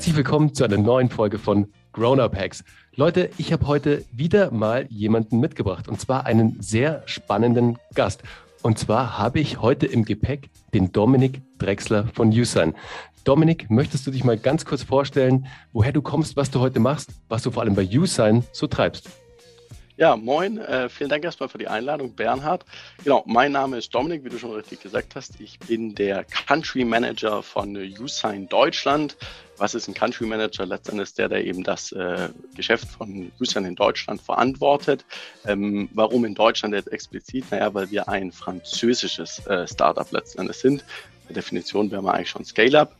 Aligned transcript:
Herzlich 0.00 0.16
willkommen 0.16 0.54
zu 0.54 0.64
einer 0.64 0.78
neuen 0.78 1.10
Folge 1.10 1.38
von 1.38 1.70
Grown 1.92 2.20
Up 2.20 2.34
Hacks. 2.34 2.64
Leute, 2.94 3.28
ich 3.36 3.52
habe 3.52 3.66
heute 3.66 4.02
wieder 4.10 4.50
mal 4.50 4.86
jemanden 4.88 5.40
mitgebracht 5.40 5.88
und 5.88 6.00
zwar 6.00 6.24
einen 6.24 6.56
sehr 6.62 7.02
spannenden 7.04 7.76
Gast. 7.94 8.22
Und 8.62 8.78
zwar 8.78 9.18
habe 9.18 9.40
ich 9.40 9.60
heute 9.60 9.84
im 9.84 10.06
Gepäck 10.06 10.48
den 10.72 10.90
Dominik 10.90 11.42
Drexler 11.58 12.06
von 12.14 12.30
Usign. 12.30 12.74
Dominik, 13.24 13.70
möchtest 13.70 14.06
du 14.06 14.10
dich 14.10 14.24
mal 14.24 14.38
ganz 14.38 14.64
kurz 14.64 14.82
vorstellen, 14.82 15.46
woher 15.74 15.92
du 15.92 16.00
kommst, 16.00 16.34
was 16.34 16.50
du 16.50 16.60
heute 16.60 16.80
machst, 16.80 17.10
was 17.28 17.42
du 17.42 17.50
vor 17.50 17.62
allem 17.62 17.74
bei 17.74 17.86
Usign 17.86 18.42
so 18.52 18.68
treibst? 18.68 19.10
Ja, 20.00 20.16
moin. 20.16 20.56
Äh, 20.56 20.88
vielen 20.88 21.10
Dank 21.10 21.24
erstmal 21.24 21.50
für 21.50 21.58
die 21.58 21.68
Einladung, 21.68 22.14
Bernhard. 22.14 22.64
Genau, 23.04 23.22
mein 23.26 23.52
Name 23.52 23.76
ist 23.76 23.94
Dominik, 23.94 24.24
wie 24.24 24.30
du 24.30 24.38
schon 24.38 24.52
richtig 24.52 24.80
gesagt 24.80 25.14
hast. 25.14 25.38
Ich 25.38 25.58
bin 25.58 25.94
der 25.94 26.24
Country 26.24 26.86
Manager 26.86 27.42
von 27.42 27.76
Usign 27.76 28.48
Deutschland. 28.48 29.18
Was 29.58 29.74
ist 29.74 29.88
ein 29.88 29.94
Country 29.94 30.24
Manager? 30.24 30.64
Letztendlich 30.64 31.12
der, 31.12 31.28
der 31.28 31.44
eben 31.44 31.64
das 31.64 31.92
äh, 31.92 32.30
Geschäft 32.56 32.88
von 32.88 33.30
Usign 33.38 33.66
in 33.66 33.74
Deutschland 33.74 34.22
verantwortet. 34.22 35.04
Ähm, 35.44 35.90
warum 35.92 36.24
in 36.24 36.34
Deutschland 36.34 36.74
jetzt 36.74 36.90
explizit? 36.90 37.44
Naja, 37.50 37.74
weil 37.74 37.90
wir 37.90 38.08
ein 38.08 38.32
französisches 38.32 39.46
äh, 39.48 39.68
Startup 39.68 40.10
letztendlich 40.10 40.56
sind 40.56 40.82
Definition 41.30 41.90
wäre 41.90 42.02
man 42.02 42.14
eigentlich 42.14 42.30
schon 42.30 42.44
Scale-Up. 42.44 42.96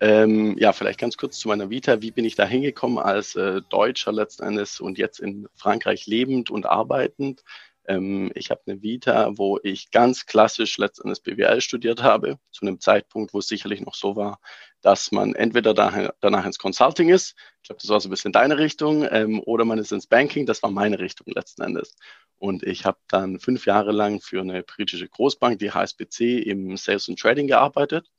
Ähm, 0.00 0.56
ja, 0.58 0.72
vielleicht 0.72 0.98
ganz 0.98 1.16
kurz 1.16 1.38
zu 1.38 1.48
meiner 1.48 1.70
Vita. 1.70 2.00
Wie 2.00 2.10
bin 2.10 2.24
ich 2.24 2.34
da 2.34 2.44
hingekommen 2.46 2.98
als 2.98 3.34
äh, 3.36 3.60
Deutscher 3.70 4.12
letzten 4.12 4.44
Endes 4.44 4.80
und 4.80 4.98
jetzt 4.98 5.20
in 5.20 5.48
Frankreich 5.54 6.06
lebend 6.06 6.50
und 6.50 6.66
arbeitend? 6.66 7.42
Ähm, 7.86 8.30
ich 8.34 8.50
habe 8.50 8.60
eine 8.66 8.82
Vita, 8.82 9.36
wo 9.36 9.58
ich 9.62 9.90
ganz 9.90 10.26
klassisch 10.26 10.78
letztendlich 10.78 11.22
BWL 11.22 11.60
studiert 11.60 12.02
habe, 12.02 12.38
zu 12.52 12.64
einem 12.64 12.80
Zeitpunkt, 12.80 13.34
wo 13.34 13.40
es 13.40 13.48
sicherlich 13.48 13.80
noch 13.80 13.94
so 13.94 14.14
war, 14.14 14.38
dass 14.82 15.10
man 15.12 15.34
entweder 15.34 15.74
daher, 15.74 16.14
danach 16.20 16.46
ins 16.46 16.58
Consulting 16.58 17.08
ist, 17.08 17.34
ich 17.62 17.68
glaube, 17.68 17.80
das 17.80 17.90
war 17.90 18.00
so 18.00 18.08
ein 18.08 18.10
bisschen 18.10 18.32
deine 18.32 18.58
Richtung, 18.58 19.06
ähm, 19.10 19.40
oder 19.44 19.64
man 19.64 19.78
ist 19.78 19.92
ins 19.92 20.06
Banking, 20.06 20.46
das 20.46 20.62
war 20.62 20.70
meine 20.70 20.98
Richtung 20.98 21.26
letzten 21.32 21.62
Endes. 21.62 21.94
Und 22.42 22.64
ich 22.64 22.84
habe 22.84 22.98
dann 23.06 23.38
fünf 23.38 23.66
Jahre 23.66 23.92
lang 23.92 24.20
für 24.20 24.40
eine 24.40 24.64
britische 24.64 25.08
Großbank, 25.08 25.60
die 25.60 25.70
HSBC, 25.70 26.40
im 26.40 26.76
Sales 26.76 27.08
und 27.08 27.20
Trading 27.20 27.46
gearbeitet. 27.46 28.10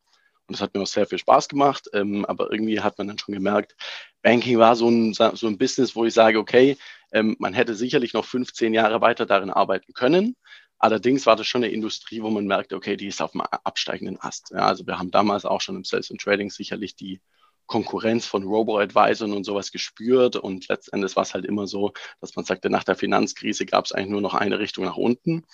Und 0.48 0.56
das 0.56 0.62
hat 0.62 0.74
mir 0.74 0.82
auch 0.82 0.88
sehr 0.88 1.06
viel 1.06 1.18
Spaß 1.18 1.50
gemacht. 1.50 1.90
Ähm, 1.92 2.24
aber 2.24 2.50
irgendwie 2.50 2.80
hat 2.80 2.98
man 2.98 3.10
dann 3.10 3.18
schon 3.18 3.34
gemerkt, 3.34 3.76
Banking 4.22 4.60
war 4.60 4.78
so 4.78 4.88
ein, 4.88 5.14
so 5.14 5.48
ein 5.48 5.58
Business, 5.58 5.94
wo 5.98 6.06
ich 6.06 6.14
sage, 6.14 6.40
okay, 6.40 6.78
ähm, 7.12 7.36
man 7.38 7.54
hätte 7.54 7.76
sicherlich 7.76 8.14
noch 8.14 8.24
15 8.24 8.74
Jahre 8.74 9.02
weiter 9.02 9.26
darin 9.26 9.50
arbeiten 9.50 9.92
können. 9.92 10.38
Allerdings 10.80 11.26
war 11.26 11.36
das 11.36 11.48
schon 11.48 11.66
eine 11.66 11.74
Industrie, 11.74 12.22
wo 12.22 12.30
man 12.30 12.48
merkte, 12.48 12.78
okay, 12.78 12.96
die 12.96 13.08
ist 13.08 13.22
auf 13.22 13.34
dem 13.34 13.42
absteigenden 13.42 14.22
Ast. 14.22 14.52
Ja, 14.52 14.68
also 14.68 14.88
wir 14.88 15.00
haben 15.00 15.12
damals 15.12 15.44
auch 15.44 15.60
schon 15.60 15.76
im 15.76 15.84
Sales 15.84 16.10
und 16.12 16.22
Trading 16.22 16.50
sicherlich 16.50 16.96
die 16.96 17.20
Konkurrenz 17.66 18.26
von 18.26 18.44
Robo-Advisern 18.44 19.34
und 19.34 19.44
sowas 19.44 19.72
gespürt. 19.72 20.36
Und 20.36 20.68
letztendlich 20.68 21.16
war 21.16 21.24
es 21.24 21.34
halt 21.34 21.46
immer 21.46 21.68
so, 21.68 21.94
dass 22.22 22.36
man 22.36 22.46
sagte, 22.46 22.70
nach 22.70 22.84
der 22.84 22.96
Finanzkrise 22.96 23.66
gab 23.66 23.86
es 23.86 23.92
eigentlich 23.92 24.10
nur 24.10 24.22
noch 24.22 24.34
eine 24.34 24.60
Richtung 24.60 24.86
nach 24.86 24.98
unten. 24.98 25.46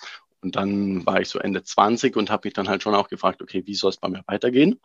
Und 0.42 0.56
dann 0.56 1.04
war 1.06 1.20
ich 1.20 1.28
so 1.28 1.38
Ende 1.38 1.62
20 1.62 2.16
und 2.16 2.30
habe 2.30 2.46
mich 2.46 2.54
dann 2.54 2.68
halt 2.68 2.82
schon 2.82 2.94
auch 2.94 3.08
gefragt, 3.08 3.42
okay, 3.42 3.62
wie 3.66 3.74
soll 3.74 3.90
es 3.90 3.98
bei 3.98 4.08
mir 4.08 4.22
weitergehen? 4.26 4.80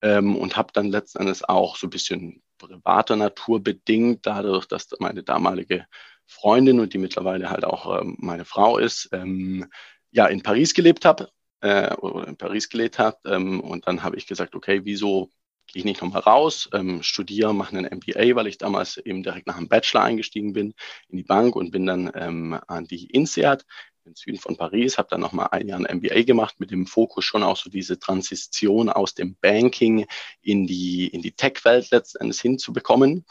Ähm, 0.00 0.36
und 0.36 0.56
habe 0.56 0.72
dann 0.72 0.90
letzten 0.90 1.20
Endes 1.20 1.44
auch 1.44 1.76
so 1.76 1.86
ein 1.86 1.90
bisschen 1.90 2.42
privater 2.58 3.16
Natur 3.16 3.62
bedingt, 3.62 4.26
dadurch, 4.26 4.66
dass 4.66 4.88
meine 4.98 5.22
damalige 5.22 5.86
Freundin 6.26 6.80
und 6.80 6.94
die 6.94 6.98
mittlerweile 6.98 7.50
halt 7.50 7.64
auch 7.64 8.00
ähm, 8.00 8.16
meine 8.18 8.44
Frau 8.44 8.78
ist, 8.78 9.08
ähm, 9.12 9.66
ja 10.10 10.26
in 10.26 10.42
Paris 10.42 10.74
gelebt 10.74 11.04
habe 11.04 11.30
äh, 11.60 11.94
oder 11.96 12.28
in 12.28 12.36
Paris 12.36 12.68
gelebt 12.68 12.98
habe. 12.98 13.18
Ähm, 13.26 13.60
und 13.60 13.86
dann 13.86 14.02
habe 14.02 14.16
ich 14.16 14.26
gesagt, 14.26 14.54
okay, 14.54 14.80
wieso 14.84 15.30
gehe 15.66 15.80
ich 15.80 15.84
nicht 15.84 16.02
nochmal 16.02 16.22
raus, 16.22 16.68
ähm, 16.72 17.02
studiere, 17.02 17.54
mache 17.54 17.76
einen 17.76 17.98
MBA, 17.98 18.34
weil 18.34 18.46
ich 18.46 18.58
damals 18.58 18.96
eben 18.98 19.22
direkt 19.22 19.46
nach 19.46 19.56
dem 19.56 19.68
Bachelor 19.68 20.02
eingestiegen 20.02 20.52
bin 20.52 20.74
in 21.08 21.16
die 21.16 21.22
Bank 21.22 21.56
und 21.56 21.70
bin 21.70 21.86
dann 21.86 22.10
ähm, 22.14 22.58
an 22.66 22.86
die 22.86 23.06
INSEAD 23.06 23.64
im 24.04 24.14
Süden 24.14 24.38
von 24.38 24.56
Paris, 24.56 24.98
habe 24.98 25.08
dann 25.10 25.20
nochmal 25.20 25.48
ein 25.52 25.68
Jahr 25.68 25.78
ein 25.78 25.98
MBA 25.98 26.22
gemacht 26.22 26.56
mit 26.58 26.70
dem 26.70 26.86
Fokus 26.86 27.24
schon 27.24 27.42
auch 27.42 27.56
so 27.56 27.70
diese 27.70 27.98
Transition 27.98 28.88
aus 28.88 29.14
dem 29.14 29.36
Banking 29.40 30.06
in 30.40 30.66
die, 30.66 31.06
in 31.08 31.22
die 31.22 31.32
Tech-Welt 31.32 31.90
letztendlich 31.90 32.40
hinzubekommen. 32.40 33.24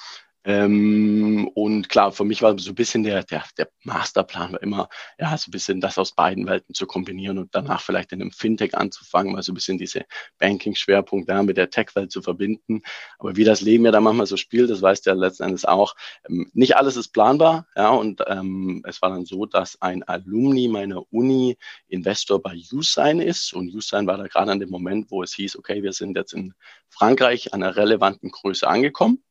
Ähm, 0.44 1.48
und 1.54 1.88
klar, 1.90 2.12
für 2.12 2.24
mich 2.24 2.42
war 2.42 2.58
so 2.58 2.72
ein 2.72 2.76
bisschen 2.76 3.04
der, 3.04 3.24
der, 3.24 3.44
der 3.60 3.70
Masterplan 3.84 4.54
war 4.54 4.64
immer, 4.64 4.90
ja, 5.20 5.38
so 5.38 5.50
ein 5.50 5.52
bisschen 5.52 5.82
das 5.82 6.00
aus 6.00 6.14
beiden 6.14 6.48
Welten 6.48 6.74
zu 6.74 6.88
kombinieren 6.88 7.38
und 7.38 7.54
danach 7.54 7.82
vielleicht 7.82 8.12
in 8.12 8.22
einem 8.22 8.32
Fintech 8.32 8.76
anzufangen, 8.76 9.34
mal 9.34 9.44
so 9.44 9.52
ein 9.52 9.56
bisschen 9.56 9.78
diese 9.78 10.04
Banking-Schwerpunkte 10.40 11.44
mit 11.44 11.58
der 11.58 11.70
Tech-Welt 11.70 12.12
zu 12.12 12.24
verbinden. 12.24 12.82
Aber 13.20 13.36
wie 13.36 13.44
das 13.44 13.62
Leben 13.62 13.86
ja 13.86 13.92
da 13.92 14.02
manchmal 14.02 14.26
so 14.26 14.36
spielt, 14.36 14.72
das 14.72 14.82
weißt 14.82 15.06
du 15.06 15.12
ja 15.12 15.16
letzten 15.16 15.44
Endes 15.44 15.66
auch, 15.66 15.96
ähm, 16.28 16.50
nicht 16.54 16.76
alles 16.76 16.96
ist 16.96 17.10
planbar, 17.10 17.68
ja, 17.76 17.90
und 17.90 18.24
ähm, 18.26 18.84
es 18.88 19.02
war 19.04 19.12
dann 19.12 19.26
so, 19.26 19.46
dass 19.46 19.80
ein 19.82 20.02
Alumni 20.04 20.68
meiner 20.68 21.04
Uni 21.14 21.58
Investor 21.88 22.42
bei 22.42 22.56
Usign 22.72 23.20
ist 23.20 23.54
und 23.54 23.74
Usign 23.74 24.08
war 24.08 24.18
da 24.18 24.26
gerade 24.26 24.52
an 24.52 24.60
dem 24.60 24.70
Moment, 24.70 25.12
wo 25.12 25.22
es 25.22 25.34
hieß, 25.34 25.58
okay, 25.58 25.84
wir 25.84 25.94
sind 25.94 26.18
jetzt 26.18 26.34
in 26.34 26.56
Frankreich 26.90 27.54
an 27.54 27.62
einer 27.62 27.76
relevanten 27.76 28.32
Größe 28.32 28.68
angekommen 28.68 29.24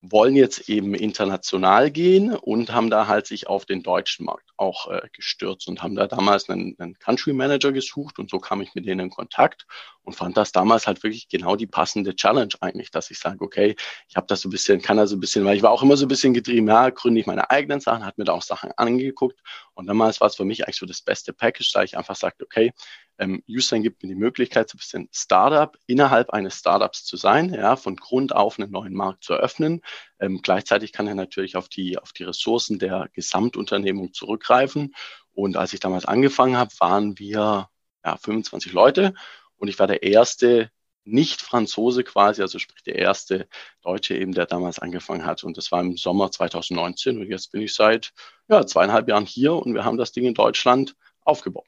wollen 0.00 0.36
jetzt 0.36 0.68
eben 0.68 0.94
international 0.94 1.90
gehen 1.90 2.34
und 2.34 2.72
haben 2.72 2.88
da 2.88 3.08
halt 3.08 3.26
sich 3.26 3.48
auf 3.48 3.66
den 3.66 3.82
deutschen 3.82 4.26
Markt 4.26 4.50
auch 4.56 4.90
äh, 4.90 5.08
gestürzt 5.12 5.66
und 5.68 5.82
haben 5.82 5.96
da 5.96 6.06
damals 6.06 6.48
einen, 6.48 6.76
einen 6.78 6.98
Country 6.98 7.32
Manager 7.32 7.72
gesucht 7.72 8.18
und 8.18 8.30
so 8.30 8.38
kam 8.38 8.60
ich 8.60 8.74
mit 8.74 8.86
denen 8.86 9.06
in 9.06 9.10
Kontakt 9.10 9.66
und 10.08 10.14
fand 10.14 10.38
das 10.38 10.52
damals 10.52 10.86
halt 10.86 11.02
wirklich 11.02 11.28
genau 11.28 11.54
die 11.54 11.66
passende 11.66 12.16
Challenge 12.16 12.54
eigentlich, 12.62 12.90
dass 12.90 13.10
ich 13.10 13.18
sage, 13.18 13.44
okay, 13.44 13.76
ich 14.08 14.16
habe 14.16 14.26
das 14.26 14.40
so 14.40 14.48
ein 14.48 14.50
bisschen, 14.50 14.80
kann 14.80 14.96
da 14.96 15.06
so 15.06 15.16
ein 15.16 15.20
bisschen, 15.20 15.44
weil 15.44 15.54
ich 15.54 15.62
war 15.62 15.70
auch 15.70 15.82
immer 15.82 15.98
so 15.98 16.06
ein 16.06 16.08
bisschen 16.08 16.32
getrieben, 16.32 16.66
ja, 16.66 16.88
gründe 16.88 17.20
ich 17.20 17.26
meine 17.26 17.50
eigenen 17.50 17.80
Sachen, 17.80 18.06
hat 18.06 18.16
mir 18.16 18.24
da 18.24 18.32
auch 18.32 18.42
Sachen 18.42 18.72
angeguckt 18.78 19.38
und 19.74 19.86
damals 19.86 20.22
war 20.22 20.28
es 20.28 20.36
für 20.36 20.46
mich 20.46 20.64
eigentlich 20.64 20.78
so 20.78 20.86
das 20.86 21.02
beste 21.02 21.34
Package, 21.34 21.72
da 21.74 21.82
ich 21.82 21.98
einfach 21.98 22.16
sagte, 22.16 22.44
okay, 22.44 22.72
ähm, 23.18 23.42
Usein 23.46 23.82
gibt 23.82 24.02
mir 24.02 24.08
die 24.08 24.14
Möglichkeit, 24.14 24.70
so 24.70 24.76
ein 24.76 24.78
bisschen 24.78 25.08
Startup 25.12 25.76
innerhalb 25.86 26.30
eines 26.30 26.54
Startups 26.54 27.04
zu 27.04 27.18
sein, 27.18 27.52
ja, 27.52 27.76
von 27.76 27.94
Grund 27.96 28.34
auf 28.34 28.58
einen 28.58 28.70
neuen 28.70 28.94
Markt 28.94 29.24
zu 29.24 29.34
öffnen. 29.34 29.82
Ähm, 30.20 30.40
gleichzeitig 30.42 30.92
kann 30.92 31.06
er 31.06 31.16
natürlich 31.16 31.56
auf 31.56 31.68
die, 31.68 31.98
auf 31.98 32.14
die 32.14 32.24
Ressourcen 32.24 32.78
der 32.78 33.10
Gesamtunternehmung 33.12 34.14
zurückgreifen. 34.14 34.94
Und 35.32 35.58
als 35.58 35.74
ich 35.74 35.80
damals 35.80 36.06
angefangen 36.06 36.56
habe, 36.56 36.70
waren 36.78 37.18
wir 37.18 37.68
ja, 38.04 38.16
25 38.16 38.72
Leute 38.72 39.14
und 39.58 39.68
ich 39.68 39.78
war 39.78 39.86
der 39.86 40.02
erste 40.02 40.70
nicht-Franzose 41.04 42.04
quasi, 42.04 42.42
also 42.42 42.58
sprich 42.58 42.82
der 42.82 42.96
erste 42.96 43.48
Deutsche 43.82 44.14
eben, 44.16 44.32
der 44.32 44.46
damals 44.46 44.78
angefangen 44.78 45.24
hat. 45.24 45.42
Und 45.42 45.56
das 45.56 45.72
war 45.72 45.80
im 45.80 45.96
Sommer 45.96 46.30
2019 46.30 47.18
und 47.18 47.28
jetzt 47.28 47.52
bin 47.52 47.62
ich 47.62 47.74
seit 47.74 48.12
ja, 48.48 48.66
zweieinhalb 48.66 49.08
Jahren 49.08 49.26
hier 49.26 49.54
und 49.54 49.74
wir 49.74 49.84
haben 49.84 49.96
das 49.96 50.12
Ding 50.12 50.24
in 50.24 50.34
Deutschland 50.34 50.94
aufgebaut. 51.22 51.66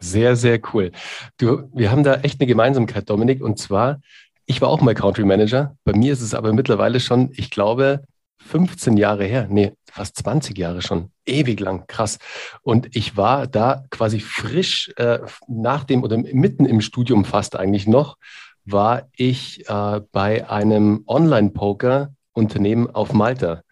Sehr, 0.00 0.34
sehr 0.34 0.60
cool. 0.72 0.92
Du, 1.36 1.70
wir 1.74 1.90
haben 1.90 2.04
da 2.04 2.16
echt 2.16 2.40
eine 2.40 2.46
Gemeinsamkeit, 2.46 3.08
Dominik. 3.08 3.42
Und 3.42 3.58
zwar, 3.58 4.00
ich 4.46 4.60
war 4.60 4.68
auch 4.68 4.80
mal 4.80 4.94
Country 4.94 5.24
Manager. 5.24 5.76
Bei 5.84 5.92
mir 5.92 6.12
ist 6.12 6.22
es 6.22 6.34
aber 6.34 6.52
mittlerweile 6.52 7.00
schon, 7.00 7.30
ich 7.36 7.50
glaube, 7.50 8.02
15 8.40 8.96
Jahre 8.96 9.24
her. 9.24 9.46
Nee, 9.48 9.72
fast 9.84 10.16
20 10.18 10.56
Jahre 10.58 10.82
schon. 10.82 11.10
Ewig 11.26 11.60
lang. 11.60 11.86
Krass. 11.86 12.18
Und 12.62 12.94
ich 12.96 13.16
war 13.16 13.46
da 13.46 13.84
quasi 13.90 14.20
frisch 14.20 14.92
äh, 14.96 15.20
nach 15.46 15.84
dem 15.84 16.02
oder 16.02 16.16
mitten 16.16 16.64
im 16.64 16.80
Studium 16.80 17.24
fast 17.24 17.56
eigentlich 17.56 17.86
noch, 17.86 18.16
war 18.64 19.08
ich 19.16 19.68
äh, 19.68 20.00
bei 20.12 20.48
einem 20.48 21.04
Online-Poker-Unternehmen 21.06 22.90
auf 22.90 23.12
Malta 23.12 23.62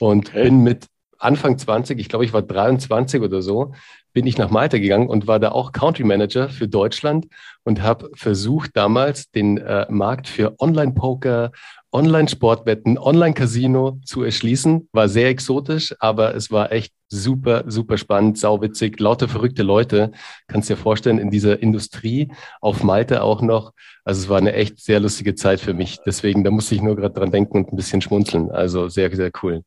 und 0.00 0.30
okay. 0.30 0.44
bin 0.44 0.62
mit 0.62 0.86
Anfang 1.18 1.58
20, 1.58 1.98
ich 1.98 2.08
glaube, 2.08 2.24
ich 2.24 2.32
war 2.32 2.42
23 2.42 3.20
oder 3.20 3.42
so, 3.42 3.72
bin 4.12 4.26
ich 4.26 4.38
nach 4.38 4.50
Malta 4.50 4.78
gegangen 4.78 5.08
und 5.08 5.26
war 5.26 5.38
da 5.38 5.50
auch 5.50 5.72
Country 5.72 6.04
Manager 6.04 6.48
für 6.48 6.68
Deutschland 6.68 7.26
und 7.64 7.82
habe 7.82 8.10
versucht, 8.14 8.70
damals 8.74 9.30
den 9.30 9.58
äh, 9.58 9.86
Markt 9.90 10.28
für 10.28 10.54
Online-Poker, 10.60 11.52
Online-Sportwetten, 11.92 12.98
Online-Casino 12.98 14.00
zu 14.04 14.22
erschließen. 14.22 14.88
War 14.92 15.08
sehr 15.08 15.28
exotisch, 15.28 15.94
aber 16.00 16.34
es 16.34 16.50
war 16.50 16.70
echt 16.72 16.92
super, 17.08 17.64
super 17.66 17.96
spannend, 17.96 18.38
sauwitzig, 18.38 19.00
lauter 19.00 19.28
verrückte 19.28 19.62
Leute. 19.62 20.12
Kannst 20.46 20.68
dir 20.68 20.76
vorstellen, 20.76 21.18
in 21.18 21.30
dieser 21.30 21.62
Industrie 21.62 22.30
auf 22.60 22.82
Malta 22.82 23.22
auch 23.22 23.40
noch. 23.40 23.72
Also 24.04 24.22
es 24.22 24.28
war 24.28 24.38
eine 24.38 24.52
echt 24.52 24.80
sehr 24.80 25.00
lustige 25.00 25.34
Zeit 25.34 25.60
für 25.60 25.74
mich. 25.74 25.98
Deswegen, 26.04 26.44
da 26.44 26.50
musste 26.50 26.74
ich 26.74 26.82
nur 26.82 26.96
gerade 26.96 27.14
dran 27.14 27.32
denken 27.32 27.56
und 27.58 27.72
ein 27.72 27.76
bisschen 27.76 28.02
schmunzeln. 28.02 28.50
Also 28.50 28.88
sehr, 28.88 29.14
sehr 29.14 29.30
cool. 29.42 29.62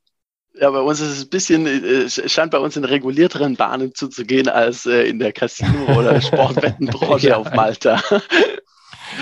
Ja, 0.53 0.69
bei 0.69 0.81
uns 0.81 0.99
ist 0.99 1.09
es 1.09 1.23
ein 1.23 1.29
bisschen, 1.29 1.65
äh, 1.65 2.09
scheint 2.09 2.51
bei 2.51 2.59
uns 2.59 2.75
in 2.75 2.83
regulierteren 2.83 3.55
Bahnen 3.55 3.95
zuzugehen 3.95 4.49
als 4.49 4.85
äh, 4.85 5.03
in 5.03 5.17
der 5.17 5.31
Casino- 5.31 5.97
oder 5.97 6.21
Sportwettenbranche 6.21 7.29
ja. 7.29 7.37
auf 7.37 7.51
Malta. 7.53 8.01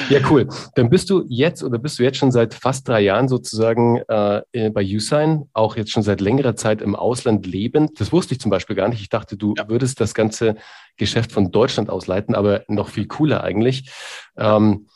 Ja, 0.09 0.19
cool. 0.29 0.47
Dann 0.75 0.89
bist 0.89 1.09
du 1.09 1.23
jetzt 1.27 1.63
oder 1.63 1.77
bist 1.77 1.99
du 1.99 2.03
jetzt 2.03 2.17
schon 2.17 2.31
seit 2.31 2.53
fast 2.53 2.87
drei 2.87 3.01
Jahren 3.01 3.27
sozusagen 3.27 3.97
äh, 4.07 4.41
bei 4.71 4.83
Usign, 4.83 5.45
auch 5.53 5.75
jetzt 5.75 5.91
schon 5.91 6.03
seit 6.03 6.21
längerer 6.21 6.55
Zeit 6.55 6.81
im 6.81 6.95
Ausland 6.95 7.45
lebend. 7.45 7.99
Das 7.99 8.11
wusste 8.11 8.33
ich 8.33 8.39
zum 8.39 8.51
Beispiel 8.51 8.75
gar 8.75 8.89
nicht. 8.89 9.01
Ich 9.01 9.09
dachte, 9.09 9.37
du 9.37 9.53
ja. 9.57 9.69
würdest 9.69 9.99
das 10.01 10.13
ganze 10.13 10.55
Geschäft 10.97 11.31
von 11.31 11.51
Deutschland 11.51 11.89
ausleiten, 11.89 12.35
aber 12.35 12.63
noch 12.67 12.89
viel 12.89 13.07
cooler 13.07 13.43
eigentlich. 13.43 13.91
Ähm, 14.37 14.87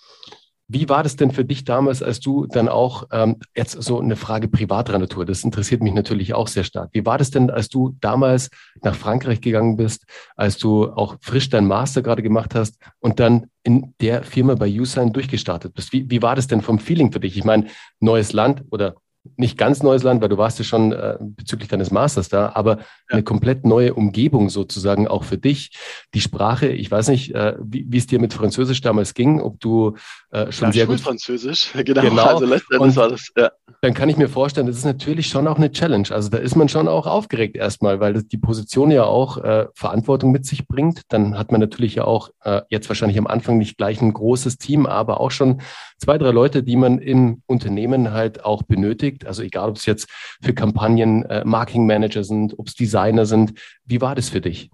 Wie 0.74 0.90
war 0.90 1.04
das 1.04 1.16
denn 1.16 1.30
für 1.30 1.46
dich 1.46 1.66
damals, 1.66 2.02
als 2.02 2.20
du 2.20 2.48
dann 2.48 2.68
auch, 2.68 3.08
ähm, 3.12 3.38
jetzt 3.56 3.80
so 3.80 4.00
eine 4.00 4.16
Frage 4.16 4.48
privater 4.48 4.98
Natur, 4.98 5.24
das 5.24 5.44
interessiert 5.44 5.84
mich 5.84 5.94
natürlich 5.94 6.34
auch 6.34 6.48
sehr 6.48 6.64
stark. 6.64 6.90
Wie 6.94 7.06
war 7.06 7.20
das 7.20 7.30
denn, 7.30 7.52
als 7.52 7.70
du 7.70 7.96
damals 8.02 8.50
nach 8.82 8.96
Frankreich 8.96 9.40
gegangen 9.40 9.78
bist, 9.78 10.06
als 10.36 10.58
du 10.58 10.92
auch 10.92 11.18
frisch 11.22 11.50
deinen 11.50 11.68
Master 11.68 12.02
gerade 12.02 12.24
gemacht 12.24 12.56
hast 12.56 12.80
und 13.00 13.20
dann 13.20 13.46
in 13.62 13.94
der 14.02 14.24
Firma 14.24 14.56
bei 14.56 14.68
Usign 14.68 15.14
durchgestartet 15.14 15.76
bist? 15.76 15.94
Wie, 15.94 16.10
wie 16.10 16.24
war 16.24 16.36
das 16.36 16.48
denn 16.48 16.62
vom 16.62 16.80
Feeling 16.80 17.12
für 17.12 17.20
dich? 17.20 17.38
Ich 17.38 17.44
meine, 17.44 17.68
neues 18.00 18.34
Land 18.34 18.64
oder 18.72 18.96
nicht 19.38 19.58
ganz 19.58 19.82
neues 19.82 20.04
Land, 20.04 20.22
weil 20.22 20.30
du 20.30 20.38
warst 20.38 20.60
ja 20.60 20.66
schon 20.66 20.92
äh, 20.92 21.18
bezüglich 21.20 21.70
deines 21.70 21.92
Masters 21.92 22.30
da, 22.30 22.52
aber 22.56 22.78
ja. 22.78 22.86
eine 23.10 23.24
komplett 23.24 23.66
neue 23.66 23.94
Umgebung 23.94 24.50
sozusagen 24.50 25.08
auch 25.08 25.24
für 25.24 25.38
dich. 25.38 25.72
Die 26.14 26.20
Sprache, 26.20 26.68
ich 26.68 26.92
weiß 26.92 27.08
nicht, 27.08 27.34
äh, 27.34 27.56
wie, 27.62 27.86
wie 27.88 27.98
es 27.98 28.08
dir 28.08 28.20
mit 28.20 28.34
Französisch 28.34 28.82
damals 28.82 29.14
ging, 29.14 29.42
ob 29.42 29.60
du 29.62 29.96
äh, 30.32 30.52
schon 30.52 30.70
ja, 30.70 30.74
sehr 30.74 30.88
gut 30.88 31.00
Französisch, 31.00 31.72
genau. 31.86 32.02
genau. 32.02 32.24
Also 32.24 32.46
letztendlich 32.46 32.96
war 32.98 33.10
das. 33.10 33.30
Ja. 33.38 33.52
Dann 33.82 33.94
kann 33.94 34.10
ich 34.10 34.18
mir 34.18 34.30
vorstellen, 34.30 34.68
das 34.68 34.78
ist 34.78 34.86
natürlich 34.86 35.28
schon 35.28 35.48
auch 35.48 35.58
eine 35.58 35.72
Challenge. 35.72 36.08
Also 36.12 36.30
da 36.30 36.38
ist 36.38 36.56
man 36.56 36.68
schon 36.70 36.88
auch 36.88 37.08
aufgeregt 37.08 37.56
erstmal, 37.56 38.00
weil 38.00 38.14
das 38.14 38.28
die 38.28 38.38
Position 38.38 38.92
ja 38.92 39.06
auch 39.06 39.38
äh, 39.38 39.68
Verantwortung 39.74 40.32
mit 40.32 40.46
sich 40.46 40.68
bringt. 40.68 41.02
Dann 41.10 41.38
hat 41.38 41.52
man 41.52 41.62
natürlich 41.62 41.96
ja 41.96 42.06
auch 42.06 42.30
äh, 42.44 42.62
jetzt 42.70 42.90
wahrscheinlich 42.90 43.18
am 43.18 43.28
Anfang 43.28 43.58
nicht 43.58 43.78
gleich 43.78 44.02
ein 44.02 44.14
großes 44.14 44.58
Team, 44.58 44.86
aber 44.86 45.22
auch 45.22 45.32
schon 45.32 45.62
zwei, 45.98 46.18
drei 46.18 46.32
Leute, 46.32 46.64
die 46.64 46.76
man 46.76 47.00
im 47.00 47.42
Unternehmen 47.46 48.12
halt 48.12 48.44
auch 48.44 48.64
benötigt. 48.64 49.13
Also 49.26 49.44
egal, 49.44 49.70
ob 49.70 49.78
es 49.78 49.86
jetzt 49.86 50.10
für 50.42 50.54
Kampagnen 50.54 51.24
äh, 51.26 51.44
Marketing 51.46 51.86
Manager 51.86 52.24
sind, 52.24 52.58
ob 52.58 52.68
es 52.68 52.76
Designer 52.76 53.26
sind. 53.26 53.60
Wie 53.86 54.02
war 54.02 54.16
das 54.16 54.30
für 54.30 54.42
dich? 54.42 54.70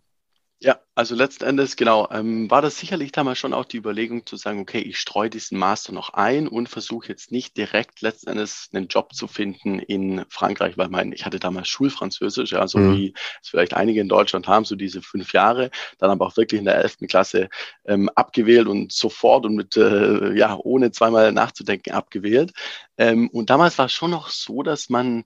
Ja, 0.62 0.78
also 0.94 1.16
letzten 1.16 1.46
Endes, 1.46 1.78
genau, 1.78 2.10
ähm, 2.12 2.52
war 2.52 2.62
das 2.62 2.78
sicherlich 2.78 3.14
damals 3.14 3.40
schon 3.40 3.54
auch 3.54 3.64
die 3.64 3.78
Überlegung 3.78 4.26
zu 4.26 4.36
sagen, 4.36 4.60
okay, 4.60 4.80
ich 4.80 5.00
streue 5.00 5.30
diesen 5.30 5.58
Master 5.58 5.94
noch 5.94 6.10
ein 6.10 6.50
und 6.50 6.68
versuche 6.68 7.08
jetzt 7.08 7.32
nicht 7.32 7.56
direkt 7.56 8.02
letzten 8.02 8.32
Endes 8.32 8.70
einen 8.74 8.90
Job 8.90 9.14
zu 9.14 9.28
finden 9.28 9.80
in 9.80 10.26
Frankreich, 10.28 10.78
weil 10.78 10.90
mein, 10.90 11.14
ich 11.14 11.26
hatte 11.26 11.40
damals 11.40 11.70
Schulfranzösisch, 11.70 12.52
ja, 12.52 12.68
so 12.68 12.78
mhm. 12.78 12.98
wie 12.98 13.14
es 13.42 13.48
vielleicht 13.48 13.74
einige 13.74 14.02
in 14.02 14.10
Deutschland 14.10 14.50
haben, 14.50 14.66
so 14.66 14.76
diese 14.76 15.02
fünf 15.02 15.32
Jahre, 15.32 15.72
dann 15.98 16.12
aber 16.12 16.28
auch 16.28 16.36
wirklich 16.36 16.60
in 16.60 16.66
der 16.66 16.76
elften 16.76 17.08
Klasse 17.08 17.48
ähm, 17.86 18.10
abgewählt 18.16 18.68
und 18.68 18.92
sofort 18.92 19.46
und 19.46 19.56
mit, 19.56 19.78
äh, 19.78 20.34
ja, 20.38 20.58
ohne 20.62 20.92
zweimal 20.92 21.32
nachzudenken 21.32 21.94
abgewählt. 21.94 22.52
Ähm, 22.98 23.30
und 23.30 23.50
damals 23.50 23.78
war 23.78 23.86
es 23.86 23.94
schon 23.94 24.12
noch 24.12 24.28
so, 24.28 24.62
dass 24.62 24.90
man 24.90 25.24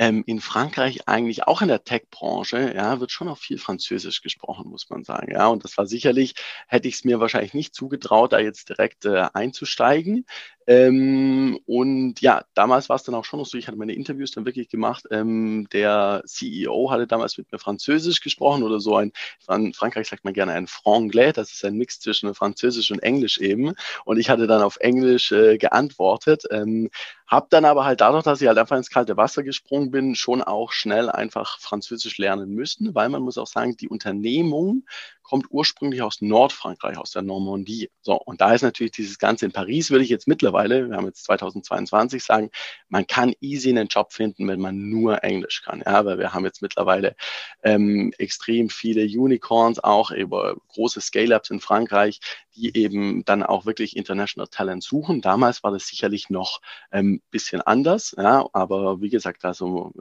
ähm, 0.00 0.24
in 0.26 0.40
Frankreich 0.40 1.06
eigentlich 1.08 1.46
auch 1.46 1.60
in 1.60 1.68
der 1.68 1.84
Tech-Branche, 1.84 2.72
ja, 2.74 3.00
wird 3.00 3.12
schon 3.12 3.26
noch 3.26 3.36
viel 3.36 3.58
Französisch 3.58 4.22
gesprochen, 4.22 4.70
muss 4.70 4.88
man 4.88 5.04
sagen. 5.04 5.30
Ja, 5.30 5.48
und 5.48 5.62
das 5.62 5.76
war 5.76 5.86
sicherlich, 5.86 6.34
hätte 6.68 6.88
ich 6.88 6.94
es 6.94 7.04
mir 7.04 7.20
wahrscheinlich 7.20 7.52
nicht 7.52 7.74
zugetraut, 7.74 8.32
da 8.32 8.38
jetzt 8.38 8.70
direkt 8.70 9.04
äh, 9.04 9.26
einzusteigen. 9.34 10.24
Ähm, 10.70 11.58
und 11.66 12.20
ja, 12.20 12.44
damals 12.54 12.88
war 12.88 12.94
es 12.94 13.02
dann 13.02 13.16
auch 13.16 13.24
schon 13.24 13.40
noch 13.40 13.46
so, 13.46 13.58
ich 13.58 13.66
hatte 13.66 13.76
meine 13.76 13.92
Interviews 13.92 14.30
dann 14.30 14.46
wirklich 14.46 14.68
gemacht. 14.68 15.04
Ähm, 15.10 15.66
der 15.72 16.22
CEO 16.26 16.92
hatte 16.92 17.08
damals 17.08 17.36
mit 17.38 17.50
mir 17.50 17.58
Französisch 17.58 18.20
gesprochen 18.20 18.62
oder 18.62 18.78
so 18.78 18.94
ein, 18.94 19.10
in 19.48 19.74
Frankreich 19.74 20.06
sagt 20.06 20.24
man 20.24 20.32
gerne 20.32 20.52
ein 20.52 20.68
Franglais, 20.68 21.32
das 21.32 21.50
ist 21.50 21.64
ein 21.64 21.74
Mix 21.74 21.98
zwischen 21.98 22.32
Französisch 22.36 22.92
und 22.92 23.00
Englisch 23.00 23.38
eben. 23.38 23.74
Und 24.04 24.20
ich 24.20 24.30
hatte 24.30 24.46
dann 24.46 24.62
auf 24.62 24.76
Englisch 24.76 25.32
äh, 25.32 25.58
geantwortet. 25.58 26.44
Ähm, 26.52 26.88
hab 27.26 27.50
dann 27.50 27.64
aber 27.64 27.84
halt 27.84 28.00
dadurch, 28.00 28.24
dass 28.24 28.40
ich 28.40 28.48
halt 28.48 28.58
einfach 28.58 28.76
ins 28.76 28.90
kalte 28.90 29.16
Wasser 29.16 29.42
gesprungen 29.44 29.90
bin, 29.90 30.14
schon 30.16 30.42
auch 30.42 30.72
schnell 30.72 31.08
einfach 31.08 31.58
Französisch 31.60 32.18
lernen 32.18 32.50
müssen, 32.50 32.94
weil 32.94 33.08
man 33.08 33.22
muss 33.22 33.38
auch 33.38 33.46
sagen, 33.46 33.76
die 33.76 33.88
Unternehmung 33.88 34.84
kommt 35.22 35.46
ursprünglich 35.50 36.02
aus 36.02 36.20
Nordfrankreich, 36.20 36.98
aus 36.98 37.12
der 37.12 37.22
Normandie. 37.22 37.88
So, 38.02 38.14
und 38.14 38.40
da 38.40 38.52
ist 38.52 38.62
natürlich 38.62 38.90
dieses 38.92 39.20
Ganze 39.20 39.46
in 39.46 39.52
Paris, 39.52 39.92
würde 39.92 40.02
ich 40.02 40.10
jetzt 40.10 40.26
mittlerweile, 40.26 40.59
wir 40.68 40.96
haben 40.96 41.06
jetzt 41.06 41.24
2022 41.24 42.22
sagen, 42.22 42.50
man 42.88 43.06
kann 43.06 43.32
easy 43.40 43.70
einen 43.70 43.88
Job 43.88 44.12
finden, 44.12 44.48
wenn 44.48 44.60
man 44.60 44.90
nur 44.90 45.22
Englisch 45.24 45.62
kann. 45.62 45.82
Ja, 45.84 46.04
weil 46.04 46.18
wir 46.18 46.32
haben 46.32 46.44
jetzt 46.44 46.62
mittlerweile 46.62 47.16
ähm, 47.62 48.12
extrem 48.18 48.68
viele 48.68 49.02
Unicorns, 49.02 49.82
auch 49.82 50.10
über 50.10 50.56
große 50.68 51.00
Scale-Ups 51.00 51.50
in 51.50 51.60
Frankreich, 51.60 52.20
die 52.54 52.76
eben 52.76 53.24
dann 53.24 53.42
auch 53.42 53.66
wirklich 53.66 53.96
International 53.96 54.48
Talent 54.48 54.82
suchen. 54.82 55.20
Damals 55.20 55.62
war 55.62 55.70
das 55.70 55.86
sicherlich 55.86 56.30
noch 56.30 56.60
ein 56.90 57.06
ähm, 57.06 57.22
bisschen 57.30 57.62
anders, 57.62 58.14
ja, 58.16 58.46
aber 58.52 59.00
wie 59.00 59.10
gesagt, 59.10 59.44
also 59.44 59.92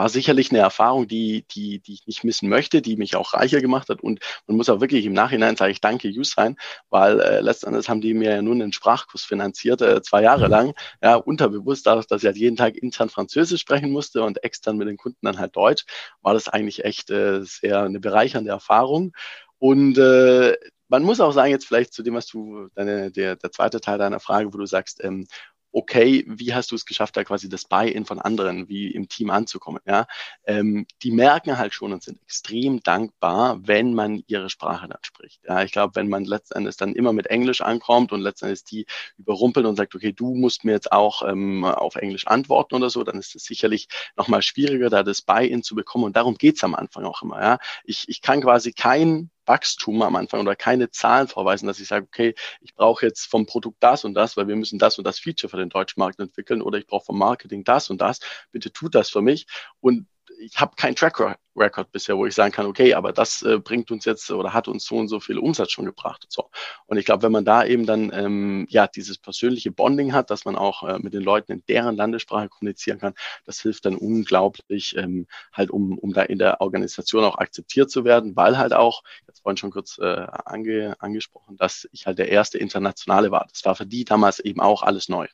war 0.00 0.08
sicherlich 0.08 0.50
eine 0.50 0.60
Erfahrung, 0.60 1.06
die, 1.08 1.44
die, 1.54 1.78
die 1.78 1.92
ich 1.92 2.06
nicht 2.06 2.24
missen 2.24 2.48
möchte, 2.48 2.80
die 2.80 2.96
mich 2.96 3.16
auch 3.16 3.34
reicher 3.34 3.60
gemacht 3.60 3.90
hat. 3.90 4.00
Und 4.00 4.20
man 4.46 4.56
muss 4.56 4.70
auch 4.70 4.80
wirklich 4.80 5.04
im 5.04 5.12
Nachhinein 5.12 5.56
sage 5.56 5.72
ich 5.72 5.82
danke 5.82 6.08
Usign, 6.08 6.56
weil 6.88 7.20
äh, 7.20 7.40
letztendlich 7.42 7.86
haben 7.90 8.00
die 8.00 8.14
mir 8.14 8.36
ja 8.36 8.40
nun 8.40 8.62
einen 8.62 8.72
Sprachkurs 8.72 9.24
finanziert, 9.24 9.82
äh, 9.82 10.00
zwei 10.00 10.22
Jahre 10.22 10.46
mhm. 10.46 10.50
lang, 10.50 10.74
ja, 11.02 11.16
unterbewusst, 11.16 11.86
dadurch, 11.86 12.06
dass 12.06 12.22
ich 12.22 12.26
halt 12.26 12.38
jeden 12.38 12.56
Tag 12.56 12.78
intern 12.78 13.10
Französisch 13.10 13.60
sprechen 13.60 13.90
musste 13.90 14.22
und 14.22 14.42
extern 14.42 14.78
mit 14.78 14.88
den 14.88 14.96
Kunden 14.96 15.18
dann 15.20 15.38
halt 15.38 15.54
Deutsch, 15.54 15.84
war 16.22 16.32
das 16.32 16.48
eigentlich 16.48 16.82
echt 16.82 17.10
äh, 17.10 17.42
sehr 17.42 17.82
eine 17.82 18.00
bereichernde 18.00 18.52
Erfahrung. 18.52 19.12
Und 19.58 19.98
äh, 19.98 20.56
man 20.88 21.02
muss 21.02 21.20
auch 21.20 21.32
sagen, 21.32 21.50
jetzt 21.50 21.66
vielleicht 21.66 21.92
zu 21.92 22.02
dem, 22.02 22.14
was 22.14 22.26
du, 22.26 22.68
deine, 22.74 23.12
der, 23.12 23.36
der 23.36 23.52
zweite 23.52 23.82
Teil 23.82 23.98
deiner 23.98 24.18
Frage, 24.18 24.52
wo 24.52 24.56
du 24.56 24.64
sagst, 24.64 25.04
ähm, 25.04 25.26
okay, 25.72 26.24
wie 26.26 26.54
hast 26.54 26.70
du 26.70 26.74
es 26.74 26.86
geschafft, 26.86 27.16
da 27.16 27.24
quasi 27.24 27.48
das 27.48 27.64
Buy-in 27.64 28.04
von 28.04 28.18
anderen 28.18 28.68
wie 28.68 28.90
im 28.90 29.08
Team 29.08 29.30
anzukommen? 29.30 29.80
Ja, 29.86 30.06
ähm, 30.44 30.86
die 31.02 31.10
merken 31.10 31.58
halt 31.58 31.74
schon 31.74 31.92
und 31.92 32.02
sind 32.02 32.20
extrem 32.22 32.82
dankbar, 32.82 33.58
wenn 33.66 33.94
man 33.94 34.22
ihre 34.26 34.50
Sprache 34.50 34.88
dann 34.88 34.98
spricht. 35.02 35.40
Ja, 35.44 35.62
ich 35.62 35.72
glaube, 35.72 35.94
wenn 35.96 36.08
man 36.08 36.24
letztendlich 36.24 36.76
dann 36.76 36.94
immer 36.94 37.12
mit 37.12 37.26
Englisch 37.28 37.60
ankommt 37.60 38.12
und 38.12 38.20
letztendlich 38.20 38.64
die 38.64 38.86
überrumpelt 39.18 39.66
und 39.66 39.76
sagt, 39.76 39.94
okay, 39.94 40.12
du 40.12 40.34
musst 40.34 40.64
mir 40.64 40.72
jetzt 40.72 40.92
auch 40.92 41.26
ähm, 41.26 41.64
auf 41.64 41.96
Englisch 41.96 42.26
antworten 42.26 42.74
oder 42.74 42.90
so, 42.90 43.04
dann 43.04 43.18
ist 43.18 43.34
es 43.34 43.44
sicherlich 43.44 43.88
nochmal 44.16 44.42
schwieriger, 44.42 44.90
da 44.90 45.02
das 45.02 45.22
Buy-in 45.22 45.62
zu 45.62 45.74
bekommen. 45.74 46.04
Und 46.04 46.16
darum 46.16 46.36
geht's 46.36 46.64
am 46.64 46.74
Anfang 46.74 47.04
auch 47.04 47.22
immer. 47.22 47.40
Ja, 47.40 47.58
ich, 47.84 48.08
ich 48.08 48.22
kann 48.22 48.40
quasi 48.40 48.72
kein 48.72 49.30
Wachstum 49.50 50.00
am 50.02 50.14
Anfang 50.14 50.40
oder 50.40 50.54
keine 50.54 50.90
Zahlen 50.90 51.26
vorweisen, 51.26 51.66
dass 51.66 51.80
ich 51.80 51.88
sage, 51.88 52.06
okay, 52.06 52.34
ich 52.60 52.74
brauche 52.74 53.04
jetzt 53.04 53.26
vom 53.26 53.46
Produkt 53.46 53.82
das 53.82 54.04
und 54.04 54.14
das, 54.14 54.36
weil 54.36 54.46
wir 54.46 54.54
müssen 54.54 54.78
das 54.78 54.96
und 54.96 55.04
das 55.04 55.18
Feature 55.18 55.50
für 55.50 55.56
den 55.56 55.70
deutschen 55.70 55.98
Markt 55.98 56.20
entwickeln 56.20 56.62
oder 56.62 56.78
ich 56.78 56.86
brauche 56.86 57.06
vom 57.06 57.18
Marketing 57.18 57.64
das 57.64 57.90
und 57.90 58.00
das. 58.00 58.20
Bitte 58.52 58.72
tut 58.72 58.94
das 58.94 59.10
für 59.10 59.22
mich. 59.22 59.46
Und 59.80 60.06
ich 60.38 60.58
habe 60.58 60.74
keinen 60.76 60.96
Track 60.96 61.20
Record 61.56 61.92
bisher, 61.92 62.16
wo 62.16 62.26
ich 62.26 62.34
sagen 62.34 62.52
kann, 62.52 62.66
okay, 62.66 62.94
aber 62.94 63.12
das 63.12 63.42
äh, 63.42 63.58
bringt 63.58 63.90
uns 63.90 64.04
jetzt 64.04 64.30
oder 64.30 64.54
hat 64.54 64.68
uns 64.68 64.84
so 64.84 64.96
und 64.96 65.08
so 65.08 65.20
viel 65.20 65.38
Umsatz 65.38 65.72
schon 65.72 65.84
gebracht. 65.84 66.26
So. 66.28 66.48
Und 66.86 66.96
ich 66.96 67.04
glaube, 67.04 67.24
wenn 67.24 67.32
man 67.32 67.44
da 67.44 67.64
eben 67.64 67.86
dann 67.86 68.10
ähm, 68.14 68.66
ja 68.70 68.86
dieses 68.86 69.18
persönliche 69.18 69.70
Bonding 69.70 70.12
hat, 70.12 70.30
dass 70.30 70.44
man 70.44 70.56
auch 70.56 70.82
äh, 70.84 70.98
mit 70.98 71.12
den 71.12 71.22
Leuten 71.22 71.52
in 71.52 71.64
deren 71.68 71.96
Landessprache 71.96 72.48
kommunizieren 72.48 72.98
kann, 72.98 73.14
das 73.44 73.60
hilft 73.60 73.84
dann 73.84 73.96
unglaublich, 73.96 74.96
ähm, 74.96 75.26
halt 75.52 75.70
um, 75.70 75.98
um 75.98 76.12
da 76.12 76.22
in 76.22 76.38
der 76.38 76.60
Organisation 76.60 77.24
auch 77.24 77.38
akzeptiert 77.38 77.90
zu 77.90 78.04
werden, 78.04 78.36
weil 78.36 78.56
halt 78.56 78.72
auch, 78.72 79.02
vorhin 79.42 79.56
schon 79.56 79.70
kurz 79.70 79.98
äh, 79.98 80.26
ange, 80.44 80.94
angesprochen, 80.98 81.56
dass 81.56 81.88
ich 81.92 82.06
halt 82.06 82.18
der 82.18 82.28
erste 82.28 82.58
Internationale 82.58 83.30
war. 83.30 83.46
Das 83.50 83.64
war 83.64 83.74
für 83.74 83.86
die 83.86 84.04
damals 84.04 84.38
eben 84.38 84.60
auch 84.60 84.82
alles 84.82 85.08
neu. 85.08 85.26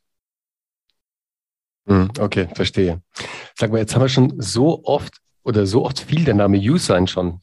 Hm, 1.86 2.10
okay, 2.18 2.48
verstehe. 2.54 3.00
Sag 3.54 3.70
mal, 3.70 3.78
jetzt 3.78 3.94
haben 3.94 4.02
wir 4.02 4.08
schon 4.08 4.34
so 4.40 4.84
oft 4.84 5.18
oder 5.42 5.66
so 5.66 5.84
oft 5.84 6.00
viel 6.00 6.24
der 6.24 6.34
Name 6.34 6.58
Usign 6.58 7.06
schon. 7.06 7.40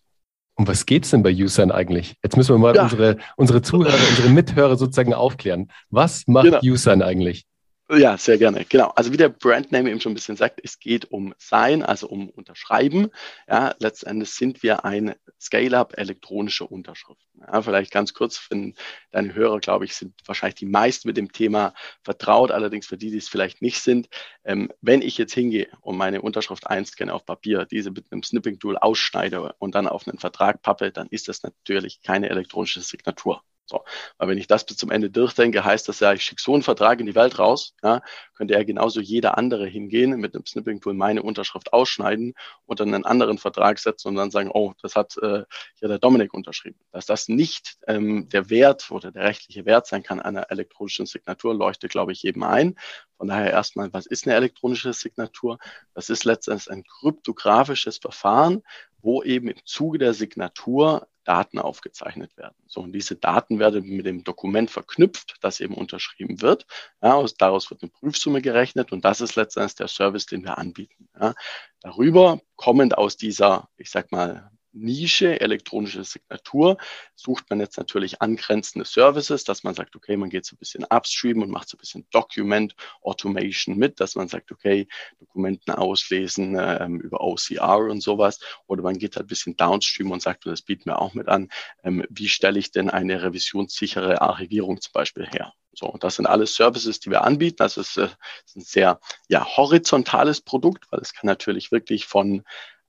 Um 0.55 0.67
was 0.67 0.85
geht's 0.85 1.09
denn 1.09 1.23
bei 1.23 1.33
Usign 1.33 1.71
eigentlich? 1.71 2.15
Jetzt 2.21 2.37
müssen 2.37 2.53
wir 2.53 2.59
mal 2.59 2.75
ja. 2.75 2.83
unsere, 2.83 3.17
unsere 3.37 3.61
Zuhörer, 3.61 3.97
unsere 4.09 4.29
Mithörer 4.29 4.77
sozusagen 4.77 5.13
aufklären. 5.13 5.71
Was 5.89 6.27
macht 6.27 6.45
genau. 6.45 6.59
Usign 6.61 7.01
eigentlich? 7.01 7.45
Ja, 7.95 8.17
sehr 8.17 8.37
gerne. 8.39 8.65
Genau. 8.65 8.89
Also 8.95 9.11
wie 9.13 9.17
der 9.17 9.29
Brandname 9.29 9.89
eben 9.91 9.99
schon 10.01 10.13
ein 10.13 10.15
bisschen 10.15 10.35
sagt, 10.37 10.59
es 10.63 10.79
geht 10.79 11.11
um 11.11 11.35
Sein, 11.37 11.83
also 11.83 12.07
um 12.07 12.29
Unterschreiben. 12.29 13.09
Ja, 13.47 13.75
letztendlich 13.77 14.31
sind 14.31 14.63
wir 14.63 14.83
ein 14.83 15.13
Scale-up 15.39 15.93
elektronische 15.97 16.65
Unterschriften. 16.65 17.41
Ja, 17.41 17.61
vielleicht 17.61 17.91
ganz 17.91 18.13
kurz, 18.15 18.47
wenn 18.49 18.73
deine 19.11 19.35
Hörer, 19.35 19.59
glaube 19.59 19.85
ich, 19.85 19.95
sind 19.95 20.15
wahrscheinlich 20.25 20.55
die 20.55 20.65
meisten 20.65 21.07
mit 21.07 21.17
dem 21.17 21.31
Thema 21.31 21.73
vertraut. 22.03 22.49
Allerdings 22.51 22.87
für 22.87 22.97
die, 22.97 23.11
die 23.11 23.17
es 23.17 23.29
vielleicht 23.29 23.61
nicht 23.61 23.79
sind, 23.81 24.07
ähm, 24.43 24.71
wenn 24.81 25.01
ich 25.03 25.17
jetzt 25.19 25.33
hingehe 25.33 25.67
und 25.81 25.95
meine 25.97 26.21
Unterschrift 26.23 26.65
einscanne 26.65 27.13
auf 27.13 27.25
Papier, 27.25 27.65
diese 27.65 27.91
mit 27.91 28.05
einem 28.11 28.23
Snipping-Tool 28.23 28.77
ausschneide 28.77 29.53
und 29.59 29.75
dann 29.75 29.87
auf 29.87 30.07
einen 30.07 30.17
Vertrag 30.19 30.63
pappe, 30.63 30.91
dann 30.91 31.07
ist 31.09 31.27
das 31.27 31.43
natürlich 31.43 32.01
keine 32.01 32.29
elektronische 32.29 32.81
Signatur. 32.81 33.43
So, 33.65 33.85
weil 34.17 34.27
wenn 34.27 34.37
ich 34.37 34.47
das 34.47 34.65
bis 34.65 34.75
zum 34.75 34.91
Ende 34.91 35.09
durchdenke, 35.09 35.63
heißt 35.63 35.87
das 35.87 36.01
ja, 36.01 36.11
ich 36.13 36.23
schicke 36.23 36.41
so 36.41 36.53
einen 36.53 36.63
Vertrag 36.63 36.99
in 36.99 37.05
die 37.05 37.15
Welt 37.15 37.39
raus, 37.39 37.73
ja, 37.81 38.01
könnte 38.35 38.55
ja 38.55 38.63
genauso 38.63 38.99
jeder 38.99 39.37
andere 39.37 39.65
hingehen, 39.65 40.19
mit 40.19 40.35
einem 40.35 40.45
Snipping-Tool 40.45 40.93
meine 40.93 41.23
Unterschrift 41.23 41.71
ausschneiden 41.71 42.33
und 42.65 42.79
dann 42.81 42.93
einen 42.93 43.05
anderen 43.05 43.37
Vertrag 43.37 43.79
setzen 43.79 44.09
und 44.09 44.15
dann 44.15 44.31
sagen, 44.31 44.51
oh, 44.53 44.73
das 44.81 44.97
hat 44.97 45.15
äh, 45.17 45.43
ja 45.79 45.87
der 45.87 45.99
Dominik 45.99 46.33
unterschrieben. 46.33 46.77
Dass 46.91 47.05
das 47.05 47.29
nicht 47.29 47.77
ähm, 47.87 48.27
der 48.29 48.49
Wert 48.49 48.91
oder 48.91 49.11
der 49.11 49.23
rechtliche 49.23 49.65
Wert 49.65 49.87
sein 49.87 50.03
kann 50.03 50.19
einer 50.19 50.51
elektronischen 50.51 51.05
Signatur, 51.05 51.55
leuchtet, 51.55 51.91
glaube 51.91 52.11
ich, 52.11 52.21
jedem 52.21 52.43
ein. 52.43 52.75
Von 53.17 53.29
daher 53.29 53.51
erstmal, 53.51 53.93
was 53.93 54.05
ist 54.05 54.27
eine 54.27 54.35
elektronische 54.35 54.91
Signatur? 54.91 55.57
Das 55.93 56.09
ist 56.09 56.25
letztendlich 56.25 56.69
ein 56.69 56.83
kryptografisches 56.83 57.99
Verfahren, 57.99 58.61
wo 59.03 59.21
eben 59.21 59.49
im 59.49 59.57
Zuge 59.65 59.99
der 59.99 60.13
Signatur 60.15 61.07
Daten 61.25 61.59
aufgezeichnet 61.59 62.35
werden. 62.37 62.55
So, 62.67 62.81
und 62.81 62.91
diese 62.91 63.15
Daten 63.15 63.59
werden 63.59 63.85
mit 63.85 64.05
dem 64.05 64.23
Dokument 64.23 64.69
verknüpft, 64.69 65.37
das 65.41 65.59
eben 65.59 65.75
unterschrieben 65.75 66.41
wird. 66.41 66.65
Ja, 67.01 67.13
aus, 67.13 67.35
daraus 67.35 67.69
wird 67.69 67.81
eine 67.81 67.91
Prüfsumme 67.91 68.41
gerechnet 68.41 68.91
und 68.91 69.05
das 69.05 69.21
ist 69.21 69.35
letztendlich 69.35 69.75
der 69.75 69.87
Service, 69.87 70.25
den 70.25 70.43
wir 70.43 70.57
anbieten. 70.57 71.07
Ja. 71.19 71.33
Darüber 71.81 72.41
kommend 72.55 72.97
aus 72.97 73.17
dieser, 73.17 73.69
ich 73.77 73.89
sag 73.89 74.11
mal, 74.11 74.51
Nische, 74.73 75.39
elektronische 75.39 76.03
Signatur, 76.03 76.77
sucht 77.15 77.49
man 77.49 77.59
jetzt 77.59 77.77
natürlich 77.77 78.21
angrenzende 78.21 78.85
Services, 78.85 79.43
dass 79.43 79.63
man 79.63 79.75
sagt, 79.75 79.95
okay, 79.95 80.17
man 80.17 80.29
geht 80.29 80.45
so 80.45 80.55
ein 80.55 80.59
bisschen 80.59 80.85
upstream 80.85 81.41
und 81.41 81.51
macht 81.51 81.69
so 81.69 81.77
ein 81.77 81.79
bisschen 81.79 82.07
Document 82.11 82.75
Automation 83.01 83.77
mit, 83.77 83.99
dass 83.99 84.15
man 84.15 84.27
sagt, 84.27 84.51
okay, 84.51 84.87
Dokumenten 85.19 85.73
auslesen 85.73 86.57
ähm, 86.59 86.99
über 86.99 87.21
OCR 87.21 87.79
und 87.79 88.01
sowas. 88.01 88.39
Oder 88.67 88.83
man 88.83 88.97
geht 88.97 89.15
halt 89.15 89.25
ein 89.25 89.27
bisschen 89.27 89.55
downstream 89.55 90.11
und 90.11 90.21
sagt, 90.21 90.45
das 90.45 90.61
bieten 90.61 90.85
wir 90.85 90.99
auch 90.99 91.13
mit 91.13 91.27
an, 91.27 91.49
ähm, 91.83 92.05
wie 92.09 92.27
stelle 92.27 92.59
ich 92.59 92.71
denn 92.71 92.89
eine 92.89 93.21
revisionssichere 93.21 94.21
Archivierung 94.21 94.81
zum 94.81 94.91
Beispiel 94.93 95.27
her? 95.27 95.53
So, 95.75 95.87
und 95.87 96.03
das 96.03 96.15
sind 96.15 96.27
alles 96.27 96.55
Services, 96.55 96.99
die 96.99 97.09
wir 97.09 97.23
anbieten. 97.23 97.57
Das 97.57 97.77
ist, 97.77 97.97
äh, 97.97 98.09
ist 98.45 98.55
ein 98.55 98.61
sehr 98.61 98.99
ja, 99.27 99.45
horizontales 99.45 100.41
Produkt, 100.41 100.85
weil 100.91 100.99
es 100.99 101.13
kann 101.13 101.27
natürlich 101.27 101.71
wirklich 101.71 102.05
von 102.05 102.43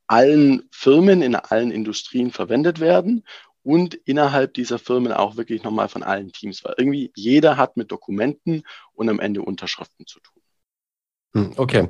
allen 0.06 0.68
Firmen 0.70 1.22
in 1.22 1.34
allen 1.34 1.70
Industrien 1.70 2.30
verwendet 2.30 2.80
werden 2.80 3.24
und 3.62 3.94
innerhalb 3.94 4.54
dieser 4.54 4.78
Firmen 4.78 5.12
auch 5.12 5.36
wirklich 5.36 5.62
nochmal 5.62 5.88
von 5.88 6.02
allen 6.02 6.30
Teams, 6.32 6.62
weil 6.64 6.74
irgendwie 6.76 7.10
jeder 7.16 7.56
hat 7.56 7.76
mit 7.76 7.90
Dokumenten 7.90 8.62
und 8.92 9.08
am 9.08 9.18
Ende 9.18 9.42
Unterschriften 9.42 10.06
zu 10.06 10.20
tun. 10.20 10.42
Hm, 11.34 11.52
okay. 11.56 11.88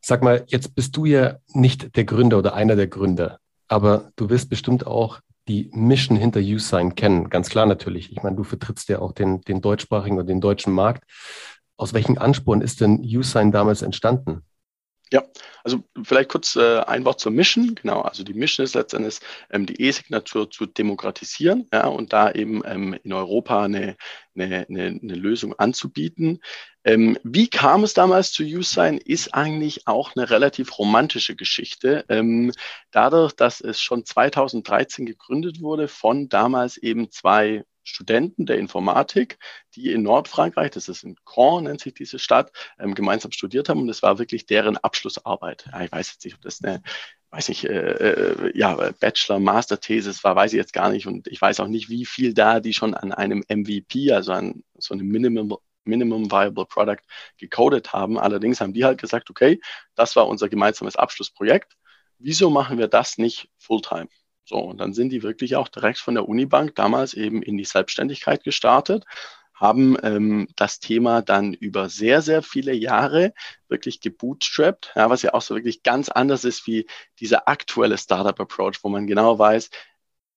Sag 0.00 0.22
mal, 0.22 0.44
jetzt 0.46 0.74
bist 0.74 0.96
du 0.96 1.04
ja 1.06 1.38
nicht 1.48 1.96
der 1.96 2.04
Gründer 2.04 2.38
oder 2.38 2.54
einer 2.54 2.76
der 2.76 2.86
Gründer, 2.86 3.40
aber 3.66 4.12
du 4.16 4.28
wirst 4.28 4.50
bestimmt 4.50 4.86
auch 4.86 5.20
die 5.48 5.70
Mission 5.74 6.16
hinter 6.16 6.40
USign 6.40 6.94
kennen. 6.94 7.28
Ganz 7.28 7.48
klar 7.50 7.66
natürlich. 7.66 8.12
Ich 8.12 8.22
meine, 8.22 8.36
du 8.36 8.44
vertrittst 8.44 8.88
ja 8.88 9.00
auch 9.00 9.12
den, 9.12 9.40
den 9.42 9.60
deutschsprachigen 9.60 10.16
oder 10.16 10.26
den 10.26 10.40
deutschen 10.40 10.72
Markt. 10.72 11.04
Aus 11.76 11.92
welchen 11.92 12.18
Ansporn 12.18 12.60
ist 12.60 12.80
denn 12.80 13.00
USign 13.00 13.50
damals 13.50 13.82
entstanden? 13.82 14.42
Ja, 15.14 15.22
also 15.62 15.84
vielleicht 16.02 16.30
kurz 16.30 16.56
äh, 16.56 16.80
ein 16.80 17.04
Wort 17.04 17.20
zur 17.20 17.30
Mission. 17.30 17.76
Genau, 17.76 18.00
also 18.00 18.24
die 18.24 18.34
Mission 18.34 18.64
ist 18.64 18.74
letztendlich 18.74 19.20
ähm, 19.48 19.64
die 19.64 19.80
E-Signatur 19.80 20.50
zu 20.50 20.66
demokratisieren 20.66 21.68
ja, 21.72 21.86
und 21.86 22.12
da 22.12 22.32
eben 22.32 22.62
ähm, 22.64 22.98
in 23.04 23.12
Europa 23.12 23.62
eine, 23.62 23.96
eine, 24.34 24.66
eine, 24.68 24.98
eine 25.00 25.14
Lösung 25.14 25.54
anzubieten. 25.56 26.40
Ähm, 26.82 27.16
wie 27.22 27.46
kam 27.46 27.84
es 27.84 27.94
damals 27.94 28.32
zu 28.32 28.42
USign, 28.42 28.98
ist 28.98 29.32
eigentlich 29.34 29.86
auch 29.86 30.16
eine 30.16 30.30
relativ 30.30 30.76
romantische 30.80 31.36
Geschichte. 31.36 32.04
Ähm, 32.08 32.50
dadurch, 32.90 33.34
dass 33.34 33.60
es 33.60 33.80
schon 33.80 34.04
2013 34.04 35.06
gegründet 35.06 35.60
wurde 35.60 35.86
von 35.86 36.28
damals 36.28 36.76
eben 36.76 37.12
zwei 37.12 37.62
Studenten 37.84 38.46
der 38.46 38.58
Informatik, 38.58 39.38
die 39.74 39.92
in 39.92 40.02
Nordfrankreich, 40.02 40.70
das 40.70 40.88
ist 40.88 41.04
in 41.04 41.16
Caen, 41.24 41.64
nennt 41.64 41.80
sich 41.80 41.94
diese 41.94 42.18
Stadt, 42.18 42.50
ähm, 42.78 42.94
gemeinsam 42.94 43.30
studiert 43.30 43.68
haben. 43.68 43.82
Und 43.82 43.88
das 43.88 44.02
war 44.02 44.18
wirklich 44.18 44.46
deren 44.46 44.76
Abschlussarbeit. 44.78 45.66
Ja, 45.70 45.82
ich 45.82 45.92
weiß 45.92 46.12
jetzt 46.12 46.24
nicht, 46.24 46.34
ob 46.34 46.42
das 46.42 46.62
eine 46.62 46.82
weiß 47.34 47.48
nicht, 47.48 47.64
äh, 47.64 47.90
äh, 47.90 48.52
ja, 48.56 48.74
Bachelor, 49.00 49.40
Master 49.40 49.80
Thesis 49.80 50.22
war, 50.22 50.36
weiß 50.36 50.52
ich 50.52 50.56
jetzt 50.56 50.72
gar 50.72 50.90
nicht. 50.90 51.06
Und 51.06 51.26
ich 51.26 51.40
weiß 51.40 51.60
auch 51.60 51.66
nicht, 51.66 51.88
wie 51.88 52.06
viel 52.06 52.32
da 52.32 52.60
die 52.60 52.72
schon 52.72 52.94
an 52.94 53.12
einem 53.12 53.44
MVP, 53.48 54.12
also 54.12 54.32
an 54.32 54.62
so 54.78 54.94
einem 54.94 55.08
Minimum, 55.08 55.56
Minimum 55.84 56.30
Viable 56.30 56.66
Product 56.66 57.02
gecodet 57.36 57.92
haben. 57.92 58.18
Allerdings 58.18 58.60
haben 58.60 58.72
die 58.72 58.84
halt 58.84 59.00
gesagt, 59.00 59.30
okay, 59.30 59.60
das 59.96 60.14
war 60.16 60.28
unser 60.28 60.48
gemeinsames 60.48 60.96
Abschlussprojekt. 60.96 61.76
Wieso 62.18 62.50
machen 62.50 62.78
wir 62.78 62.88
das 62.88 63.18
nicht 63.18 63.48
Fulltime? 63.58 64.08
So, 64.44 64.56
und 64.58 64.78
dann 64.78 64.92
sind 64.92 65.10
die 65.10 65.22
wirklich 65.22 65.56
auch 65.56 65.68
direkt 65.68 65.98
von 65.98 66.14
der 66.14 66.28
Unibank 66.28 66.74
damals 66.74 67.14
eben 67.14 67.42
in 67.42 67.56
die 67.56 67.64
Selbstständigkeit 67.64 68.44
gestartet, 68.44 69.04
haben 69.54 69.96
ähm, 70.02 70.48
das 70.56 70.80
Thema 70.80 71.22
dann 71.22 71.54
über 71.54 71.88
sehr, 71.88 72.20
sehr 72.22 72.42
viele 72.42 72.74
Jahre 72.74 73.32
wirklich 73.68 74.00
gebootstrapped, 74.00 74.92
ja, 74.96 75.08
was 75.10 75.22
ja 75.22 75.32
auch 75.32 75.42
so 75.42 75.54
wirklich 75.54 75.82
ganz 75.82 76.08
anders 76.08 76.44
ist 76.44 76.66
wie 76.66 76.86
dieser 77.20 77.48
aktuelle 77.48 77.96
Startup-Approach, 77.96 78.80
wo 78.82 78.88
man 78.88 79.06
genau 79.06 79.38
weiß, 79.38 79.70